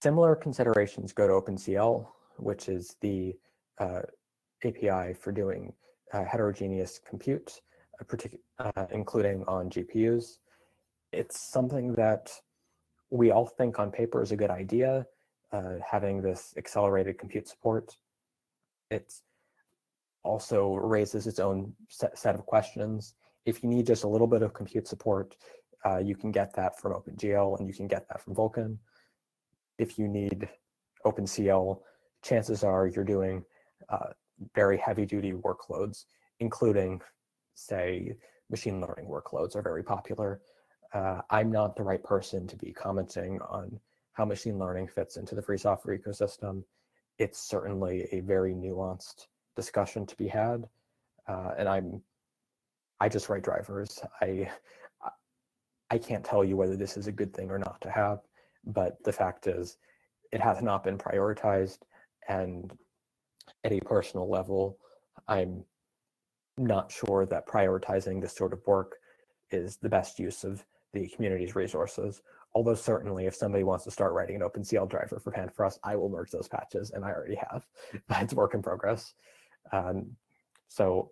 Similar 0.01 0.37
considerations 0.37 1.13
go 1.13 1.27
to 1.27 1.33
opencl 1.33 2.07
which 2.37 2.69
is 2.69 2.97
the 3.01 3.35
uh, 3.79 4.03
api 4.65 5.15
for 5.15 5.33
doing 5.33 5.73
uh, 6.13 6.25
heterogeneous 6.25 7.01
compute 7.07 7.61
uh, 8.59 8.87
including 8.91 9.45
on 9.47 9.71
GPUs. 9.71 10.39
It's 11.13 11.41
something 11.41 11.95
that 11.95 12.31
we 13.11 13.31
all 13.31 13.47
think 13.47 13.79
on 13.79 13.91
paper 13.91 14.23
is 14.23 14.33
a 14.33 14.37
good 14.37 14.51
idea, 14.51 15.07
uh, 15.53 15.75
having 15.89 16.21
this 16.21 16.55
accelerated 16.57 17.19
compute 17.19 17.49
support. 17.49 17.97
It 18.91 19.13
also 20.23 20.75
raises 20.75 21.27
its 21.27 21.39
own 21.39 21.73
set, 21.89 22.19
set 22.19 22.35
of 22.35 22.45
questions. 22.47 23.15
If 23.47 23.63
you 23.63 23.69
need 23.69 23.87
just 23.87 24.05
a 24.05 24.09
little 24.09 24.27
bit 24.27 24.43
of 24.43 24.53
compute 24.53 24.87
support, 24.87 25.37
uh, 25.87 25.99
you 25.99 26.15
can 26.15 26.33
get 26.33 26.55
that 26.57 26.79
from 26.79 26.93
OpenGL 26.93 27.59
and 27.59 27.67
you 27.67 27.75
can 27.75 27.87
get 27.87 28.09
that 28.09 28.23
from 28.23 28.35
Vulkan. 28.35 28.77
If 29.79 29.99
you 29.99 30.09
need 30.09 30.49
OpenCL, 31.07 31.81
chances 32.23 32.65
are 32.65 32.87
you're 32.87 33.05
doing 33.05 33.45
uh, 33.89 34.11
very 34.55 34.77
heavy 34.77 35.07
duty 35.07 35.33
workloads, 35.33 36.05
including 36.41 37.01
say 37.59 38.15
machine 38.51 38.81
learning 38.81 39.07
workloads 39.07 39.57
are 39.57 39.63
very 39.63 39.83
popular. 39.83 40.41
Uh, 40.93 41.21
I'm 41.31 41.51
not 41.51 41.77
the 41.77 41.83
right 41.83 42.03
person 42.03 42.47
to 42.47 42.57
be 42.57 42.73
commenting 42.73 43.41
on 43.43 43.79
how 44.13 44.25
machine 44.25 44.59
learning 44.59 44.89
fits 44.89 45.17
into 45.17 45.35
the 45.35 45.43
free 45.43 45.59
software 45.59 45.99
ecosystem. 45.99 46.65
It's 47.19 47.39
certainly 47.39 48.09
a 48.13 48.21
very 48.21 48.55
nuanced 48.55 49.27
discussion 49.57 50.07
to 50.07 50.17
be 50.17 50.29
had. 50.29 50.65
Uh, 51.27 51.51
and 51.59 51.69
I'm 51.69 52.01
I 53.01 53.09
just 53.09 53.29
write 53.29 53.45
drivers. 53.45 54.01
I 54.21 54.51
I 55.91 55.99
can't 55.99 56.25
tell 56.25 56.45
you 56.45 56.57
whether 56.57 56.77
this 56.77 56.97
is 56.97 57.07
a 57.07 57.13
good 57.13 57.33
thing 57.35 57.51
or 57.51 57.59
not 57.59 57.81
to 57.83 57.91
have, 57.91 58.21
but 58.67 59.03
the 59.05 59.13
fact 59.13 59.47
is, 59.47 59.79
it 60.33 60.41
has 60.41 60.61
not 60.63 60.85
been 60.85 60.99
prioritized, 60.99 61.79
and 62.29 62.77
at 63.65 63.73
a 63.73 63.81
personal 63.81 64.29
level, 64.29 64.79
I'm 65.27 65.65
not 66.59 66.91
sure 66.91 67.27
that 67.27 67.47
prioritizing 67.47 68.21
this 68.21 68.37
sort 68.37 68.53
of 68.53 68.67
work 68.67 68.97
is 69.51 69.77
the 69.77 69.89
best 69.89 70.19
use 70.19 70.45
of 70.45 70.65
the 70.93 71.09
community's 71.09 71.55
resources. 71.55 72.23
Although 72.55 72.75
certainly 72.75 73.27
if 73.27 73.35
somebody 73.35 73.65
wants 73.65 73.85
to 73.85 73.91
start 73.91 74.13
writing 74.13 74.37
an 74.37 74.43
OpenCL 74.43 74.89
driver 74.89 75.21
for 75.21 75.31
Panfrost, 75.31 75.79
I 75.85 75.97
will 75.97 76.09
merge 76.09 76.31
those 76.31 76.49
patches 76.49 76.91
and 76.91 77.05
I 77.05 77.11
already 77.11 77.39
have. 77.51 77.67
it's 78.23 78.35
work 78.35 78.55
in 78.55 78.63
progress. 78.63 79.15
Um, 79.73 80.17
so 80.69 81.11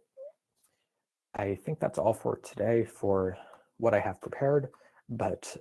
I 1.34 1.54
think 1.54 1.78
that's 1.78 1.98
all 1.98 2.14
for 2.14 2.38
today 2.38 2.84
for 2.84 3.36
what 3.78 3.94
I 3.94 4.00
have 4.00 4.20
prepared, 4.20 4.68
but 5.08 5.56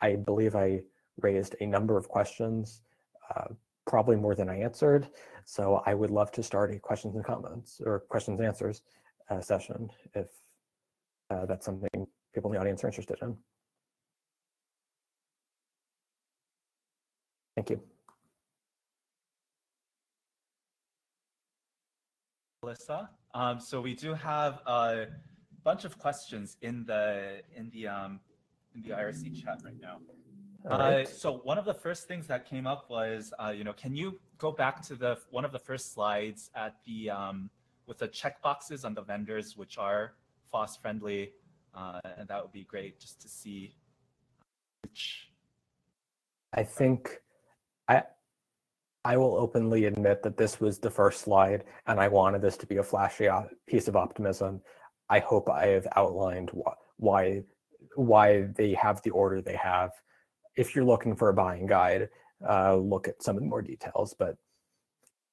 I 0.00 0.16
believe 0.16 0.54
I 0.54 0.82
raised 1.20 1.56
a 1.60 1.66
number 1.66 1.96
of 1.96 2.08
questions, 2.08 2.82
uh, 3.34 3.48
probably 3.86 4.16
more 4.16 4.34
than 4.34 4.48
I 4.48 4.60
answered. 4.60 5.08
So 5.44 5.82
I 5.86 5.94
would 5.94 6.10
love 6.10 6.32
to 6.32 6.42
start 6.42 6.74
a 6.74 6.78
questions 6.78 7.14
and 7.16 7.24
comments 7.24 7.80
or 7.84 8.00
questions 8.08 8.38
and 8.38 8.48
answers 8.48 8.82
uh, 9.30 9.40
session 9.40 9.90
if 10.14 10.26
uh, 11.30 11.46
that's 11.46 11.64
something 11.64 12.06
people 12.34 12.50
in 12.50 12.54
the 12.54 12.60
audience 12.60 12.84
are 12.84 12.88
interested 12.88 13.18
in. 13.22 13.36
Thank 17.56 17.70
you. 17.70 17.80
Melissa, 22.62 23.10
Um, 23.34 23.60
so 23.60 23.80
we 23.80 23.94
do 23.94 24.14
have 24.14 24.60
a 24.66 25.06
bunch 25.64 25.84
of 25.84 25.98
questions 25.98 26.56
in 26.62 26.84
the 26.86 27.42
in 27.54 27.70
the 27.70 27.86
um, 27.88 28.20
in 28.74 28.82
the 28.82 28.90
IRC 28.90 29.42
chat 29.42 29.60
right 29.64 29.78
now. 29.80 29.98
Right. 30.64 31.06
Uh, 31.06 31.10
so 31.10 31.40
one 31.44 31.58
of 31.58 31.66
the 31.66 31.74
first 31.74 32.08
things 32.08 32.26
that 32.28 32.48
came 32.48 32.66
up 32.66 32.88
was, 32.88 33.34
uh, 33.38 33.50
you 33.50 33.64
know, 33.64 33.74
can 33.74 33.94
you 33.94 34.18
go 34.38 34.50
back 34.50 34.80
to 34.86 34.94
the 34.94 35.18
one 35.30 35.44
of 35.44 35.52
the 35.52 35.58
first 35.58 35.92
slides 35.92 36.50
at 36.54 36.76
the 36.86 37.10
um, 37.10 37.50
with 37.86 37.98
the 37.98 38.08
checkboxes 38.08 38.84
on 38.84 38.94
the 38.94 39.02
vendors 39.02 39.58
which 39.58 39.76
are 39.76 40.14
FOSS 40.50 40.76
friendly, 40.76 41.32
uh, 41.74 42.00
and 42.16 42.26
that 42.28 42.42
would 42.42 42.52
be 42.52 42.64
great 42.64 42.98
just 42.98 43.20
to 43.20 43.28
see 43.28 43.74
which. 44.82 45.28
I 46.54 46.62
think 46.62 47.20
I 47.86 48.04
I 49.04 49.18
will 49.18 49.36
openly 49.36 49.84
admit 49.84 50.22
that 50.22 50.38
this 50.38 50.60
was 50.60 50.78
the 50.78 50.90
first 50.90 51.20
slide, 51.20 51.64
and 51.86 52.00
I 52.00 52.08
wanted 52.08 52.40
this 52.40 52.56
to 52.58 52.66
be 52.66 52.78
a 52.78 52.82
flashy 52.82 53.28
piece 53.66 53.86
of 53.86 53.96
optimism. 53.96 54.62
I 55.10 55.18
hope 55.18 55.50
I 55.50 55.66
have 55.66 55.86
outlined 55.94 56.50
why 56.96 57.42
why 57.96 58.48
they 58.56 58.72
have 58.72 59.02
the 59.02 59.10
order 59.10 59.42
they 59.42 59.56
have. 59.56 59.90
If 60.56 60.74
you're 60.74 60.84
looking 60.84 61.16
for 61.16 61.28
a 61.28 61.34
buying 61.34 61.66
guide, 61.66 62.08
uh, 62.48 62.76
look 62.76 63.08
at 63.08 63.22
some 63.22 63.36
of 63.36 63.42
the 63.42 63.48
more 63.48 63.62
details. 63.62 64.14
But 64.18 64.36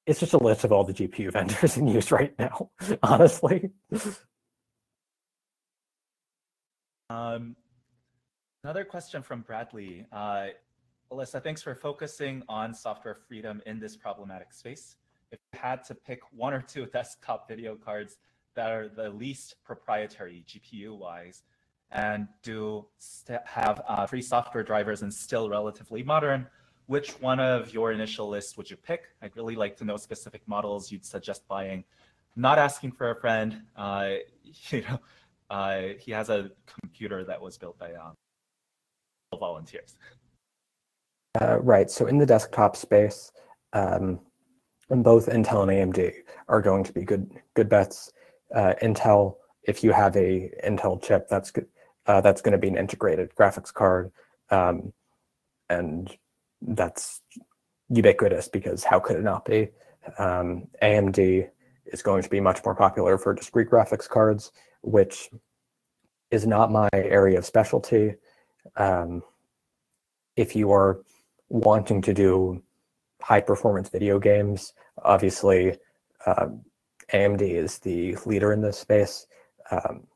it's 0.06 0.20
just 0.20 0.32
a 0.32 0.38
list 0.38 0.64
of 0.64 0.72
all 0.72 0.84
the 0.84 0.92
GPU 0.92 1.32
vendors 1.32 1.76
in 1.76 1.86
use 1.86 2.10
right 2.10 2.34
now, 2.38 2.70
honestly. 3.02 3.70
Um, 7.10 7.56
another 8.64 8.84
question 8.84 9.22
from 9.22 9.42
Bradley. 9.42 10.06
Uh, 10.10 10.48
Alyssa, 11.12 11.42
thanks 11.42 11.60
for 11.62 11.74
focusing 11.74 12.42
on 12.48 12.72
software 12.72 13.14
freedom 13.14 13.60
in 13.66 13.78
this 13.78 13.96
problematic 13.96 14.52
space. 14.52 14.96
If 15.30 15.38
you 15.52 15.58
had 15.58 15.84
to 15.84 15.94
pick 15.94 16.20
one 16.30 16.54
or 16.54 16.62
two 16.62 16.86
desktop 16.92 17.48
video 17.48 17.76
cards 17.76 18.16
that 18.54 18.70
are 18.70 18.88
the 18.88 19.10
least 19.10 19.56
proprietary 19.64 20.44
GPU 20.48 20.96
wise 20.96 21.42
and 21.92 22.26
do 22.42 22.86
have 23.44 23.82
uh, 23.86 24.06
free 24.06 24.22
software 24.22 24.64
drivers 24.64 25.02
and 25.02 25.12
still 25.12 25.48
relatively 25.48 26.02
modern, 26.02 26.46
which 26.86 27.12
one 27.20 27.40
of 27.40 27.72
your 27.72 27.92
initial 27.92 28.28
lists 28.28 28.56
would 28.56 28.70
you 28.70 28.76
pick? 28.76 29.04
I'd 29.20 29.36
really 29.36 29.56
like 29.56 29.76
to 29.78 29.84
know 29.84 29.96
specific 29.96 30.42
models 30.46 30.90
you'd 30.90 31.04
suggest 31.04 31.46
buying. 31.48 31.84
Not 32.34 32.58
asking 32.58 32.92
for 32.92 33.10
a 33.10 33.20
friend. 33.20 33.62
Uh, 33.76 34.14
you 34.70 34.82
know, 34.82 34.98
uh, 35.50 35.82
he 35.98 36.12
has 36.12 36.30
a 36.30 36.50
computer 36.80 37.24
that 37.24 37.40
was 37.40 37.58
built 37.58 37.78
by 37.78 37.92
um, 37.94 38.14
volunteers. 39.38 39.96
Uh, 41.40 41.58
right. 41.60 41.90
So 41.90 42.06
in 42.06 42.18
the 42.18 42.26
desktop 42.26 42.76
space, 42.76 43.32
um, 43.72 44.20
both 44.90 45.26
Intel 45.26 45.62
and 45.62 45.94
AMD 45.94 46.12
are 46.48 46.60
going 46.60 46.84
to 46.84 46.92
be 46.92 47.02
good 47.02 47.30
good 47.54 47.68
bets. 47.68 48.12
Uh, 48.54 48.74
Intel, 48.82 49.36
if 49.64 49.82
you 49.82 49.92
have 49.92 50.14
a 50.16 50.50
Intel 50.64 51.02
chip, 51.02 51.28
that's 51.28 51.50
good. 51.50 51.66
Uh, 52.06 52.20
that's 52.20 52.40
going 52.40 52.52
to 52.52 52.58
be 52.58 52.68
an 52.68 52.76
integrated 52.76 53.30
graphics 53.34 53.72
card, 53.72 54.10
um, 54.50 54.92
and 55.70 56.16
that's 56.60 57.20
ubiquitous 57.88 58.48
because 58.48 58.82
how 58.82 58.98
could 58.98 59.16
it 59.16 59.22
not 59.22 59.44
be? 59.44 59.68
Um, 60.18 60.66
AMD 60.82 61.48
is 61.86 62.02
going 62.02 62.22
to 62.22 62.28
be 62.28 62.40
much 62.40 62.64
more 62.64 62.74
popular 62.74 63.18
for 63.18 63.34
discrete 63.34 63.70
graphics 63.70 64.08
cards, 64.08 64.50
which 64.82 65.30
is 66.30 66.46
not 66.46 66.72
my 66.72 66.88
area 66.92 67.38
of 67.38 67.46
specialty. 67.46 68.14
Um, 68.76 69.22
if 70.36 70.56
you 70.56 70.72
are 70.72 71.02
wanting 71.48 72.00
to 72.02 72.14
do 72.14 72.62
high 73.20 73.40
performance 73.40 73.88
video 73.88 74.18
games, 74.18 74.72
obviously 75.04 75.78
um, 76.26 76.62
AMD 77.12 77.42
is 77.42 77.78
the 77.78 78.16
leader 78.24 78.52
in 78.52 78.62
this 78.62 78.78
space. 78.78 79.26
Um, 79.70 80.06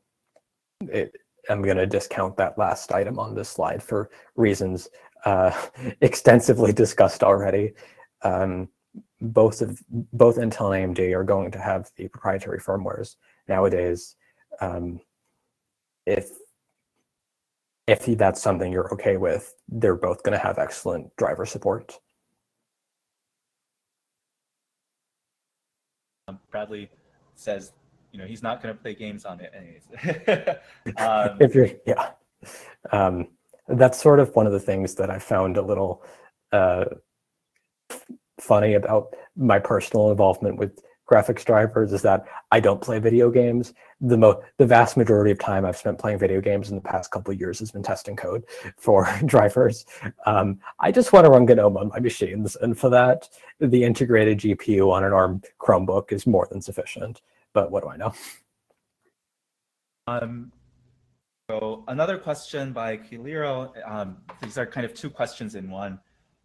it, 0.80 1.14
I'm 1.48 1.62
going 1.62 1.76
to 1.76 1.86
discount 1.86 2.36
that 2.36 2.58
last 2.58 2.92
item 2.92 3.18
on 3.18 3.34
this 3.34 3.48
slide 3.48 3.82
for 3.82 4.10
reasons 4.34 4.88
uh, 5.24 5.52
extensively 6.00 6.72
discussed 6.72 7.22
already. 7.22 7.72
Um, 8.22 8.68
both 9.20 9.62
of 9.62 9.82
both 9.88 10.36
Intel 10.36 10.82
and 10.82 10.96
AMD 10.96 11.14
are 11.14 11.24
going 11.24 11.50
to 11.50 11.58
have 11.58 11.90
the 11.96 12.08
proprietary 12.08 12.58
firmwares 12.58 13.16
nowadays. 13.48 14.16
Um, 14.60 15.00
if 16.06 16.30
if 17.86 18.04
that's 18.18 18.42
something 18.42 18.72
you're 18.72 18.92
okay 18.92 19.16
with, 19.16 19.54
they're 19.68 19.94
both 19.94 20.22
going 20.22 20.36
to 20.36 20.44
have 20.44 20.58
excellent 20.58 21.14
driver 21.16 21.46
support. 21.46 22.00
Um, 26.26 26.40
Bradley 26.50 26.90
says, 27.36 27.72
you 28.16 28.22
know, 28.22 28.26
he's 28.26 28.42
not 28.42 28.62
going 28.62 28.74
to 28.74 28.80
play 28.80 28.94
games 28.94 29.26
on 29.26 29.40
it 29.40 29.52
anyways. 29.54 29.84
um, 30.96 31.36
if 31.38 31.54
you're, 31.54 31.68
yeah, 31.86 32.12
um, 32.90 33.28
that's 33.68 34.00
sort 34.00 34.20
of 34.20 34.34
one 34.34 34.46
of 34.46 34.54
the 34.54 34.60
things 34.60 34.94
that 34.94 35.10
I 35.10 35.18
found 35.18 35.58
a 35.58 35.62
little 35.62 36.02
uh, 36.50 36.86
funny 38.40 38.72
about 38.72 39.14
my 39.36 39.58
personal 39.58 40.10
involvement 40.10 40.56
with 40.56 40.82
graphics 41.06 41.44
drivers 41.44 41.92
is 41.92 42.00
that 42.02 42.24
I 42.50 42.58
don't 42.58 42.80
play 42.80 42.98
video 43.00 43.30
games. 43.30 43.74
The 44.00 44.16
mo- 44.16 44.42
the 44.56 44.66
vast 44.66 44.96
majority 44.96 45.30
of 45.30 45.38
time 45.38 45.66
I've 45.66 45.76
spent 45.76 45.98
playing 45.98 46.18
video 46.18 46.40
games 46.40 46.70
in 46.70 46.74
the 46.74 46.80
past 46.80 47.10
couple 47.10 47.34
of 47.34 47.38
years 47.38 47.58
has 47.58 47.70
been 47.70 47.82
testing 47.82 48.16
code 48.16 48.44
for 48.78 49.06
drivers. 49.26 49.84
Um, 50.24 50.58
I 50.80 50.90
just 50.90 51.12
want 51.12 51.26
to 51.26 51.30
run 51.30 51.44
GNOME 51.44 51.76
on 51.76 51.88
my 51.88 52.00
machines, 52.00 52.56
and 52.56 52.78
for 52.78 52.88
that, 52.88 53.28
the 53.60 53.84
integrated 53.84 54.38
GPU 54.38 54.90
on 54.90 55.04
an 55.04 55.12
ARM 55.12 55.42
Chromebook 55.60 56.12
is 56.12 56.26
more 56.26 56.48
than 56.50 56.62
sufficient. 56.62 57.20
But 57.56 57.70
what 57.70 57.84
do 57.84 57.88
I 57.88 57.96
know? 57.96 58.12
Um, 60.06 60.52
so 61.48 61.84
another 61.88 62.18
question 62.18 62.74
by 62.74 62.98
Kiliro. 62.98 63.72
Um, 63.90 64.18
these 64.42 64.58
are 64.58 64.66
kind 64.66 64.84
of 64.84 64.92
two 64.92 65.08
questions 65.08 65.54
in 65.54 65.70
one. 65.70 65.98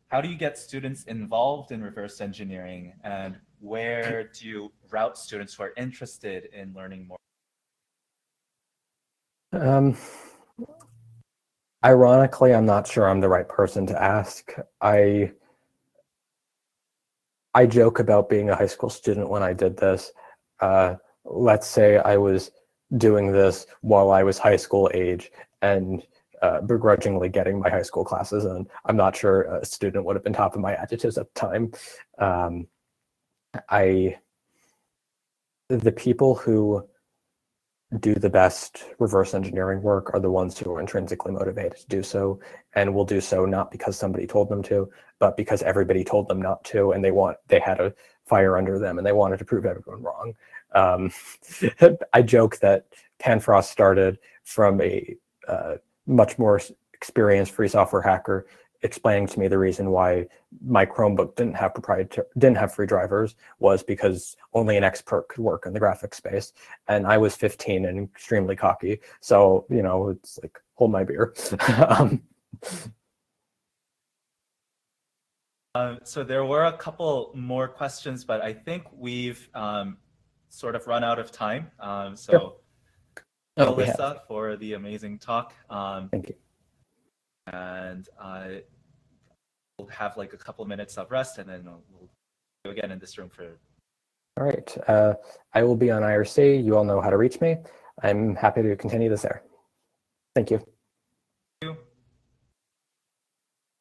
How 0.07 0.21
do 0.21 0.29
you 0.29 0.37
get 0.37 0.57
students 0.57 1.03
involved 1.03 1.73
in 1.73 1.83
reverse 1.83 2.21
engineering, 2.21 2.93
and 3.03 3.35
where 3.59 4.31
do 4.33 4.47
you 4.47 4.71
route 4.89 5.17
students 5.17 5.53
who 5.53 5.63
are 5.63 5.73
interested 5.75 6.45
in 6.53 6.73
learning 6.73 7.09
more? 7.09 7.17
Um, 9.51 9.97
ironically, 11.83 12.55
I'm 12.55 12.65
not 12.65 12.87
sure 12.87 13.09
I'm 13.09 13.19
the 13.19 13.27
right 13.27 13.49
person 13.49 13.85
to 13.87 14.01
ask. 14.01 14.53
I 14.79 15.33
I 17.53 17.65
joke 17.65 17.99
about 17.99 18.29
being 18.29 18.49
a 18.49 18.55
high 18.55 18.67
school 18.67 18.89
student 18.89 19.29
when 19.29 19.43
I 19.43 19.51
did 19.51 19.75
this. 19.75 20.13
Uh, 20.61 20.95
let's 21.25 21.67
say 21.67 21.97
I 21.97 22.17
was 22.17 22.51
doing 22.97 23.31
this 23.31 23.65
while 23.81 24.11
I 24.11 24.23
was 24.23 24.37
high 24.37 24.57
school 24.57 24.89
age 24.93 25.31
and 25.61 26.05
uh, 26.41 26.61
begrudgingly 26.61 27.29
getting 27.29 27.59
my 27.59 27.69
high 27.69 27.83
school 27.83 28.03
classes 28.03 28.45
and 28.45 28.67
I'm 28.85 28.97
not 28.97 29.15
sure 29.15 29.43
a 29.43 29.65
student 29.65 30.05
would 30.05 30.15
have 30.15 30.23
been 30.23 30.33
top 30.33 30.55
of 30.55 30.61
my 30.61 30.73
adjectives 30.73 31.17
at 31.17 31.33
the 31.33 31.39
time. 31.39 31.71
Um, 32.17 32.67
I 33.69 34.17
the 35.69 35.91
people 35.91 36.35
who 36.35 36.87
do 37.99 38.15
the 38.15 38.29
best 38.29 38.85
reverse 38.99 39.33
engineering 39.33 39.81
work 39.81 40.13
are 40.13 40.19
the 40.19 40.31
ones 40.31 40.57
who 40.57 40.71
are 40.71 40.79
intrinsically 40.79 41.31
motivated 41.31 41.77
to 41.77 41.87
do 41.87 42.01
so 42.01 42.39
and 42.75 42.93
will 42.93 43.03
do 43.03 43.19
so 43.19 43.45
not 43.45 43.69
because 43.69 43.97
somebody 43.97 44.25
told 44.25 44.47
them 44.47 44.63
to 44.63 44.89
but 45.19 45.35
because 45.35 45.61
everybody 45.63 46.03
told 46.03 46.27
them 46.29 46.41
not 46.41 46.63
to 46.63 46.93
and 46.93 47.03
they 47.03 47.11
want 47.11 47.37
they 47.47 47.59
had 47.59 47.81
a 47.81 47.93
fire 48.31 48.57
under 48.57 48.79
them 48.79 48.97
and 48.97 49.05
they 49.05 49.11
wanted 49.11 49.39
to 49.39 49.45
prove 49.45 49.65
everyone 49.65 50.01
wrong. 50.01 50.33
Um, 50.73 51.11
i 52.13 52.21
joke 52.21 52.57
that 52.59 52.85
Panfrost 53.19 53.65
started 53.65 54.17
from 54.43 54.81
a 54.81 55.15
uh, 55.47 55.75
much 56.07 56.39
more 56.39 56.61
experienced 56.93 57.51
free 57.51 57.67
software 57.67 58.01
hacker 58.01 58.47
explaining 58.83 59.27
to 59.27 59.39
me 59.39 59.47
the 59.47 59.57
reason 59.57 59.91
why 59.91 60.25
my 60.65 60.85
Chromebook 60.85 61.35
didn't 61.35 61.55
have 61.55 61.73
proprietary 61.73 62.25
didn't 62.37 62.57
have 62.57 62.73
free 62.73 62.87
drivers 62.87 63.35
was 63.59 63.83
because 63.83 64.37
only 64.53 64.77
an 64.77 64.83
expert 64.83 65.27
could 65.27 65.43
work 65.43 65.65
in 65.65 65.73
the 65.73 65.79
graphics 65.79 66.15
space 66.15 66.53
and 66.87 67.05
i 67.05 67.17
was 67.17 67.35
15 67.35 67.85
and 67.85 68.09
extremely 68.15 68.55
cocky 68.55 68.99
so 69.19 69.65
you 69.69 69.83
know 69.83 70.09
it's 70.09 70.39
like 70.41 70.57
hold 70.81 70.91
my 70.91 71.03
beer. 71.03 71.33
Um, 71.87 72.23
uh, 75.75 75.95
so 76.03 76.23
there 76.23 76.45
were 76.45 76.65
a 76.65 76.77
couple 76.77 77.31
more 77.35 77.67
questions 77.67 78.23
but 78.23 78.41
i 78.41 78.53
think 78.53 78.83
we've 78.93 79.49
um, 79.53 79.97
sort 80.51 80.75
of 80.75 80.85
run 80.85 81.03
out 81.03 81.17
of 81.17 81.31
time. 81.31 81.71
Um, 81.79 82.15
so 82.15 82.31
sure. 82.31 83.25
oh, 83.57 83.73
Alyssa 83.73 84.19
for 84.27 84.57
the 84.57 84.73
amazing 84.73 85.17
talk. 85.17 85.53
Um, 85.69 86.09
thank 86.09 86.29
you. 86.29 86.35
and 87.51 88.07
uh, 88.19 88.47
we'll 89.79 89.87
have 89.87 90.17
like 90.17 90.33
a 90.33 90.37
couple 90.37 90.63
minutes 90.65 90.97
of 90.97 91.09
rest 91.09 91.37
and 91.37 91.49
then 91.49 91.63
we'll 91.63 92.09
go 92.65 92.71
again 92.71 92.91
in 92.91 92.99
this 92.99 93.17
room 93.17 93.29
for 93.29 93.57
all 94.37 94.45
right. 94.45 94.77
Uh, 94.87 95.13
i 95.53 95.63
will 95.63 95.75
be 95.75 95.91
on 95.91 96.03
irc 96.03 96.63
you 96.63 96.77
all 96.77 96.83
know 96.85 97.01
how 97.01 97.09
to 97.09 97.17
reach 97.17 97.41
me. 97.41 97.57
I'm 98.03 98.35
happy 98.35 98.61
to 98.61 98.75
continue 98.75 99.09
this 99.09 99.21
there. 99.23 99.43
Thank 100.35 100.51
you 100.51 100.70